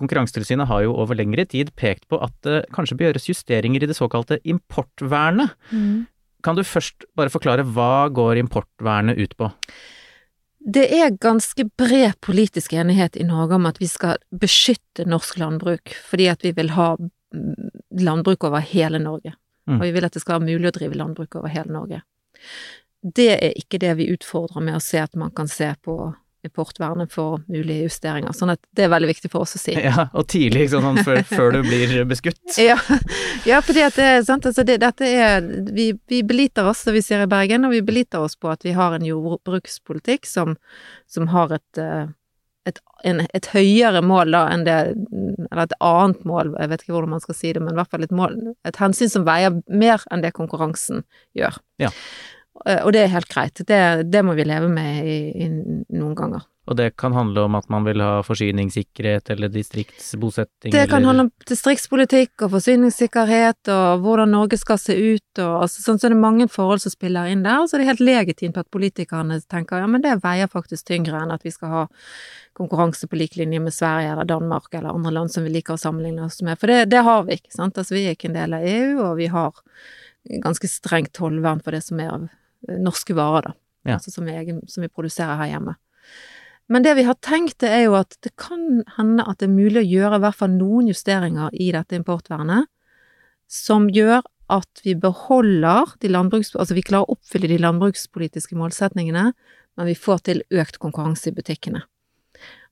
Konkurransetilsynet 0.00 0.66
har 0.66 0.82
jo 0.82 0.94
over 0.96 1.14
lengre 1.14 1.44
tid 1.46 1.74
pekt 1.76 2.08
på 2.08 2.18
at 2.24 2.32
det 2.42 2.64
kanskje 2.72 2.96
bør 2.96 3.10
gjøres 3.12 3.28
justeringer 3.28 3.82
i 3.84 3.86
det 3.90 3.94
såkalte 3.98 4.40
importvernet. 4.48 5.52
Mm. 5.70 6.06
Kan 6.42 6.56
du 6.56 6.62
først 6.64 7.04
bare 7.14 7.28
forklare 7.28 7.62
hva 7.68 8.08
går 8.10 8.40
importvernet 8.40 9.18
ut 9.20 9.36
på? 9.36 9.50
Det 10.60 10.84
er 10.92 11.16
ganske 11.16 11.64
bred 11.78 12.18
politisk 12.20 12.74
enighet 12.76 13.16
i 13.16 13.24
Norge 13.24 13.56
om 13.56 13.66
at 13.66 13.80
vi 13.80 13.88
skal 13.88 14.20
beskytte 14.30 15.06
norsk 15.08 15.38
landbruk, 15.40 15.94
fordi 16.04 16.28
at 16.28 16.44
vi 16.44 16.52
vil 16.56 16.74
ha 16.76 16.92
mm, 17.00 17.70
landbruk 18.04 18.44
over 18.44 18.60
hele 18.60 19.00
Norge. 19.00 19.32
Mm. 19.64 19.78
Og 19.78 19.86
vi 19.86 19.94
vil 19.96 20.04
at 20.04 20.12
det 20.12 20.20
skal 20.20 20.38
være 20.38 20.50
mulig 20.52 20.68
å 20.68 20.76
drive 20.76 21.00
landbruk 21.00 21.38
over 21.40 21.52
hele 21.52 21.72
Norge. 21.72 22.02
Det 23.00 23.30
er 23.38 23.56
ikke 23.56 23.80
det 23.80 23.94
vi 23.96 24.10
utfordrer 24.12 24.60
med 24.66 24.76
å 24.76 24.84
se 24.84 25.00
at 25.00 25.16
man 25.16 25.32
kan 25.32 25.48
se 25.48 25.72
på 25.80 25.96
importvernet 26.46 27.12
for 27.12 27.40
mulige 27.50 27.88
justeringer. 27.88 28.32
Sånn 28.36 28.54
at 28.54 28.60
det 28.76 28.86
er 28.86 28.92
veldig 28.92 29.10
viktig 29.10 29.30
for 29.32 29.44
oss 29.44 29.56
å 29.58 29.60
si. 29.60 29.74
Ja, 29.76 30.08
og 30.16 30.28
tidlig, 30.32 30.66
ikke 30.66 30.78
sant, 30.78 30.86
sånn 30.88 31.08
før, 31.08 31.20
før 31.36 31.56
du 31.56 31.60
blir 31.66 31.96
beskutt. 32.08 32.40
Ja, 32.60 32.78
ja 33.48 33.60
fordi 33.64 33.84
at 33.86 33.98
det 33.98 34.06
er 34.14 34.22
sant, 34.26 34.48
altså 34.48 34.64
det, 34.66 34.80
dette 34.84 35.08
er 35.08 35.44
vi, 35.74 35.90
vi 36.10 36.22
beliter 36.26 36.70
oss, 36.70 36.84
som 36.86 36.96
vi 36.96 37.04
sier 37.04 37.26
i 37.26 37.30
Bergen, 37.30 37.66
og 37.68 37.74
vi 37.76 37.82
beliter 37.84 38.24
oss 38.24 38.38
på 38.40 38.52
at 38.52 38.64
vi 38.66 38.74
har 38.76 38.96
en 38.96 39.04
jordbrukspolitikk 39.06 40.28
som, 40.28 40.56
som 41.10 41.28
har 41.34 41.52
et, 41.58 41.82
eh, 41.82 42.08
et, 42.68 42.80
en, 43.08 43.24
et 43.36 43.52
høyere 43.52 44.02
mål 44.04 44.34
da 44.36 44.42
enn 44.54 44.66
det 44.66 44.80
Eller 45.50 45.64
et 45.64 45.78
annet 45.84 46.26
mål, 46.28 46.54
jeg 46.60 46.72
vet 46.72 46.82
ikke 46.84 46.96
hvordan 46.96 47.16
man 47.16 47.24
skal 47.24 47.36
si 47.36 47.54
det, 47.56 47.62
men 47.62 47.74
i 47.74 47.80
hvert 47.80 47.92
fall 47.92 48.04
et 48.04 48.12
mål 48.14 48.36
Et 48.68 48.80
hensyn 48.82 49.12
som 49.12 49.24
veier 49.28 49.56
mer 49.68 50.04
enn 50.12 50.24
det 50.24 50.34
konkurransen 50.36 51.04
gjør. 51.36 51.60
Ja. 51.80 51.92
Eh, 52.66 52.84
Og 52.84 52.92
det 52.92 53.04
er 53.04 53.14
helt 53.14 53.28
greit. 53.30 53.62
Det, 53.66 54.10
det 54.10 54.24
må 54.24 54.36
vi 54.38 54.48
leve 54.48 54.68
med 54.68 55.04
i, 55.06 55.18
i 55.44 55.50
noen 55.50 56.16
ganger. 56.16 56.46
Og 56.70 56.76
det 56.78 56.92
kan 57.00 57.14
handle 57.16 57.48
om 57.48 57.56
at 57.58 57.66
man 57.72 57.82
vil 57.82 57.98
ha 58.04 58.20
forsyningssikkerhet 58.22 59.32
eller 59.32 59.50
distriktsbosetting 59.50 60.70
Det 60.70 60.84
kan 60.86 61.00
eller 61.00 61.08
handle 61.08 61.24
om 61.24 61.30
distriktspolitikk 61.48 62.44
og 62.46 62.52
forsyningssikkerhet 62.52 63.70
og 63.74 64.04
hvordan 64.04 64.30
Norge 64.36 64.58
skal 64.60 64.78
se 64.78 64.94
ut 64.94 65.40
og 65.42 65.64
altså, 65.64 65.82
sånn, 65.82 65.98
så 65.98 66.06
det 66.06 66.14
er 66.14 66.22
mange 66.22 66.46
forhold 66.52 66.84
som 66.84 66.94
spiller 66.94 67.32
inn 67.32 67.42
der. 67.42 67.58
Og 67.58 67.66
så 67.66 67.74
er 67.74 67.82
det 67.82 67.90
helt 67.90 68.04
legitimt 68.06 68.60
at 68.60 68.70
politikerne 68.70 69.40
tenker 69.50 69.82
ja, 69.82 69.88
men 69.90 70.04
det 70.04 70.20
veier 70.22 70.52
faktisk 70.52 70.92
tyngre 70.92 71.24
enn 71.24 71.34
at 71.34 71.42
vi 71.48 71.50
skal 71.54 71.74
ha 71.74 71.84
konkurranse 72.60 73.08
på 73.10 73.18
lik 73.18 73.34
linje 73.40 73.58
med 73.64 73.74
Sverige 73.74 74.12
eller 74.12 74.28
Danmark 74.30 74.70
eller 74.70 74.94
andre 74.94 75.16
land 75.16 75.34
som 75.34 75.48
vi 75.48 75.56
liker 75.56 75.74
å 75.74 75.80
sammenligne 75.80 76.28
oss 76.28 76.38
med. 76.46 76.60
For 76.60 76.70
det, 76.70 76.84
det 76.92 77.02
har 77.08 77.24
vi 77.26 77.40
ikke, 77.40 77.56
sant. 77.56 77.82
Altså 77.82 77.96
vi 77.96 78.04
er 78.06 78.14
ikke 78.14 78.30
en 78.30 78.38
del 78.38 78.54
av 78.60 78.68
EU, 78.68 78.92
og 79.08 79.16
vi 79.18 79.30
har 79.32 79.64
ganske 80.44 80.70
strengt 80.70 81.16
tollvern 81.16 81.64
for 81.64 81.74
det 81.74 81.82
som 81.88 81.98
er 81.98 82.12
av 82.12 82.28
norske 82.68 83.16
varer, 83.16 83.50
da. 83.50 83.56
Ja. 83.88 83.96
Altså 83.96 84.12
som 84.12 84.26
vi, 84.28 84.34
som 84.68 84.84
vi 84.84 84.90
produserer 84.92 85.38
her 85.40 85.54
hjemme. 85.54 85.76
Men 86.70 86.84
det 86.84 86.92
vi 86.98 87.06
har 87.06 87.16
tenkt, 87.24 87.58
det 87.64 87.70
er 87.72 87.86
jo 87.88 87.96
at 87.98 88.14
det 88.22 88.30
kan 88.38 88.82
hende 88.98 89.24
at 89.26 89.40
det 89.40 89.48
er 89.48 89.54
mulig 89.54 89.80
å 89.80 89.88
gjøre 89.88 90.20
i 90.20 90.22
hvert 90.22 90.38
fall 90.38 90.52
noen 90.54 90.90
justeringer 90.92 91.56
i 91.56 91.70
dette 91.74 91.96
importvernet, 91.98 92.68
som 93.50 93.88
gjør 93.90 94.20
at 94.50 94.82
vi 94.84 94.94
beholder 94.98 95.96
de 96.02 96.10
landbruks... 96.10 96.52
Altså 96.54 96.76
vi 96.76 96.84
klarer 96.86 97.08
å 97.08 97.16
oppfylle 97.16 97.50
de 97.50 97.58
landbrukspolitiske 97.62 98.58
målsetningene, 98.58 99.30
men 99.78 99.88
vi 99.88 99.96
får 99.98 100.22
til 100.28 100.44
økt 100.62 100.78
konkurranse 100.82 101.30
i 101.30 101.34
butikkene. 101.34 101.82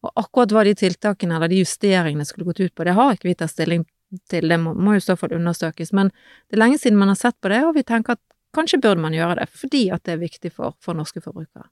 Og 0.06 0.22
akkurat 0.22 0.54
hva 0.54 0.64
de 0.66 0.76
tiltakene 0.78 1.34
eller 1.34 1.50
de 1.50 1.62
justeringene 1.64 2.26
skulle 2.26 2.46
gått 2.46 2.62
ut 2.62 2.74
på, 2.74 2.86
det 2.86 2.94
har 2.94 3.14
ikke 3.14 3.30
vi 3.30 3.38
tatt 3.38 3.54
stilling 3.54 3.86
til, 4.30 4.46
det 4.46 4.60
må, 4.62 4.72
må 4.78 4.94
jo 4.94 5.02
i 5.02 5.04
så 5.04 5.18
fall 5.18 5.34
undersøkes, 5.36 5.90
men 5.96 6.10
det 6.48 6.56
er 6.56 6.62
lenge 6.62 6.78
siden 6.80 6.98
man 7.00 7.10
har 7.12 7.18
sett 7.18 7.36
på 7.42 7.50
det, 7.52 7.64
og 7.66 7.74
vi 7.76 7.84
tenker 7.86 8.14
at 8.14 8.22
kanskje 8.58 8.82
burde 8.82 9.02
man 9.04 9.16
gjøre 9.16 9.40
det, 9.40 9.50
fordi 9.54 9.88
at 9.94 10.04
det 10.06 10.16
er 10.16 10.24
viktig 10.26 10.52
for, 10.54 10.76
for 10.84 10.98
norske 10.98 11.22
forbrukere. 11.24 11.70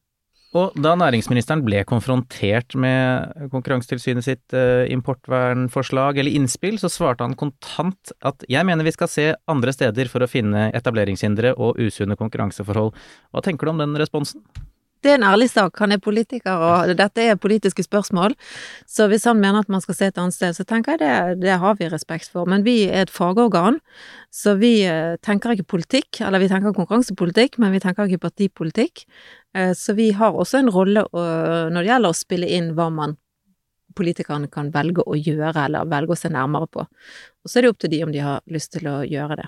Og 0.57 0.77
da 0.79 0.95
næringsministeren 0.97 1.61
ble 1.67 1.83
konfrontert 1.89 2.77
med 2.81 3.49
Konkurransetilsynet 3.53 4.25
sitt 4.25 4.55
eh, 4.57 4.87
importvernforslag 4.95 6.21
eller 6.23 6.37
innspill, 6.39 6.79
så 6.81 6.89
svarte 6.93 7.27
han 7.27 7.37
kontant 7.37 8.15
at 8.25 8.47
jeg 8.49 8.65
mener 8.65 8.87
vi 8.87 8.95
skal 8.95 9.11
se 9.11 9.27
andre 9.51 9.75
steder 9.75 10.09
for 10.13 10.25
å 10.25 10.31
finne 10.31 10.71
etableringshindre 10.79 11.57
og 11.61 11.83
usunne 11.83 12.17
konkurranseforhold. 12.17 12.95
Hva 13.35 13.45
tenker 13.45 13.69
du 13.69 13.75
om 13.75 13.85
den 13.85 13.99
responsen? 14.01 14.47
Det 15.07 15.13
er 15.15 15.21
en 15.21 15.27
ærlig 15.29 15.47
sak, 15.53 15.77
han 15.79 15.95
er 15.95 16.01
politiker, 16.03 16.59
og 16.67 16.91
dette 16.99 17.23
er 17.23 17.37
politiske 17.39 17.85
spørsmål. 17.87 18.33
Så 18.91 19.07
hvis 19.07 19.27
han 19.29 19.39
mener 19.39 19.63
at 19.63 19.69
man 19.71 19.83
skal 19.85 19.95
se 19.95 20.09
et 20.11 20.17
annet 20.19 20.35
sted, 20.35 20.57
så 20.57 20.65
tenker 20.67 20.97
jeg 20.97 21.03
det, 21.05 21.43
det 21.45 21.59
har 21.63 21.77
vi 21.79 21.87
respekt 21.93 22.33
for. 22.33 22.49
Men 22.51 22.65
vi 22.67 22.89
er 22.89 23.05
et 23.05 23.13
fagorgan, 23.15 23.79
så 24.35 24.57
vi 24.59 24.81
eh, 24.83 25.15
tenker 25.23 25.55
ikke 25.55 25.69
politikk, 25.77 26.25
eller 26.27 26.43
vi 26.43 26.49
tenker 26.51 26.75
konkurransepolitikk, 26.75 27.61
men 27.63 27.71
vi 27.77 27.83
tenker 27.85 28.11
ikke 28.11 28.25
partipolitikk. 28.27 29.05
Eh, 29.55 29.71
Så 29.79 29.95
vi 29.95 30.11
har 30.19 30.35
også 30.35 30.59
en 30.59 30.73
rolle 30.75 31.05
når 31.15 31.79
det 31.79 31.91
gjelder 31.93 32.11
å 32.11 32.19
spille 32.19 32.49
inn 32.59 32.73
hva 32.75 32.89
man 32.91 33.15
politikerne 33.97 34.51
kan 34.53 34.73
velge 34.75 35.05
å 35.07 35.15
gjøre, 35.17 35.69
eller 35.69 35.87
velge 35.89 36.17
å 36.17 36.19
se 36.19 36.29
nærmere 36.33 36.67
på. 36.67 36.83
Og 36.83 37.49
så 37.51 37.61
er 37.61 37.67
det 37.67 37.71
opp 37.71 37.79
til 37.85 37.93
de 37.95 38.03
om 38.05 38.11
de 38.13 38.25
har 38.25 38.43
lyst 38.51 38.75
til 38.75 38.89
å 38.91 38.99
gjøre 39.07 39.39
det. 39.39 39.47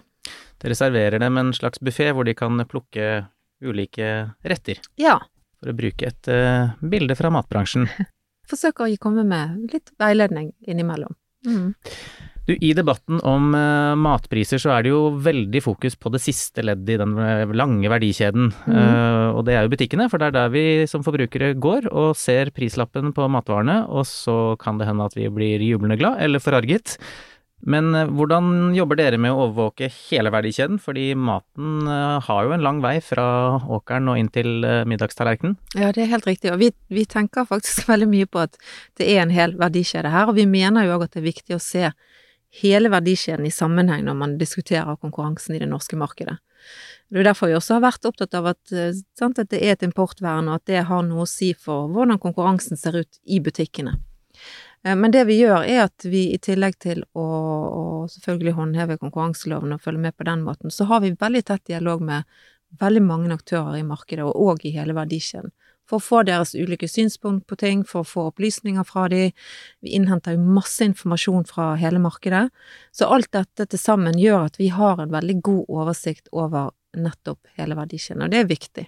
Dere 0.62 0.79
serverer 0.79 1.18
dem 1.23 1.37
en 1.40 1.51
slags 1.57 1.83
buffé 1.83 2.12
hvor 2.14 2.25
de 2.29 2.37
kan 2.38 2.62
plukke 2.71 3.27
ulike 3.59 4.31
retter, 4.47 4.79
Ja. 4.97 5.18
For 5.59 5.73
å 5.73 5.77
bruke 5.77 6.09
et 6.09 6.31
uh, 6.33 6.75
bilde 6.81 7.16
fra 7.18 7.33
matbransjen. 7.35 7.88
Forsøker 8.51 8.88
å 8.88 9.01
komme 9.03 9.27
med 9.29 9.75
litt 9.75 9.92
veiledning 10.01 10.53
innimellom. 10.66 11.14
Mm. 11.47 11.75
Du, 12.49 12.55
I 12.64 12.71
debatten 12.73 13.21
om 13.29 13.53
uh, 13.53 13.92
matpriser 14.01 14.61
så 14.62 14.73
er 14.73 14.87
det 14.87 14.92
jo 14.94 15.03
veldig 15.21 15.61
fokus 15.61 15.99
på 16.01 16.11
det 16.14 16.23
siste 16.25 16.64
leddet 16.64 16.94
i 16.94 17.01
den 17.03 17.12
eh, 17.21 17.53
lange 17.53 17.90
verdikjeden, 17.92 18.53
Mm. 18.68 18.79
Uh, 18.79 19.29
og 19.37 19.44
det 19.47 19.55
er 19.55 19.66
jo 19.66 19.73
butikkene, 19.73 20.09
for 20.11 20.21
det 20.21 20.31
er 20.31 20.35
der 20.35 20.53
vi 20.53 20.62
som 20.88 21.05
forbrukere 21.05 21.53
går 21.61 21.90
og 21.92 22.16
ser 22.18 22.51
prislappen 22.57 23.12
på 23.16 23.27
matvarene, 23.31 23.83
og 23.87 24.07
så 24.09 24.57
kan 24.61 24.81
det 24.81 24.88
hende 24.88 25.05
at 25.05 25.16
vi 25.16 25.29
blir 25.33 25.62
jublende 25.62 25.99
glad 26.01 26.23
eller 26.25 26.42
forarget. 26.42 26.97
Men 27.66 27.94
eh, 27.94 28.07
hvordan 28.07 28.75
jobber 28.77 28.99
dere 29.01 29.18
med 29.21 29.35
å 29.35 29.47
overvåke 29.49 29.88
hele 29.90 30.31
verdikjeden, 30.35 30.79
fordi 30.83 31.11
maten 31.18 31.88
eh, 31.90 32.18
har 32.29 32.47
jo 32.47 32.55
en 32.55 32.64
lang 32.64 32.83
vei 32.85 32.99
fra 33.05 33.27
åkeren 33.66 34.11
og 34.12 34.21
inn 34.21 34.31
til 34.35 34.62
eh, 34.66 34.85
middagstallerkenen? 34.88 35.59
Ja, 35.75 35.90
det 35.94 36.05
er 36.05 36.12
helt 36.14 36.29
riktig. 36.29 36.53
Og 36.55 36.62
vi, 36.62 36.71
vi 36.92 37.05
tenker 37.09 37.49
faktisk 37.49 37.85
veldig 37.90 38.11
mye 38.11 38.31
på 38.31 38.44
at 38.47 38.59
det 39.01 39.11
er 39.11 39.25
en 39.25 39.35
hel 39.35 39.57
verdikjede 39.59 40.12
her, 40.14 40.31
og 40.31 40.38
vi 40.38 40.47
mener 40.47 40.87
jo 40.87 40.97
òg 40.99 41.09
at 41.09 41.16
det 41.16 41.23
er 41.25 41.31
viktig 41.31 41.59
å 41.59 41.62
se 41.62 41.90
hele 42.62 42.88
verdikjeden 42.92 43.44
i 43.44 43.53
sammenheng 43.53 44.07
når 44.07 44.16
man 44.16 44.38
diskuterer 44.40 44.97
konkurransen 45.03 45.57
i 45.57 45.61
det 45.61 45.68
norske 45.68 45.99
markedet. 46.01 46.38
Det 47.09 47.21
er 47.21 47.29
derfor 47.29 47.51
vi 47.51 47.57
også 47.57 47.77
har 47.77 47.85
vært 47.85 48.07
opptatt 48.09 48.35
av 48.37 48.49
at, 48.51 48.73
sant, 49.16 49.38
at 49.40 49.51
det 49.53 49.61
er 49.64 49.77
et 49.77 49.85
importvern, 49.85 50.49
og 50.49 50.59
at 50.59 50.68
det 50.68 50.83
har 50.88 51.05
noe 51.05 51.25
å 51.25 51.29
si 51.29 51.55
for 51.57 51.88
hvordan 51.92 52.21
konkurransen 52.21 52.81
ser 52.81 52.99
ut 53.01 53.21
i 53.25 53.40
butikkene. 53.44 53.94
Eh, 54.88 54.96
Men 54.96 55.11
det 55.11 55.24
vi 55.29 55.38
gjør, 55.38 55.64
er 55.64 55.85
at 55.87 56.05
vi 56.09 56.29
i 56.33 56.38
tillegg 56.42 56.79
til 56.81 57.05
å, 57.12 57.24
å 57.24 57.85
selvfølgelig 58.12 58.57
håndheve 58.59 58.98
konkurranseloven 59.03 59.77
og 59.77 59.83
følge 59.85 60.07
med 60.09 60.16
på 60.16 60.29
den 60.29 60.44
måten, 60.46 60.72
så 60.72 60.88
har 60.88 61.05
vi 61.05 61.16
veldig 61.18 61.44
tett 61.44 61.66
dialog 61.68 62.05
med 62.05 62.29
veldig 62.81 63.03
mange 63.05 63.33
aktører 63.33 63.79
i 63.79 63.87
markedet, 63.87 64.24
og 64.24 64.37
òg 64.37 64.66
i 64.68 64.74
hele 64.77 64.96
verdikjeden. 64.96 65.53
For 65.88 65.96
å 65.96 66.05
få 66.05 66.18
deres 66.29 66.53
ulike 66.53 66.85
synspunkt 66.88 67.46
på 67.48 67.57
ting, 67.57 67.83
for 67.88 68.05
å 68.05 68.09
få 68.09 68.27
opplysninger 68.29 68.85
fra 68.85 69.07
de. 69.09 69.31
Vi 69.81 69.94
innhenter 69.96 70.37
jo 70.37 70.57
masse 70.59 70.85
informasjon 70.85 71.46
fra 71.48 71.70
hele 71.81 72.01
markedet. 72.05 72.51
Så 72.92 73.09
alt 73.09 73.31
dette 73.33 73.64
til 73.64 73.81
sammen 73.81 74.18
gjør 74.20 74.51
at 74.51 74.61
vi 74.61 74.68
har 74.68 75.01
en 75.01 75.14
veldig 75.14 75.38
god 75.48 75.72
oversikt 75.81 76.29
over 76.37 76.74
nettopp 76.92 77.57
hele 77.57 77.77
verdikjeden, 77.79 78.27
og 78.27 78.35
det 78.35 78.42
er 78.42 78.53
viktig. 78.53 78.85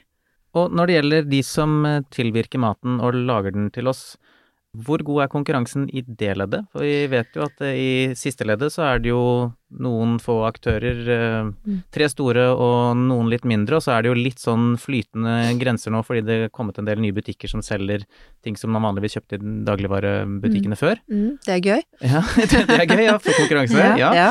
Og 0.61 0.73
når 0.75 0.91
det 0.91 0.95
gjelder 0.99 1.27
de 1.31 1.41
som 1.47 1.75
eh, 1.87 2.03
tilvirker 2.13 2.61
maten 2.61 3.01
og 3.01 3.17
lager 3.17 3.55
den 3.55 3.71
til 3.73 3.89
oss, 3.89 4.19
hvor 4.73 5.03
god 5.03 5.25
er 5.25 5.33
konkurransen 5.33 5.89
i 5.91 6.03
det 6.03 6.37
leddet? 6.39 6.67
For 6.73 6.87
vi 6.87 7.07
vet 7.11 7.35
jo 7.37 7.47
at 7.47 7.63
i 7.75 8.15
siste 8.19 8.47
leddet 8.47 8.73
så 8.73 8.87
er 8.87 9.03
det 9.03 9.11
jo 9.11 9.23
noen 9.79 10.19
få 10.19 10.41
aktører, 10.49 11.01
eh, 11.09 11.51
Mm. 11.67 11.83
tre 11.93 12.09
store 12.09 12.49
og 12.57 12.97
noen 12.97 13.29
litt 13.31 13.45
mindre, 13.45 13.77
og 13.77 13.83
så 13.83 13.93
er 13.99 14.03
det 14.03 14.09
jo 14.11 14.15
litt 14.19 14.39
sånn 14.39 14.77
flytende 14.79 15.59
grenser 15.61 15.91
nå 15.93 16.03
fordi 16.05 16.25
det 16.27 16.37
er 16.45 16.49
kommet 16.49 16.79
en 16.79 16.85
del 16.85 16.99
nye 16.99 17.13
butikker 17.13 17.49
som 17.49 17.61
selger 17.63 18.03
ting 18.43 18.57
som 18.57 18.71
man 18.71 18.83
vanligvis 18.83 19.15
kjøpte 19.19 19.39
i 19.39 19.65
dagligvarebutikkene 19.65 20.77
før. 20.79 20.99
Det 21.09 21.55
er 21.55 21.61
gøy. 21.61 21.83
Ja, 22.03 22.23
det 22.37 22.67
det 22.67 22.79
er 22.81 22.87
gøy, 22.87 23.05
ja, 23.05 23.17
for 23.19 23.33
konkurranse. 23.39 23.79
Ja. 23.99 24.11
ja. 24.15 24.29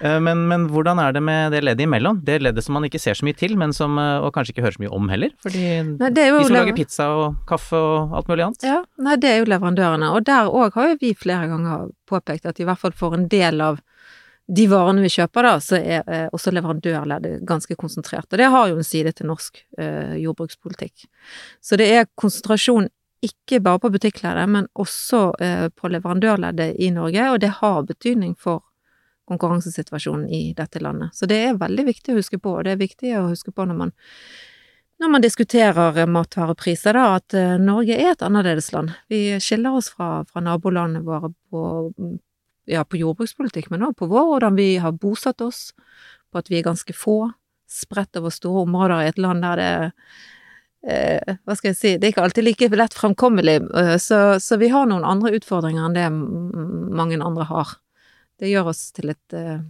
Eh, 0.00 0.18
Men, 0.20 0.46
men 0.48 0.68
hvordan 0.68 0.98
er 1.00 1.12
det 1.16 1.22
med 1.22 1.52
det 1.52 1.62
leddet 1.64 1.86
imellom? 1.86 2.20
Det 2.24 2.40
leddet 2.42 2.64
som 2.64 2.74
man 2.74 2.84
ikke 2.88 3.00
ser 3.00 3.14
så 3.18 3.24
mye 3.26 3.36
til, 3.38 3.56
men 3.56 3.72
som, 3.72 3.96
eh, 3.98 4.18
og 4.22 4.32
kanskje 4.34 4.54
ikke 4.56 4.64
hører 4.66 4.76
så 4.78 4.82
mye 4.84 4.92
om 4.92 5.08
heller? 5.12 5.30
Fordi 5.42 5.64
Nei, 5.98 6.10
de 6.10 6.26
som 6.44 6.56
lager 6.56 6.76
pizza 6.76 7.08
og 7.08 7.36
kaffe 7.48 7.78
og 7.78 8.12
alt 8.18 8.28
mulig 8.28 8.46
annet? 8.48 8.62
Ja, 8.66 8.82
nei, 8.98 9.16
det 9.16 9.30
er 9.30 9.38
jo 9.42 9.48
leverandørene, 9.52 10.12
og 10.14 10.24
der 10.28 10.50
òg 10.50 10.74
har 10.74 10.88
jo 10.92 10.96
vi 11.00 11.14
flere 11.14 11.48
ganger 11.50 11.90
påpekt 12.08 12.46
at 12.46 12.60
i 12.60 12.64
hvert 12.68 12.78
fall 12.78 12.92
for 12.92 13.14
en 13.16 13.28
del 13.28 13.60
av 13.64 13.80
de 14.52 14.66
varene 14.68 15.04
vi 15.04 15.10
kjøper 15.12 15.46
da, 15.46 15.52
så 15.64 15.78
er 15.78 16.08
eh, 16.12 16.26
også 16.34 16.52
leverandørleddet 16.52 17.44
ganske 17.48 17.76
konsentrert, 17.78 18.28
og 18.30 18.40
det 18.40 18.50
har 18.52 18.68
jo 18.68 18.80
en 18.80 18.86
side 18.86 19.14
til 19.16 19.30
norsk 19.30 19.62
eh, 19.80 20.18
jordbrukspolitikk. 20.20 21.06
Så 21.64 21.78
det 21.80 21.88
er 21.94 22.10
konsentrasjon 22.20 22.90
ikke 23.22 23.62
bare 23.62 23.80
på 23.80 23.92
butikkleddet, 23.94 24.50
men 24.50 24.68
også 24.74 25.22
eh, 25.40 25.66
på 25.72 25.88
leverandørleddet 25.94 26.76
i 26.82 26.90
Norge, 26.94 27.30
og 27.32 27.40
det 27.40 27.54
har 27.62 27.82
betydning 27.88 28.34
for 28.38 28.64
konkurransesituasjonen 29.30 30.28
i 30.28 30.44
dette 30.58 30.82
landet. 30.82 31.14
Så 31.16 31.28
det 31.30 31.38
er 31.46 31.60
veldig 31.60 31.86
viktig 31.88 32.12
å 32.12 32.18
huske 32.18 32.40
på, 32.42 32.58
og 32.58 32.66
det 32.66 32.74
er 32.74 32.82
viktig 32.82 33.14
å 33.18 33.28
huske 33.30 33.54
på 33.54 33.68
når 33.68 33.78
man 33.84 33.94
når 35.02 35.10
man 35.10 35.22
diskuterer 35.24 35.98
eh, 35.98 36.06
matvarepriser, 36.06 36.94
da, 36.94 37.16
at 37.18 37.34
eh, 37.34 37.56
Norge 37.58 37.96
er 37.96 38.12
et 38.12 38.22
annerledesland. 38.22 38.92
Vi 39.10 39.24
skiller 39.42 39.78
oss 39.78 39.90
fra, 39.90 40.22
fra 40.28 40.42
nabolandene 40.44 41.02
våre 41.06 41.32
på, 41.50 41.62
ja, 42.70 42.84
på 42.84 43.00
jordbrukspolitikk, 43.00 43.70
men 43.72 43.84
også 43.86 44.02
på 44.02 44.10
vår, 44.12 44.28
hvordan 44.34 44.58
vi 44.58 44.68
har 44.82 44.94
bosatt 44.94 45.42
oss, 45.44 45.70
på 46.32 46.40
at 46.40 46.50
vi 46.50 46.60
er 46.60 46.66
ganske 46.66 46.94
få, 46.96 47.32
spredt 47.72 48.18
over 48.20 48.32
store 48.34 48.66
områder 48.66 49.02
i 49.02 49.10
et 49.10 49.20
land 49.22 49.44
der 49.44 49.60
det 49.60 49.68
eh, 50.92 51.36
Hva 51.46 51.54
skal 51.56 51.70
jeg 51.70 51.78
si 51.78 51.92
Det 51.96 52.04
er 52.04 52.10
ikke 52.12 52.24
alltid 52.26 52.44
like 52.44 52.68
lett 52.76 52.96
fremkommelig, 52.96 53.58
eh, 53.80 53.94
så, 53.96 54.18
så 54.42 54.58
vi 54.60 54.68
har 54.72 54.88
noen 54.90 55.06
andre 55.08 55.32
utfordringer 55.38 55.86
enn 55.88 55.96
det 55.96 56.08
mange 56.92 57.16
andre 57.16 57.48
har. 57.48 57.78
Det 58.40 58.50
gjør 58.50 58.72
oss 58.74 58.90
til 58.92 59.14
et 59.14 59.38
eh, 59.38 59.62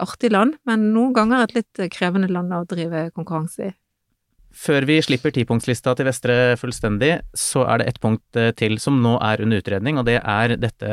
artig 0.00 0.32
land, 0.32 0.56
men 0.66 0.90
noen 0.94 1.14
ganger 1.14 1.44
et 1.44 1.54
litt 1.60 1.84
krevende 1.94 2.30
land 2.32 2.52
å 2.56 2.64
drive 2.68 3.10
konkurranse 3.14 3.70
i. 3.70 3.74
Før 4.50 4.82
vi 4.88 4.96
slipper 4.98 5.30
tipunktslista 5.30 5.92
til 5.94 6.08
Vestre 6.08 6.36
fullstendig, 6.58 7.12
så 7.38 7.62
er 7.70 7.80
det 7.80 7.92
ett 7.92 8.00
punkt 8.02 8.38
eh, 8.38 8.50
til 8.58 8.80
som 8.82 8.98
nå 9.02 9.14
er 9.22 9.44
under 9.44 9.62
utredning, 9.62 10.00
og 10.00 10.08
det 10.08 10.18
er 10.18 10.56
dette 10.58 10.90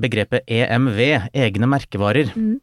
begrepet 0.00 0.46
EMV, 0.48 1.00
egne 1.34 1.68
merkevarer. 1.68 2.32
Mm. 2.34 2.60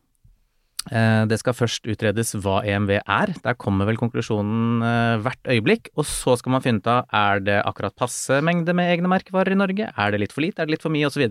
Eh, 0.90 1.26
Det 1.30 1.38
skal 1.38 1.54
først 1.54 1.86
utredes 1.86 2.34
hva 2.42 2.64
EMV 2.66 2.96
er. 3.06 3.34
Der 3.44 3.54
kommer 3.54 3.86
vel 3.86 4.00
konklusjonen 4.02 4.82
eh, 4.82 5.22
hvert 5.22 5.46
øyeblikk. 5.46 5.92
Og 5.96 6.06
så 6.10 6.36
skal 6.40 6.56
man 6.56 6.66
finne 6.66 6.82
ut 6.82 6.90
av 6.90 7.06
er 7.14 7.40
det 7.46 7.60
akkurat 7.62 7.96
passe 7.96 8.42
mengde 8.42 8.74
med 8.74 8.90
egne 8.90 9.12
merkevarer 9.12 9.54
i 9.54 9.60
Norge, 9.60 9.92
er 9.94 10.12
det 10.12 10.24
litt 10.24 10.34
for 10.34 10.42
lite, 10.42 10.62
er 10.62 10.66
det 10.66 10.78
litt 10.78 10.86
for 10.86 10.94
mye, 10.94 11.06
osv. 11.06 11.28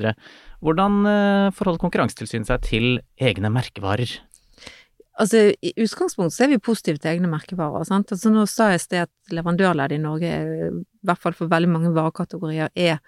Hvordan 0.63 1.01
eh, 1.11 1.51
forholder 1.57 1.83
Konkurransetilsynet 1.83 2.47
seg 2.47 2.67
til 2.69 3.01
egne 3.19 3.51
merkevarer? 3.51 4.21
Altså, 5.21 5.51
i 5.61 5.75
utgangspunktet 5.77 6.33
så 6.33 6.47
er 6.47 6.55
vi 6.55 6.63
positive 6.63 7.01
til 7.03 7.11
egne 7.11 7.29
merkevarer, 7.29 7.83
sant. 7.85 8.15
Altså, 8.15 8.31
nå 8.33 8.47
sa 8.49 8.71
jeg 8.71 8.81
i 8.81 8.85
sted 8.87 9.03
at 9.05 9.35
leverandørleddet 9.35 9.99
i 9.99 10.01
Norge, 10.01 10.31
i 10.31 10.71
hvert 11.05 11.21
fall 11.21 11.35
for 11.37 11.51
veldig 11.51 11.69
mange 11.69 11.91
varekategorier, 11.93 12.71
er 12.73 13.03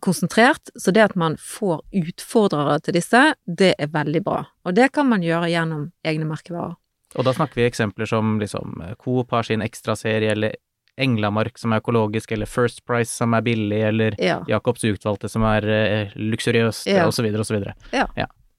konsentrert. 0.00 0.70
Så 0.78 0.90
det 0.94 1.02
at 1.04 1.16
man 1.16 1.36
får 1.36 1.82
utfordrere 1.92 2.80
til 2.82 2.94
disse, 2.94 3.34
det 3.46 3.74
er 3.78 3.86
veldig 3.92 4.22
bra. 4.24 4.44
Og 4.64 4.74
det 4.74 4.92
kan 4.92 5.08
man 5.08 5.22
gjøre 5.22 5.50
gjennom 5.52 5.90
egne 6.04 6.24
merkevarer. 6.28 6.76
Og 7.14 7.24
da 7.24 7.32
snakker 7.36 7.60
vi 7.60 7.66
eksempler 7.68 8.08
som 8.08 8.38
liksom 8.40 8.80
eh, 8.82 8.94
Coop 9.02 9.30
har 9.36 9.42
sin 9.44 9.60
ekstraserie, 9.62 10.30
eller 10.32 10.54
Englamark 11.00 11.58
som 11.58 11.72
er 11.72 11.80
økologisk, 11.80 12.32
eller 12.32 12.46
First 12.48 12.84
Price 12.88 13.12
som 13.12 13.34
er 13.34 13.42
billig, 13.44 13.80
eller 13.88 14.16
Ja. 14.20 14.42
Jacobs 14.48 14.84
utvalgte 14.84 15.28
som 15.28 15.42
er 15.48 15.64
eh, 15.68 16.12
luksuriøst, 16.16 16.86
Ja. 16.86 17.06
og 17.06 17.12
så 17.12 17.22
videre 17.24 17.40
og 17.40 17.46
så 17.46 17.58
videre. 17.58 17.74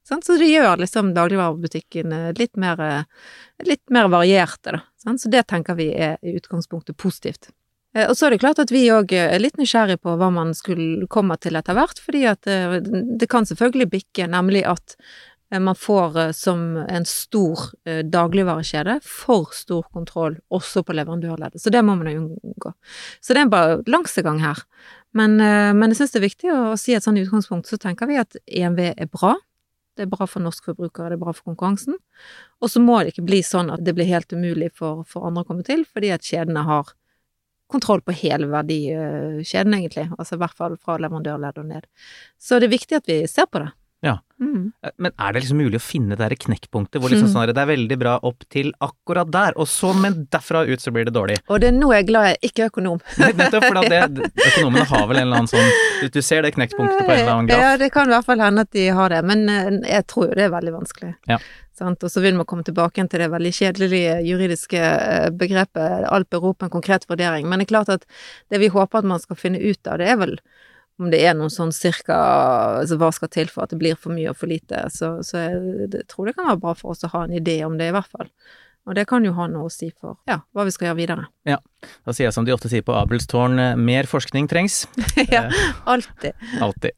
Sant? 0.04 0.24
Så 0.26 0.36
det 0.36 0.50
gjør 0.50 0.76
liksom 0.82 1.14
dagligvarebutikken 1.16 2.12
litt 2.36 2.56
mer, 2.60 2.80
eh, 2.80 3.04
litt 3.64 3.88
mer 3.90 4.08
varierte, 4.12 4.72
da. 4.72 4.80
Sånn, 5.02 5.18
Så 5.18 5.30
det 5.30 5.46
tenker 5.46 5.74
vi 5.74 5.94
er 5.94 6.18
i 6.22 6.34
utgangspunktet 6.38 6.96
positivt. 6.96 7.48
Eh, 7.94 8.08
Og 8.10 8.16
så 8.16 8.26
er 8.26 8.34
det 8.34 8.40
klart 8.42 8.58
at 8.62 8.72
vi 8.74 8.86
òg 8.92 9.12
er 9.14 9.38
litt 9.42 9.58
nysgjerrig 9.60 10.00
på 10.02 10.16
hva 10.18 10.30
man 10.34 10.54
skulle 10.54 11.06
komme 11.10 11.36
til 11.38 11.56
etter 11.56 11.76
hvert, 11.78 12.00
fordi 12.02 12.24
at 12.30 12.46
eh, 12.50 12.80
det 12.82 13.28
kan 13.30 13.46
selvfølgelig 13.46 13.90
bikke, 13.92 14.26
nemlig 14.30 14.64
at 14.66 14.96
eh, 15.52 15.60
man 15.62 15.78
får 15.78 16.18
eh, 16.18 16.32
som 16.34 16.76
en 16.82 17.06
stor 17.06 17.68
eh, 17.86 18.02
dagligvarekjede 18.02 18.98
for 19.06 19.54
stor 19.54 19.86
kontroll 19.94 20.40
også 20.50 20.82
på 20.82 20.96
leverandørleddet. 20.98 21.62
Så 21.62 21.70
det 21.70 21.84
må 21.86 21.94
man 22.00 22.10
jo 22.10 22.26
unngå. 22.42 22.74
Så 23.22 23.34
det 23.36 23.44
er 23.44 23.54
bare 23.54 23.80
langsegang 23.86 24.42
her. 24.42 24.64
Men, 25.14 25.38
eh, 25.40 25.70
men 25.72 25.92
jeg 25.94 26.02
syns 26.02 26.16
det 26.16 26.22
er 26.22 26.28
viktig 26.28 26.50
å 26.54 26.62
si 26.80 26.94
at 26.98 27.06
sånn 27.06 27.18
i 27.20 27.22
utgangspunkt 27.26 27.70
så 27.70 27.78
tenker 27.78 28.10
vi 28.10 28.18
at 28.18 28.34
EMV 28.46 28.80
er 28.96 29.06
bra. 29.06 29.36
Det 29.94 30.08
er 30.08 30.10
bra 30.10 30.26
for 30.26 30.42
norske 30.42 30.72
forbrukere, 30.72 31.12
det 31.12 31.20
er 31.20 31.22
bra 31.22 31.30
for 31.36 31.52
konkurransen. 31.52 31.94
Og 32.58 32.70
så 32.72 32.80
må 32.82 32.96
det 32.98 33.12
ikke 33.12 33.28
bli 33.28 33.38
sånn 33.46 33.70
at 33.70 33.84
det 33.86 33.94
blir 33.94 34.08
helt 34.10 34.32
umulig 34.34 34.72
for, 34.74 35.04
for 35.06 35.28
andre 35.28 35.44
å 35.44 35.46
komme 35.46 35.62
til, 35.62 35.84
fordi 35.86 36.10
at 36.10 36.26
kjedene 36.26 36.64
har 36.66 36.90
kontroll 37.74 38.02
på 38.04 38.14
hele 38.16 38.48
verdikjeden, 38.52 39.74
egentlig. 39.76 40.08
Altså 40.16 40.38
i 40.38 40.42
hvert 40.42 40.58
fall 40.58 40.76
fra 40.80 40.98
leverandørledd 41.02 41.60
og 41.62 41.72
ned. 41.72 41.88
Så 42.40 42.58
det 42.58 42.70
er 42.70 42.76
viktig 42.78 43.00
at 43.02 43.10
vi 43.10 43.22
ser 43.30 43.50
på 43.50 43.62
det. 43.64 43.72
Mm. 44.40 44.72
Eh, 44.82 44.90
Men 44.98 45.12
er 45.18 45.32
det 45.32 45.42
liksom 45.44 45.58
mulig 45.62 45.78
å 45.78 45.82
finne 45.84 46.16
det 46.16 46.18
der 46.18 46.34
knekkpunktet 46.34 46.98
hvor 47.00 47.08
liksom 47.12 47.28
Mm. 47.28 47.34
sånn 47.34 47.46
det 47.54 47.58
er 47.62 47.66
veldig 47.70 47.98
bra 47.98 48.18
opp 48.22 48.42
til 48.50 48.72
akkurat 48.82 49.30
der, 49.30 49.52
og 49.56 49.66
så, 49.70 49.92
men 49.94 50.26
derfra 50.30 50.64
ut 50.66 50.80
så 50.82 50.90
blir 50.90 51.04
det 51.06 51.14
dårlig? 51.14 51.36
Og 51.48 51.60
det 51.60 51.68
er 51.68 51.76
nå 51.78 51.92
jeg 51.94 52.02
er 52.02 52.08
glad 52.08 52.26
jeg 52.32 52.50
ikke 52.50 52.64
er 52.64 52.70
økonom. 52.72 52.98
Nettopp 53.38 53.64
for 53.68 53.80
det, 53.86 54.00
økonomene 54.48 54.84
har 54.90 55.06
vel 55.06 55.16
en 55.18 55.26
eller 55.28 55.36
annen 55.36 55.52
sånn 55.52 56.10
du- 56.12 56.20
ser 56.22 56.42
det 56.42 56.54
knekkpunktet 56.56 57.06
på 57.06 57.12
en 57.12 57.18
eller 57.20 57.32
annen 57.32 57.46
graf. 57.46 57.60
Ja, 57.60 57.76
det 57.76 57.92
kan 57.92 58.08
i 58.10 58.14
hvert 58.16 58.24
fall 58.26 58.40
hende 58.42 58.60
at 58.66 58.70
de 58.74 58.88
har 58.88 59.08
det, 59.14 59.22
men 59.24 59.48
eh, 59.48 59.70
jeg 59.94 60.06
tror 60.10 60.26
jo 60.28 60.34
det 60.34 60.44
er 60.48 60.50
veldig 60.56 60.72
vanskelig. 60.80 61.14
Ja. 61.30 61.38
Sant? 61.74 62.02
Og 62.06 62.10
så 62.10 62.20
vil 62.22 62.34
man 62.38 62.46
komme 62.46 62.62
tilbake 62.66 63.02
til 63.10 63.18
det 63.20 63.30
veldig 63.30 63.50
kjedelige 63.54 64.18
juridiske 64.26 64.78
eh, 64.78 65.30
begrepet 65.30 66.06
alt 66.10 66.28
beror 66.30 66.54
på 66.54 66.66
en 66.66 66.70
konkret 66.74 67.06
vurdering. 67.10 67.46
Men 67.48 67.58
det 67.58 67.66
er 67.68 67.72
klart 67.74 67.88
at 67.88 68.04
det 68.50 68.60
vi 68.62 68.68
håper 68.68 68.98
at 68.98 69.04
man 69.04 69.18
skal 69.22 69.36
finne 69.36 69.58
ut 69.62 69.86
av, 69.86 69.98
det 69.98 70.08
er 70.10 70.16
vel 70.20 70.36
om 71.00 71.10
det 71.10 71.20
er 71.26 71.34
noen 71.34 71.50
sånn 71.50 71.72
cirka 71.74 72.16
altså 72.80 72.98
hva 73.00 73.10
skal 73.14 73.30
til 73.34 73.48
for 73.50 73.64
at 73.64 73.72
det 73.74 73.80
blir 73.80 73.96
for 73.98 74.14
mye 74.14 74.30
og 74.30 74.38
for 74.38 74.50
lite, 74.50 74.84
så, 74.94 75.16
så 75.26 75.46
jeg, 75.46 75.88
jeg 75.88 76.06
tror 76.10 76.30
det 76.30 76.36
kan 76.36 76.52
være 76.52 76.62
bra 76.62 76.76
for 76.78 76.94
oss 76.94 77.06
å 77.06 77.10
ha 77.16 77.24
en 77.26 77.34
idé 77.34 77.58
om 77.66 77.78
det, 77.80 77.90
i 77.90 77.96
hvert 77.96 78.12
fall. 78.12 78.30
Og 78.84 78.92
det 78.98 79.06
kan 79.08 79.24
jo 79.24 79.32
ha 79.32 79.46
noe 79.48 79.70
å 79.70 79.72
si 79.72 79.88
for 79.96 80.18
ja, 80.28 80.42
hva 80.52 80.66
vi 80.68 80.72
skal 80.74 80.90
gjøre 80.90 80.98
videre. 80.98 81.22
Ja, 81.48 81.56
Da 82.04 82.12
sier 82.12 82.28
jeg 82.28 82.34
som 82.36 82.44
de 82.44 82.52
ofte 82.52 82.68
sier 82.68 82.84
på 82.84 82.92
Abelstårn, 82.96 83.56
eh, 83.60 83.78
mer 83.80 84.08
forskning 84.08 84.48
trengs. 84.50 84.82
ja, 85.34 85.46
alltid. 85.88 86.36
Alltid. 86.60 86.92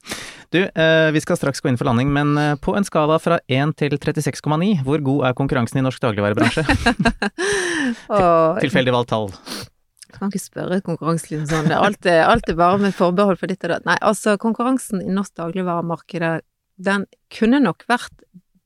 Du, 0.50 0.60
eh, 0.66 1.10
vi 1.14 1.22
skal 1.22 1.38
straks 1.38 1.62
gå 1.62 1.70
inn 1.70 1.78
for 1.78 1.86
landing, 1.86 2.10
men 2.14 2.34
eh, 2.42 2.56
på 2.58 2.74
en 2.78 2.86
skala 2.86 3.20
fra 3.22 3.38
1 3.46 3.76
til 3.78 3.94
36,9, 4.02 4.82
hvor 4.86 5.04
god 5.12 5.28
er 5.30 5.38
konkurransen 5.38 5.78
i 5.78 5.86
norsk 5.86 6.02
dagligvarebransje? 6.02 6.66
Tilfeldig 8.66 8.98
valgt 8.98 9.14
tall. 9.14 9.30
Jeg 10.06 10.18
kan 10.18 10.30
ikke 10.30 10.42
spørre 10.42 10.80
konkurranselinen 10.86 11.48
sånn, 11.50 11.66
det 11.66 11.74
er 11.74 11.82
alltid, 11.82 12.20
alltid 12.22 12.58
bare 12.58 12.78
med 12.82 12.94
forbehold 12.94 13.40
for 13.40 13.50
ditt 13.50 13.64
og 13.66 13.72
datt. 13.74 13.86
Nei, 13.88 13.96
altså, 14.06 14.36
konkurransen 14.38 15.02
i 15.02 15.10
norsk 15.10 15.34
dagligvaremarked, 15.40 16.44
den 16.86 17.06
kunne 17.34 17.60
nok 17.64 17.82
vært 17.90 18.14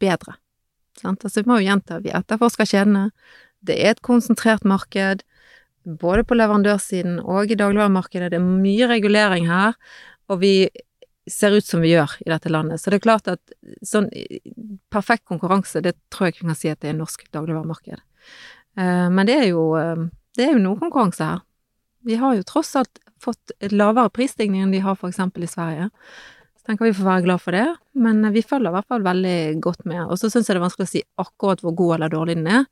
bedre. 0.02 0.36
Sant? 1.00 1.24
Altså, 1.24 1.40
vi 1.40 1.48
må 1.50 1.60
jo 1.60 1.68
gjenta, 1.70 2.00
vi 2.04 2.12
etterforsker 2.12 2.68
kjedene. 2.68 3.08
Det 3.64 3.78
er 3.78 3.94
et 3.94 4.04
konsentrert 4.04 4.66
marked, 4.68 5.24
både 5.84 6.26
på 6.28 6.36
leverandørsiden 6.36 7.18
og 7.24 7.50
i 7.50 7.56
dagligvaremarkedet. 7.56 8.30
Det 8.34 8.38
er 8.40 8.44
mye 8.44 8.88
regulering 8.90 9.48
her, 9.48 9.76
og 10.28 10.42
vi 10.44 10.54
ser 11.30 11.54
ut 11.56 11.64
som 11.64 11.80
vi 11.84 11.94
gjør 11.94 12.18
i 12.24 12.30
dette 12.32 12.52
landet. 12.52 12.80
Så 12.80 12.92
det 12.92 13.00
er 13.00 13.06
klart 13.06 13.28
at 13.30 13.56
sånn 13.86 14.08
perfekt 14.92 15.24
konkurranse, 15.30 15.82
det 15.84 15.94
tror 16.12 16.28
jeg 16.28 16.36
ikke 16.36 16.44
vi 16.44 16.52
kan 16.52 16.58
si 16.58 16.72
at 16.72 16.80
det 16.84 16.92
er 16.92 16.98
norsk 16.98 17.24
dagligvaremarked. 17.32 18.00
Eh, 18.76 19.08
Men 19.08 19.28
det 19.28 19.36
er 19.36 19.46
jo, 19.50 19.74
eh, 19.78 20.08
det 20.36 20.46
er 20.46 20.52
jo 20.54 20.64
noe 20.64 20.80
konkurranse 20.80 21.26
her. 21.26 21.46
Vi 22.06 22.16
har 22.20 22.36
jo 22.36 22.46
tross 22.48 22.74
alt 22.80 23.00
fått 23.20 23.52
lavere 23.72 24.12
prisstigning 24.12 24.64
enn 24.64 24.74
de 24.74 24.82
har 24.84 25.00
eksempel 25.08 25.44
i 25.44 25.50
Sverige. 25.50 25.90
Så 26.60 26.68
tenker 26.68 26.88
vi 26.88 26.96
får 26.96 27.06
være 27.06 27.24
glad 27.24 27.40
for 27.40 27.56
det, 27.56 27.66
men 27.96 28.24
vi 28.34 28.42
følger 28.44 28.68
i 28.68 28.74
hvert 28.74 28.88
fall 28.92 29.04
veldig 29.04 29.36
godt 29.64 29.86
med. 29.88 30.02
Og 30.06 30.18
så 30.20 30.28
syns 30.28 30.48
jeg 30.48 30.56
det 30.56 30.60
er 30.60 30.66
vanskelig 30.66 30.88
å 30.88 30.92
si 30.92 31.04
akkurat 31.20 31.62
hvor 31.64 31.76
god 31.76 31.94
eller 31.96 32.12
dårlig 32.12 32.36
den 32.36 32.50
er, 32.52 32.66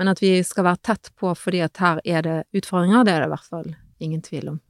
men 0.00 0.12
at 0.12 0.20
vi 0.20 0.34
skal 0.46 0.68
være 0.68 0.84
tett 0.90 1.12
på 1.20 1.32
fordi 1.36 1.62
at 1.64 1.80
her 1.80 2.02
er 2.04 2.26
det 2.26 2.36
utfordringer, 2.60 3.06
det 3.08 3.14
er 3.14 3.24
det 3.24 3.30
i 3.30 3.32
hvert 3.34 3.48
fall 3.54 3.72
ingen 4.00 4.20
tvil 4.24 4.52
om. 4.54 4.60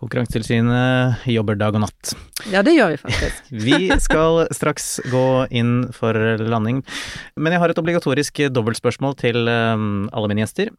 Konkurransetilsynet 0.00 1.26
jobber 1.28 1.58
dag 1.60 1.76
og 1.76 1.82
natt. 1.84 2.14
Ja, 2.48 2.62
det 2.64 2.72
gjør 2.72 2.94
vi 2.94 3.00
faktisk. 3.02 3.50
Vi 3.66 3.90
skal 4.00 4.46
straks 4.56 4.94
gå 5.12 5.24
inn 5.52 5.90
for 5.92 6.16
landing, 6.40 6.80
men 7.36 7.52
jeg 7.52 7.60
har 7.60 7.72
et 7.72 7.80
obligatorisk 7.82 8.40
dobbeltspørsmål 8.48 9.18
til 9.20 9.44
eh, 9.44 9.74
alle 9.76 10.32
mine 10.32 10.46
gjester. 10.46 10.72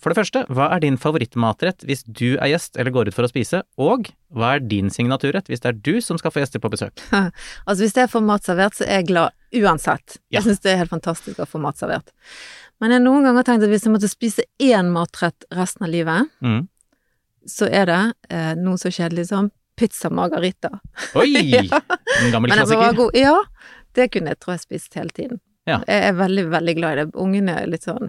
For 0.00 0.08
det 0.14 0.16
første, 0.16 0.40
hva 0.48 0.70
er 0.72 0.80
din 0.80 0.96
favorittmatrett 0.96 1.82
hvis 1.84 2.00
du 2.08 2.38
er 2.40 2.48
gjest 2.54 2.78
eller 2.80 2.90
går 2.94 3.10
ut 3.10 3.16
for 3.16 3.26
å 3.26 3.30
spise, 3.30 3.60
og 3.76 4.08
hva 4.32 4.54
er 4.56 4.62
din 4.64 4.88
signaturrett 4.92 5.50
hvis 5.52 5.60
det 5.60 5.68
er 5.74 5.78
du 5.84 6.00
som 6.00 6.16
skal 6.20 6.32
få 6.32 6.40
gjester 6.40 6.62
på 6.62 6.70
besøk? 6.72 7.02
Altså 7.68 7.84
hvis 7.84 7.96
jeg 7.98 8.08
får 8.08 8.24
mat 8.24 8.46
servert, 8.48 8.78
så 8.78 8.86
er 8.88 9.02
jeg 9.02 9.10
glad 9.12 9.36
uansett. 9.60 10.16
Ja. 10.30 10.38
Jeg 10.40 10.46
syns 10.48 10.62
det 10.64 10.72
er 10.72 10.80
helt 10.82 10.92
fantastisk 10.94 11.40
å 11.42 11.46
få 11.48 11.60
mat 11.60 11.76
servert. 11.80 12.08
Men 12.80 12.94
jeg 12.94 13.02
har 13.02 13.04
noen 13.04 13.26
ganger 13.28 13.44
tenkt 13.44 13.66
at 13.66 13.72
hvis 13.74 13.84
jeg 13.84 13.92
måtte 13.92 14.08
spise 14.08 14.46
én 14.62 14.88
matrett 14.94 15.44
resten 15.52 15.84
av 15.84 15.92
livet, 15.92 16.30
Mm. 16.40 16.62
så 17.46 17.68
er 17.68 17.86
det 17.90 18.00
eh, 18.32 18.54
noe 18.56 18.80
så 18.80 18.88
kjedelig 18.92 19.26
som 19.28 19.50
pizza 19.76 20.08
margarita. 20.12 20.70
Oi! 21.16 21.28
Ja. 21.60 21.80
En 22.22 22.32
gammel 22.32 22.52
klassiker. 22.52 23.10
Ja, 23.16 23.36
det 23.96 24.08
kunne 24.14 24.32
jeg 24.32 24.40
tror 24.40 24.56
jeg 24.56 24.64
spist 24.64 24.96
hele 24.96 25.12
tiden. 25.16 25.40
Ja. 25.68 25.82
Jeg 25.88 26.08
er 26.08 26.16
veldig, 26.18 26.46
veldig 26.52 26.74
glad 26.80 26.92
i 26.92 27.02
det. 27.04 27.06
Ungene 27.20 27.54
er 27.62 27.68
litt 27.70 27.84
sånn 27.86 28.08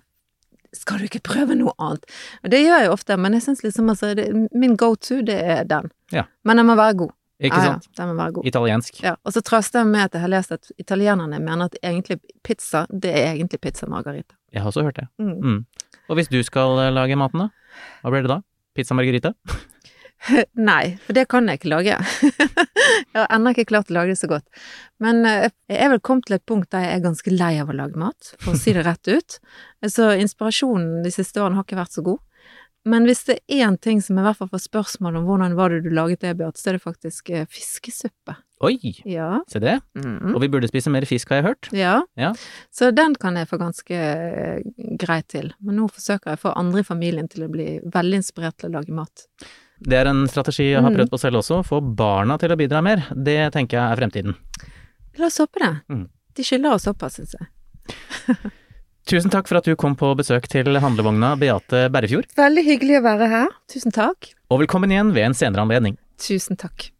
skal 0.74 1.00
du 1.02 1.08
ikke 1.10 1.22
prøve 1.24 1.56
noe 1.60 1.74
annet? 1.80 2.06
Og 2.44 2.52
det 2.54 2.62
gjør 2.64 2.84
jeg 2.86 2.92
ofte, 2.94 3.18
men 3.20 3.34
jeg 3.38 3.44
syns 3.48 3.64
liksom 3.66 3.90
altså 3.92 4.14
det, 4.16 4.28
Min 4.56 4.76
go 4.80 4.94
to, 4.96 5.22
det 5.28 5.36
er 5.40 5.64
den. 5.68 5.90
Ja. 6.16 6.24
Men 6.48 6.58
den 6.62 6.66
må 6.70 6.76
være 6.80 6.94
god. 7.04 7.12
Ikke 7.42 7.58
Ja, 7.58 7.64
ja, 7.66 7.72
sant? 7.74 7.88
den 7.98 8.08
må 8.12 8.14
være 8.20 8.32
god. 8.38 8.46
Italiensk. 8.46 9.00
Ja, 9.04 9.16
og 9.26 9.34
så 9.34 9.42
trøster 9.42 9.80
jeg 9.82 9.88
med 9.90 10.04
at 10.06 10.14
jeg 10.14 10.22
har 10.22 10.30
lest 10.30 10.52
at 10.52 10.72
italienerne 10.78 11.40
mener 11.42 11.66
at 11.66 11.76
egentlig 11.84 12.20
pizza, 12.46 12.86
det 12.94 13.12
er 13.18 13.32
egentlig 13.34 13.60
pizza 13.60 13.88
margarita. 13.90 14.36
Jeg 14.54 14.62
har 14.62 14.70
også 14.70 14.84
hørt 14.86 14.96
det. 15.02 15.08
Mm. 15.20 15.34
Mm. 15.42 15.66
Og 16.10 16.16
hvis 16.20 16.28
du 16.30 16.38
skal 16.44 16.78
eh, 16.86 16.92
lage 16.94 17.16
maten, 17.18 17.40
da? 17.48 17.50
Hva 18.04 18.12
blir 18.14 18.22
det 18.28 18.30
da? 18.30 18.40
Pizza 18.76 18.94
margarita? 18.94 19.34
Nei, 20.72 20.98
for 21.06 21.18
det 21.18 21.28
kan 21.32 21.48
jeg 21.50 21.60
ikke 21.62 21.72
lage. 21.74 21.98
jeg 23.14 23.18
har 23.18 23.30
ennå 23.34 23.54
ikke 23.56 23.68
klart 23.72 23.92
å 23.92 23.96
lage 23.98 24.14
det 24.14 24.20
så 24.22 24.30
godt. 24.32 24.46
Men 25.02 25.24
eh, 25.26 25.48
jeg 25.72 25.80
er 25.86 25.94
vel 25.96 26.04
kommet 26.06 26.28
til 26.30 26.38
et 26.38 26.46
punkt 26.50 26.70
der 26.74 26.86
jeg 26.86 27.00
er 27.00 27.06
ganske 27.08 27.34
lei 27.34 27.54
av 27.62 27.72
å 27.74 27.78
lage 27.78 27.98
mat, 28.02 28.34
for 28.44 28.54
å 28.54 28.60
si 28.60 28.76
det 28.78 28.86
rett 28.88 29.10
ut. 29.12 29.40
Så 29.96 30.12
inspirasjonen 30.22 31.02
de 31.06 31.14
siste 31.14 31.42
årene 31.42 31.58
har 31.60 31.66
ikke 31.68 31.80
vært 31.82 31.98
så 31.98 32.06
god. 32.06 32.22
Men 32.86 33.06
hvis 33.06 33.20
det 33.28 33.36
er 33.46 33.68
én 33.68 33.76
ting 33.78 34.00
som 34.02 34.18
i 34.18 34.24
hvert 34.26 34.40
fall 34.40 34.50
får 34.50 34.64
spørsmål 34.64 35.20
om 35.20 35.28
hvordan 35.28 35.54
var 35.58 35.70
det 35.70 35.84
du 35.86 35.92
laget 35.94 36.24
det, 36.24 36.32
Bjart, 36.40 36.58
så 36.58 36.72
er 36.72 36.78
det 36.80 36.84
faktisk 36.86 37.30
eh, 37.30 37.44
fiskesuppe. 37.50 38.34
Oi, 38.66 38.78
Ja. 39.10 39.40
se 39.50 39.60
det. 39.62 39.80
Mhm. 39.98 40.34
Og 40.36 40.42
vi 40.42 40.50
burde 40.54 40.70
spise 40.70 40.90
mer 40.94 41.06
fisk, 41.10 41.30
har 41.30 41.42
jeg 41.42 41.48
hørt. 41.50 41.70
Ja. 41.78 41.96
Ja. 42.18 42.32
Så 42.74 42.90
den 42.94 43.14
kan 43.22 43.38
jeg 43.38 43.50
få 43.50 43.58
ganske 43.62 43.98
eh, 43.98 44.62
greit 45.02 45.30
til. 45.34 45.52
Men 45.62 45.78
nå 45.82 45.90
forsøker 45.94 46.34
jeg 46.34 46.42
å 46.42 46.44
få 46.48 46.56
andre 46.58 46.82
i 46.82 46.88
familien 46.88 47.30
til 47.30 47.46
å 47.46 47.52
bli 47.54 47.68
veldig 47.86 48.22
inspirert 48.22 48.58
til 48.62 48.70
å 48.72 48.80
lage 48.80 48.94
mat. 48.98 49.28
Det 49.82 49.98
er 49.98 50.10
en 50.12 50.26
strategi 50.30 50.68
jeg 50.72 50.82
har 50.84 50.92
Mm. 50.92 50.98
prøvd 51.00 51.10
på 51.10 51.20
selv 51.20 51.40
også. 51.42 51.62
Få 51.66 51.80
barna 51.82 52.38
til 52.38 52.52
å 52.54 52.58
bidra 52.60 52.82
mer. 52.86 53.08
Det 53.16 53.52
tenker 53.54 53.78
jeg 53.80 53.92
er 53.92 53.98
fremtiden. 53.98 54.36
La 55.18 55.26
oss 55.26 55.40
håpe 55.42 55.58
det. 55.60 55.72
Mm. 55.90 56.08
De 56.38 56.44
skylder 56.44 56.74
oss 56.76 56.84
såpass, 56.86 57.18
syns 57.18 57.34
jeg. 57.40 57.48
Tusen 59.10 59.32
takk 59.34 59.48
for 59.50 59.58
at 59.58 59.66
du 59.66 59.74
kom 59.76 59.96
på 59.98 60.12
besøk 60.16 60.46
til 60.48 60.66
handlevogna 60.80 61.34
Beate 61.42 61.88
Berrefjord. 61.92 62.30
Veldig 62.38 62.64
hyggelig 62.68 63.00
å 63.00 63.04
være 63.04 63.28
her. 63.32 63.48
Tusen 63.68 63.92
takk. 63.92 64.30
Og 64.54 64.62
velkommen 64.62 64.92
igjen 64.94 65.10
ved 65.16 65.26
en 65.26 65.34
senere 65.34 65.66
anledning. 65.66 65.98
Tusen 66.22 66.56
takk. 66.62 66.92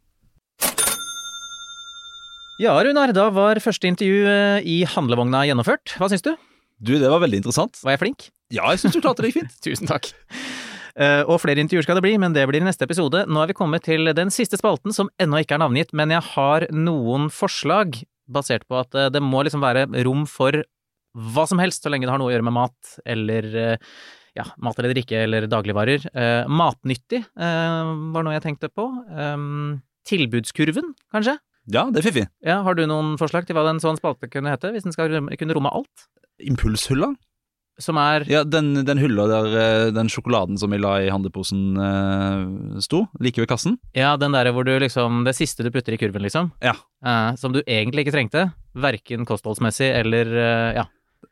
Ja, 2.60 2.74
Runar, 2.84 3.10
da 3.16 3.28
var 3.34 3.58
første 3.62 3.88
intervju 3.88 4.26
eh, 4.28 4.60
i 4.68 4.82
handlevogna 4.86 5.44
gjennomført. 5.48 5.94
Hva 5.98 6.10
syns 6.12 6.22
du? 6.26 6.34
Du, 6.82 6.92
det 6.98 7.08
var 7.10 7.22
veldig 7.22 7.40
interessant. 7.40 7.78
Var 7.82 7.94
jeg 7.96 8.02
flink? 8.02 8.26
Ja, 8.52 8.68
jeg 8.74 8.82
syns 8.82 8.94
du 8.98 9.00
klarte 9.02 9.22
deg 9.24 9.34
fint. 9.34 9.54
Tusen 9.64 9.88
takk. 9.90 10.10
Eh, 10.98 11.22
og 11.24 11.40
flere 11.42 11.62
intervjuer 11.62 11.86
skal 11.86 11.98
det 11.98 12.04
bli, 12.04 12.14
men 12.20 12.34
det 12.36 12.44
blir 12.48 12.60
i 12.60 12.66
neste 12.66 12.86
episode. 12.88 13.24
Nå 13.28 13.42
er 13.42 13.52
vi 13.52 13.56
kommet 13.56 13.86
til 13.86 14.12
den 14.16 14.32
siste 14.34 14.58
spalten, 14.60 14.92
som 14.94 15.10
ennå 15.22 15.42
ikke 15.42 15.56
er 15.56 15.62
navngitt, 15.64 15.94
men 15.96 16.12
jeg 16.12 16.24
har 16.34 16.66
noen 16.74 17.30
forslag 17.32 18.02
basert 18.32 18.66
på 18.68 18.80
at 18.80 18.96
eh, 18.98 19.10
det 19.12 19.22
må 19.24 19.44
liksom 19.46 19.64
være 19.64 19.86
rom 20.06 20.26
for 20.30 20.62
hva 21.12 21.44
som 21.48 21.60
helst, 21.60 21.84
så 21.84 21.92
lenge 21.92 22.08
det 22.08 22.12
har 22.14 22.20
noe 22.20 22.30
å 22.30 22.34
gjøre 22.34 22.46
med 22.48 22.56
mat 22.56 22.92
eller 23.04 23.48
eh, 23.52 23.94
ja, 24.38 24.46
mat 24.64 24.78
eller 24.80 24.94
drikke 24.94 25.24
eller 25.26 25.48
dagligvarer. 25.50 26.06
Eh, 26.12 26.50
matnyttig 26.50 27.22
eh, 27.22 27.94
var 28.14 28.24
noe 28.24 28.36
jeg 28.36 28.46
tenkte 28.46 28.72
på. 28.72 28.88
Eh, 29.12 29.48
tilbudskurven, 30.08 30.94
kanskje? 31.14 31.36
Ja, 31.70 31.84
det 31.94 32.00
er 32.00 32.08
fiffig. 32.08 32.24
Ja, 32.42 32.62
Har 32.66 32.74
du 32.74 32.82
noen 32.90 33.14
forslag 33.20 33.46
til 33.46 33.54
hva 33.54 33.68
en 33.70 33.82
sånn 33.82 34.00
spalte 34.00 34.26
kunne 34.30 34.50
hete, 34.50 34.72
hvis 34.74 34.86
den 34.86 34.94
skal 34.94 35.12
kunne 35.38 35.54
romme 35.54 35.70
alt? 35.70 36.08
Impulshylla? 36.42 37.12
Som 37.80 37.96
er 37.96 38.26
Ja, 38.28 38.42
den, 38.44 38.74
den 38.84 38.98
hylla 39.00 39.24
der 39.30 39.46
eh, 39.58 39.90
den 39.96 40.10
sjokoladen 40.12 40.58
som 40.60 40.70
vi 40.74 40.78
la 40.78 40.96
i 41.00 41.08
handleposen 41.10 41.62
eh, 41.80 42.80
sto, 42.84 43.06
like 43.18 43.40
ved 43.40 43.48
kassen. 43.48 43.78
Ja, 43.96 44.14
den 44.20 44.32
der 44.36 44.50
hvor 44.52 44.64
du 44.68 44.74
liksom 44.78 45.22
Det 45.24 45.34
siste 45.38 45.64
du 45.64 45.70
putter 45.72 45.94
i 45.96 46.00
kurven, 46.00 46.22
liksom. 46.22 46.50
Ja. 46.62 46.74
Eh, 47.04 47.34
som 47.40 47.52
du 47.56 47.62
egentlig 47.66 48.04
ikke 48.06 48.16
trengte. 48.18 48.44
Verken 48.76 49.24
kostholdsmessig 49.28 49.88
eller 50.02 50.26
eh, 50.36 50.74
Ja. 50.82 50.84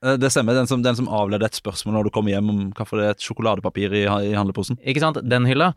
Eh, 0.02 0.16
Det 0.16 0.30
stemmer, 0.32 0.54
den 0.56 0.66
som, 0.70 0.82
den 0.82 0.96
som 0.96 1.08
avleder 1.12 1.46
et 1.50 1.60
spørsmål 1.60 1.98
når 1.98 2.08
du 2.08 2.10
kommer 2.16 2.32
hjem 2.32 2.48
om 2.50 2.64
hvorfor 2.72 3.00
det 3.02 3.06
er 3.10 3.16
et 3.18 3.24
sjokoladepapir 3.28 3.92
i, 4.00 4.04
i 4.30 4.34
handleposen. 4.38 4.80
Ikke 4.80 5.00
sant? 5.04 5.20
Den 5.28 5.44
hylla. 5.50 5.74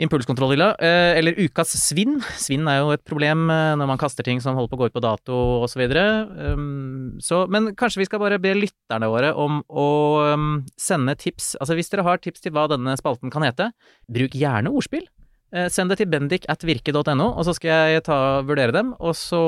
Impulskontrollhylla. 0.00 0.72
Eh, 0.80 1.18
eller 1.18 1.36
ukas 1.36 1.74
svinn. 1.76 2.20
Svinn 2.40 2.68
er 2.70 2.80
jo 2.80 2.92
et 2.94 3.04
problem 3.08 3.50
eh, 3.52 3.72
når 3.78 3.90
man 3.90 4.00
kaster 4.00 4.24
ting 4.26 4.40
som 4.42 4.56
holder 4.56 4.72
på 4.72 4.78
å 4.78 4.82
gå 4.82 4.90
ut 4.90 4.96
på 4.96 5.04
dato 5.04 5.38
osv. 5.66 5.82
Um, 5.84 7.18
så, 7.22 7.44
men 7.52 7.72
kanskje 7.78 8.02
vi 8.02 8.08
skal 8.08 8.22
bare 8.22 8.40
be 8.42 8.54
lytterne 8.56 9.10
våre 9.12 9.32
om 9.36 9.60
å 9.68 9.88
um, 10.32 10.52
sende 10.80 11.16
tips. 11.20 11.54
Altså 11.60 11.76
hvis 11.78 11.92
dere 11.92 12.06
har 12.06 12.22
tips 12.22 12.44
til 12.44 12.54
hva 12.56 12.68
denne 12.72 12.96
spalten 13.00 13.32
kan 13.32 13.44
hete, 13.46 13.72
bruk 14.08 14.36
gjerne 14.38 14.72
ordspill. 14.72 15.04
Eh, 15.52 15.68
Send 15.72 15.92
det 15.92 16.00
til 16.00 16.08
bendik 16.12 16.48
at 16.52 16.64
virke.no, 16.64 17.28
og 17.28 17.42
så 17.44 17.56
skal 17.58 17.92
jeg 17.92 18.06
ta, 18.08 18.18
vurdere 18.48 18.74
dem. 18.74 18.94
Og 19.00 19.16
så 19.18 19.42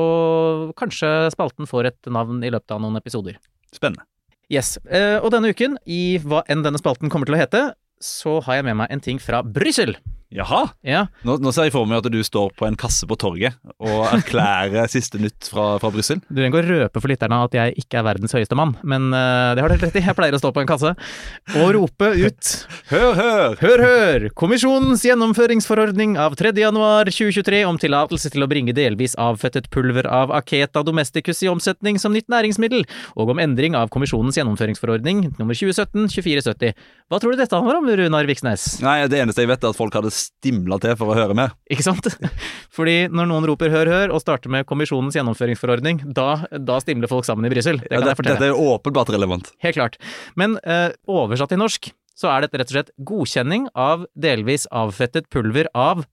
kanskje 0.76 1.30
spalten 1.34 1.70
får 1.70 1.92
et 1.92 2.12
navn 2.12 2.44
i 2.44 2.52
løpet 2.52 2.76
av 2.76 2.84
noen 2.84 3.00
episoder. 3.00 3.40
Spennende. 3.72 4.04
Yes. 4.52 4.76
Og 5.24 5.30
denne 5.32 5.54
uken, 5.56 5.78
i 5.88 6.18
hva 6.20 6.42
enn 6.52 6.60
denne 6.62 6.78
spalten 6.78 7.08
kommer 7.10 7.26
til 7.26 7.34
å 7.34 7.40
hete, 7.40 7.62
så 7.96 8.36
har 8.44 8.58
jeg 8.58 8.66
med 8.68 8.76
meg 8.82 8.92
en 8.92 9.02
ting 9.02 9.16
fra 9.22 9.40
Brussel. 9.40 9.96
Jaha! 10.34 10.64
Ja, 10.82 11.04
Nå, 11.22 11.36
nå 11.38 11.52
ser 11.54 11.68
jeg 11.68 11.72
for 11.76 11.86
meg 11.86 12.00
at 12.00 12.08
du 12.10 12.18
står 12.26 12.50
på 12.58 12.66
en 12.66 12.74
kasse 12.78 13.06
på 13.06 13.14
torget 13.14 13.54
og 13.78 14.00
erklærer 14.08 14.88
siste 14.90 15.20
nytt 15.22 15.46
fra, 15.46 15.76
fra 15.78 15.90
Brussel. 15.94 16.18
Du 16.26 16.40
trenger 16.40 16.50
ikke 16.50 16.62
å 16.64 16.78
røpe 16.82 17.02
for 17.04 17.12
lytterne 17.12 17.38
at 17.46 17.54
jeg 17.54 17.76
ikke 17.84 18.00
er 18.00 18.06
verdens 18.08 18.34
høyeste 18.34 18.58
mann, 18.58 18.72
men 18.82 19.12
uh, 19.14 19.54
det 19.54 19.62
har 19.62 19.70
du 19.70 19.76
rett 19.78 19.94
i. 19.94 20.02
Jeg 20.02 20.16
pleier 20.18 20.34
å 20.34 20.40
stå 20.42 20.50
på 20.56 20.64
en 20.64 20.70
kasse 20.70 20.90
og 21.54 21.68
rope 21.76 22.08
ut 22.18 22.50
Hør, 22.90 23.12
hør! 23.14 23.54
Hør, 23.62 23.84
hør! 23.86 24.26
Kommisjonens 24.34 25.04
gjennomføringsforordning 25.06 26.16
av 26.18 26.34
3. 26.40 26.50
januar 26.64 27.12
2023 27.14 27.62
om 27.70 27.78
tillatelse 27.78 28.34
til 28.34 28.42
å 28.42 28.50
bringe 28.50 28.74
delvis 28.74 29.14
avfettet 29.20 29.70
pulver 29.70 30.10
av 30.10 30.34
Aketa 30.34 30.82
domesticus 30.82 31.44
i 31.46 31.52
omsetning 31.52 32.00
som 32.02 32.14
nytt 32.14 32.26
næringsmiddel, 32.32 32.82
og 33.14 33.30
om 33.36 33.42
endring 33.42 33.78
av 33.78 33.92
kommisjonens 33.94 34.40
gjennomføringsforordning 34.40 35.28
nummer 35.38 35.54
2017-2470. 35.62 36.74
Hva 37.12 37.22
tror 37.22 37.34
du 37.34 37.42
dette 37.44 37.54
handler 37.54 37.78
om, 37.78 37.88
Runar 38.02 38.26
Viksnes? 38.26 38.66
Nei, 38.82 38.98
Det 39.06 39.22
eneste 39.22 39.44
jeg 39.44 39.52
vet, 39.54 39.62
er 39.62 39.70
at 39.70 39.78
folk 39.78 39.94
hadde 39.94 40.10
stimle 40.24 40.78
til 40.82 40.96
for 41.00 41.12
å 41.12 41.16
høre 41.18 41.36
mer. 41.38 41.54
Ikke 41.72 41.84
sant? 41.86 42.08
Fordi 42.76 42.96
når 43.12 43.28
noen 43.30 43.48
roper 43.50 43.72
hør, 43.74 43.90
hør 43.92 44.14
og 44.16 44.22
starter 44.24 44.52
med 44.52 44.66
kommisjonens 44.68 45.16
gjennomføringsforordning, 45.18 46.02
da, 46.16 46.44
da 46.58 46.78
stimler 46.82 47.10
folk 47.10 47.28
sammen 47.28 47.46
i 47.48 47.52
Brussel. 47.52 47.82
Det 47.82 47.90
Ja, 47.92 48.00
det, 48.00 48.14
jeg 48.14 48.20
fortelle. 48.22 48.40
dette 48.40 48.52
er 48.52 48.72
åpenbart 48.74 49.12
relevant. 49.14 49.52
Helt 49.64 49.78
klart. 49.78 50.00
Men 50.40 50.56
eh, 50.64 50.90
oversatt 51.10 51.52
til 51.54 51.62
norsk 51.62 51.92
så 52.14 52.30
er 52.30 52.44
dette 52.44 52.60
rett 52.60 52.70
og 52.70 52.76
slett 52.76 52.92
godkjenning 53.10 53.68
av 53.74 54.06
delvis 54.14 54.68
avfettet 54.70 55.26
pulver 55.34 55.68
av, 55.74 56.04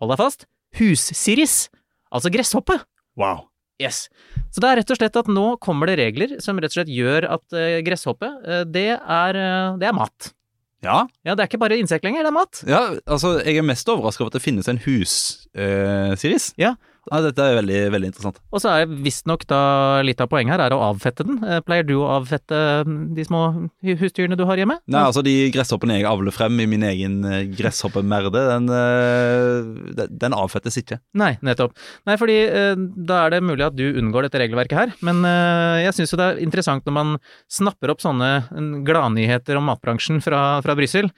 hold 0.00 0.14
deg 0.14 0.20
fast, 0.20 0.46
hussiris, 0.80 1.66
altså 2.12 2.32
gresshoppe. 2.32 2.78
Wow. 3.20 3.46
Yes. 3.82 4.06
Så 4.52 4.62
det 4.62 4.68
er 4.68 4.78
rett 4.80 4.92
og 4.94 4.98
slett 5.00 5.18
at 5.18 5.28
nå 5.32 5.46
kommer 5.62 5.90
det 5.90 5.98
regler 6.00 6.36
som 6.44 6.60
rett 6.60 6.72
og 6.72 6.80
slett 6.80 6.92
gjør 6.92 7.26
at 7.34 7.56
eh, 7.56 7.80
gresshoppe, 7.84 8.28
eh, 8.46 8.64
det, 8.68 8.88
er, 8.96 9.38
eh, 9.38 9.76
det 9.80 9.88
er 9.90 9.96
mat. 9.96 10.32
Ja, 10.82 11.06
Ja, 11.24 11.34
det 11.36 11.44
er 11.44 11.50
ikke 11.50 11.58
bare 11.62 11.78
insekt 11.78 12.04
lenger, 12.04 12.22
det 12.26 12.32
er 12.32 12.36
mat. 12.36 12.62
ja 12.66 12.80
altså, 13.06 13.36
jeg 13.44 13.56
er 13.56 13.62
mest 13.62 13.88
overraska 13.88 14.24
over 14.24 14.32
at 14.32 14.38
det 14.38 14.42
finnes 14.42 14.68
en 14.68 14.78
hus-siris. 14.82 16.52
Ja. 16.58 16.74
Ja, 17.10 17.18
dette 17.24 17.42
er 17.42 17.56
veldig, 17.58 17.78
veldig 17.90 18.08
interessant. 18.12 18.36
Og 18.54 18.62
så 18.62 18.70
er 18.76 18.90
visstnok 19.02 19.42
da 19.50 19.62
litt 20.06 20.20
av 20.22 20.28
poenget 20.30 20.54
her 20.54 20.62
er 20.68 20.74
å 20.76 20.82
avfette 20.86 21.26
den. 21.26 21.40
Eh, 21.42 21.58
Pleier 21.66 21.86
du 21.88 21.96
å 21.98 22.10
avfette 22.20 22.58
mm, 22.86 23.00
de 23.16 23.24
små 23.26 23.40
husdyrene 23.82 24.38
du 24.38 24.44
har 24.46 24.60
hjemme? 24.60 24.76
Nei, 24.86 25.02
altså 25.02 25.24
De 25.26 25.34
gresshoppene 25.54 25.98
jeg 25.98 26.06
avler 26.06 26.34
frem 26.34 26.62
i 26.62 26.68
min 26.70 26.86
egen 26.86 27.18
eh, 27.26 27.48
gresshoppemerde, 27.58 28.44
den, 28.52 28.70
eh, 28.76 30.06
den, 30.14 30.36
avfettes 30.38 30.78
ikke. 30.78 31.00
Nei, 31.18 31.32
nettopp. 31.42 31.74
Nei, 32.06 32.16
fordi 32.20 32.38
eh, 32.46 32.86
da 33.10 33.24
er 33.24 33.34
det 33.34 33.42
mulig 33.50 33.66
at 33.66 33.78
du 33.78 33.84
unngår 33.90 34.28
dette 34.28 34.44
regelverket 34.44 34.78
her, 34.78 34.94
men 35.02 35.26
eh, 35.26 35.82
jeg 35.88 35.98
syns 35.98 36.14
jo 36.14 36.22
det 36.22 36.30
er 36.30 36.42
interessant 36.46 36.86
når 36.86 36.98
man 37.00 37.16
snapper 37.50 37.96
opp 37.96 38.04
sånne 38.04 38.30
mm, 38.46 38.72
gladnyheter 38.86 39.58
om 39.58 39.66
matbransjen 39.72 40.22
fra, 40.22 40.62
fra 40.62 40.78
Brussel, 40.78 41.10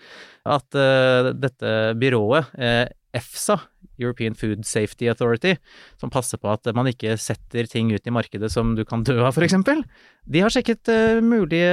at 0.49 0.81
eh, 0.81 1.33
dette 1.37 1.77
byrået, 2.01 2.57
eh, 2.57 2.87
EFSA, 3.14 3.61
European 4.01 4.37
Food 4.39 4.65
Safety 4.69 5.09
Authority, 5.11 5.55
som 6.01 6.13
passer 6.13 6.41
på 6.41 6.51
at 6.53 6.69
man 6.77 6.91
ikke 6.91 7.17
setter 7.21 7.69
ting 7.71 7.93
ut 7.95 8.07
i 8.07 8.15
markedet 8.15 8.51
som 8.53 8.75
du 8.79 8.85
kan 8.89 9.05
dø 9.07 9.21
av, 9.23 9.37
eksempel, 9.45 9.85
de 10.25 10.45
har 10.45 10.53
sjekket 10.53 10.91
eh, 10.93 11.23
mulige 11.25 11.73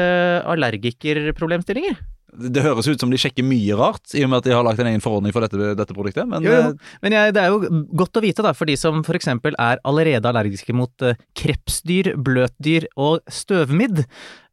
allergikerproblemstillinger. 0.52 2.00
Det 2.32 2.62
høres 2.64 2.88
ut 2.88 3.00
som 3.04 3.12
de 3.12 3.18
sjekker 3.20 3.44
mye 3.44 3.76
rart, 3.76 4.14
i 4.16 4.22
og 4.24 4.30
med 4.32 4.38
at 4.40 4.46
de 4.48 4.54
har 4.56 4.64
lagt 4.64 4.80
en 4.80 4.88
egen 4.88 5.02
forordning 5.04 5.34
for 5.36 5.44
dette, 5.44 5.74
dette 5.76 5.94
produktet. 5.96 6.28
Men 6.32 6.44
Jo, 6.46 6.52
jo. 6.56 6.70
eh, 6.72 6.98
Men 7.04 7.12
jeg, 7.18 7.34
det 7.36 7.42
er 7.44 7.50
jo 7.52 7.82
godt 8.00 8.16
å 8.18 8.24
vite, 8.24 8.46
da, 8.46 8.54
for 8.56 8.66
de 8.72 8.78
som 8.80 9.02
eksempel 9.04 9.56
er 9.60 9.82
allerede 9.84 10.30
allergiske 10.32 10.74
mot 10.74 11.04
eh, 11.04 11.18
krepsdyr, 11.36 12.14
bløtdyr 12.16 12.88
og 12.96 13.20
støvmidd. 13.28 14.06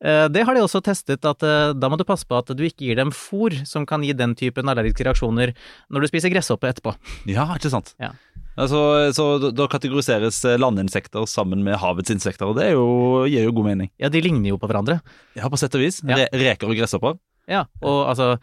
Eh, 0.03 0.27
det 0.35 0.43
har 0.47 0.55
de 0.59 0.65
også 0.67 0.83
testet, 0.83 1.23
at 1.25 1.39
da 1.79 1.89
må 1.91 1.97
du 2.01 2.05
passe 2.09 2.27
på 2.27 2.37
at 2.39 2.51
du 2.57 2.65
ikke 2.67 2.87
gir 2.89 2.99
dem 2.99 3.11
fôr 3.15 3.55
som 3.67 3.87
kan 3.87 4.03
gi 4.03 4.13
den 4.17 4.35
typen 4.39 4.67
allergiske 4.69 5.07
reaksjoner 5.07 5.55
når 5.91 6.01
du 6.03 6.11
spiser 6.11 6.35
gresshoppe 6.35 6.69
etterpå. 6.71 6.97
ja, 7.31 7.47
ikke 7.55 7.71
sant. 7.71 7.95
Ja. 8.03 8.11
Altså, 8.59 9.13
så 9.15 9.53
da- 9.55 9.69
kategoriseres 9.71 10.41
landinsekter 10.59 11.27
sammen 11.31 11.63
med 11.63 11.79
havets 11.79 12.11
insekter, 12.11 12.49
og 12.51 12.57
det 12.59 12.73
jo, 12.73 13.23
gir 13.31 13.45
jo 13.47 13.53
god 13.55 13.69
mening. 13.71 13.91
Ja, 14.03 14.09
de 14.11 14.19
ligner 14.25 14.51
jo 14.51 14.59
på 14.59 14.67
hverandre. 14.67 14.99
Ja, 15.39 15.47
på 15.47 15.57
sett 15.61 15.77
og 15.79 15.85
vis. 15.85 16.01
Ja. 16.03 16.25
Reker 16.35 16.67
og 16.67 16.75
gresshopper. 16.75 17.15
Ja, 17.49 17.65
og 17.81 18.01
altså 18.11 18.35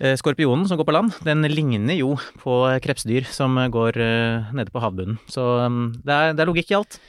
eh, 0.00 0.16
Skorpionen 0.20 0.66
som 0.68 0.78
går 0.80 0.88
på 0.88 0.94
land, 0.96 1.14
den 1.26 1.46
ligner 1.48 1.96
jo 1.96 2.14
på 2.42 2.60
krepsdyr 2.84 3.28
som 3.32 3.56
går 3.72 3.96
eh, 4.04 4.50
nede 4.56 4.72
på 4.72 4.82
havbunnen. 4.84 5.16
Så 5.30 5.46
mm, 5.64 5.86
det, 6.04 6.18
er, 6.18 6.36
det 6.36 6.44
er 6.44 6.50
logikk 6.50 6.74
i 6.74 6.78
alt. 6.80 7.00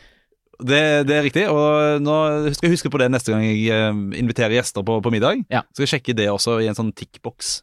Det, 0.62 0.82
det 1.10 1.16
er 1.18 1.26
riktig, 1.26 1.48
og 1.50 2.04
nå 2.06 2.16
skal 2.54 2.68
jeg 2.68 2.76
huske 2.76 2.92
på 2.94 3.00
det 3.02 3.10
neste 3.10 3.34
gang 3.34 3.44
jeg 3.48 3.66
eh, 3.74 4.02
inviterer 4.22 4.56
gjester 4.60 4.86
på, 4.86 5.00
på 5.04 5.14
middag. 5.14 5.44
Ja. 5.52 5.66
Skal 5.74 5.88
jeg 5.88 5.94
sjekke 5.96 6.18
det 6.18 6.30
også 6.32 6.60
i 6.62 6.70
en 6.70 6.78
sånn 6.78 6.94
tickbox. 6.96 7.60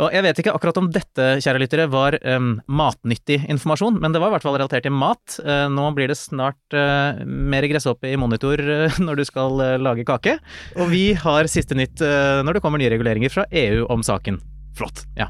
Og 0.00 0.14
jeg 0.14 0.24
vet 0.24 0.40
ikke 0.40 0.54
akkurat 0.56 0.78
om 0.80 0.88
dette, 0.92 1.26
kjære 1.44 1.60
lyttere, 1.62 1.88
var 1.92 2.16
um, 2.24 2.54
matnyttig 2.70 3.42
informasjon, 3.52 3.98
men 4.00 4.14
det 4.14 4.22
var 4.22 4.32
i 4.32 4.36
hvert 4.36 4.46
fall 4.46 4.56
relatert 4.56 4.86
til 4.86 4.94
mat. 4.96 5.36
Uh, 5.42 5.66
nå 5.72 5.88
blir 5.96 6.12
det 6.12 6.18
snart 6.20 6.76
uh, 6.76 7.20
mer 7.26 7.66
gresshoppe 7.70 8.08
i 8.08 8.18
monitor 8.20 8.62
uh, 8.62 9.00
når 9.04 9.20
du 9.20 9.26
skal 9.28 9.60
lage 9.82 10.06
kake. 10.08 10.38
Og 10.80 10.88
vi 10.92 11.04
har 11.18 11.50
siste 11.50 11.76
nytt 11.78 12.00
når 12.02 12.56
det 12.56 12.62
kommer 12.64 12.80
nye 12.80 12.90
reguleringer 12.92 13.32
fra 13.32 13.44
EU 13.48 13.84
om 13.92 14.02
saken. 14.04 14.38
Flott. 14.76 15.04
Ja. 15.18 15.28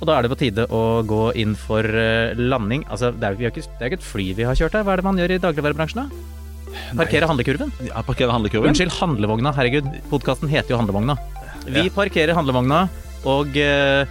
Og 0.00 0.08
da 0.08 0.16
er 0.16 0.24
det 0.24 0.32
på 0.32 0.38
tide 0.40 0.66
å 0.72 1.00
gå 1.08 1.30
inn 1.40 1.54
for 1.58 1.84
landing. 2.36 2.84
Altså, 2.88 3.10
det 3.12 3.26
er 3.26 3.36
jo 3.36 3.50
ikke, 3.50 3.64
det 3.64 3.84
er 3.84 3.90
ikke 3.90 4.00
et 4.00 4.06
fly 4.06 4.26
vi 4.36 4.46
har 4.48 4.58
kjørt 4.58 4.76
her. 4.78 4.84
Hva 4.86 4.94
er 4.94 5.02
det 5.02 5.08
man 5.08 5.20
gjør 5.20 5.34
i 5.36 5.40
dagligvarebransjen 5.42 6.02
da? 6.04 6.38
Parkere 6.96 7.28
handlekurven? 7.28 7.72
Ja, 7.88 8.02
parkere 8.06 8.32
handlekurven. 8.32 8.72
Unnskyld, 8.72 8.94
handlevogna. 9.00 9.52
Herregud, 9.56 9.88
podkasten 10.12 10.50
heter 10.52 10.74
jo 10.74 10.80
Handlevogna. 10.80 11.16
Vi 11.68 11.88
parkerer 11.92 12.36
handlevogna 12.38 12.86
og 13.28 13.56
eh, 13.58 14.08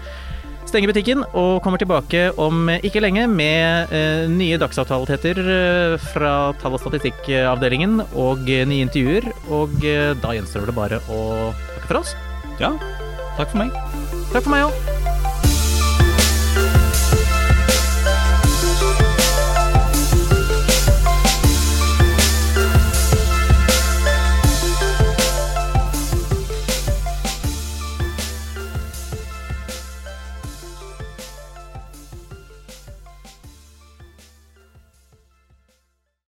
stenger 0.69 0.91
butikken 0.91 1.23
og 1.33 1.63
kommer 1.65 1.81
tilbake 1.81 2.29
om 2.37 2.69
ikke 2.77 3.01
lenge 3.01 3.25
med 3.31 3.93
eh, 3.95 4.25
nye 4.29 4.59
dagsavtaleteter 4.61 5.41
eh, 5.43 6.07
fra 6.13 6.33
tall- 6.61 6.77
og 6.77 6.83
statistikkavdelingen 6.83 8.03
og 8.13 8.45
nye 8.45 8.85
intervjuer. 8.85 9.31
Og 9.49 9.75
da 9.81 10.37
gjenstår 10.37 10.69
det 10.69 10.77
bare 10.77 11.03
å 11.09 11.21
takke 11.75 11.87
for 11.89 12.01
oss. 12.03 12.15
Ja. 12.61 12.75
Takk 13.39 13.53
for 13.53 13.63
meg. 13.65 13.77
Takk 14.33 14.43
for 14.43 14.53
meg 14.53 14.67
òg. 14.69 15.08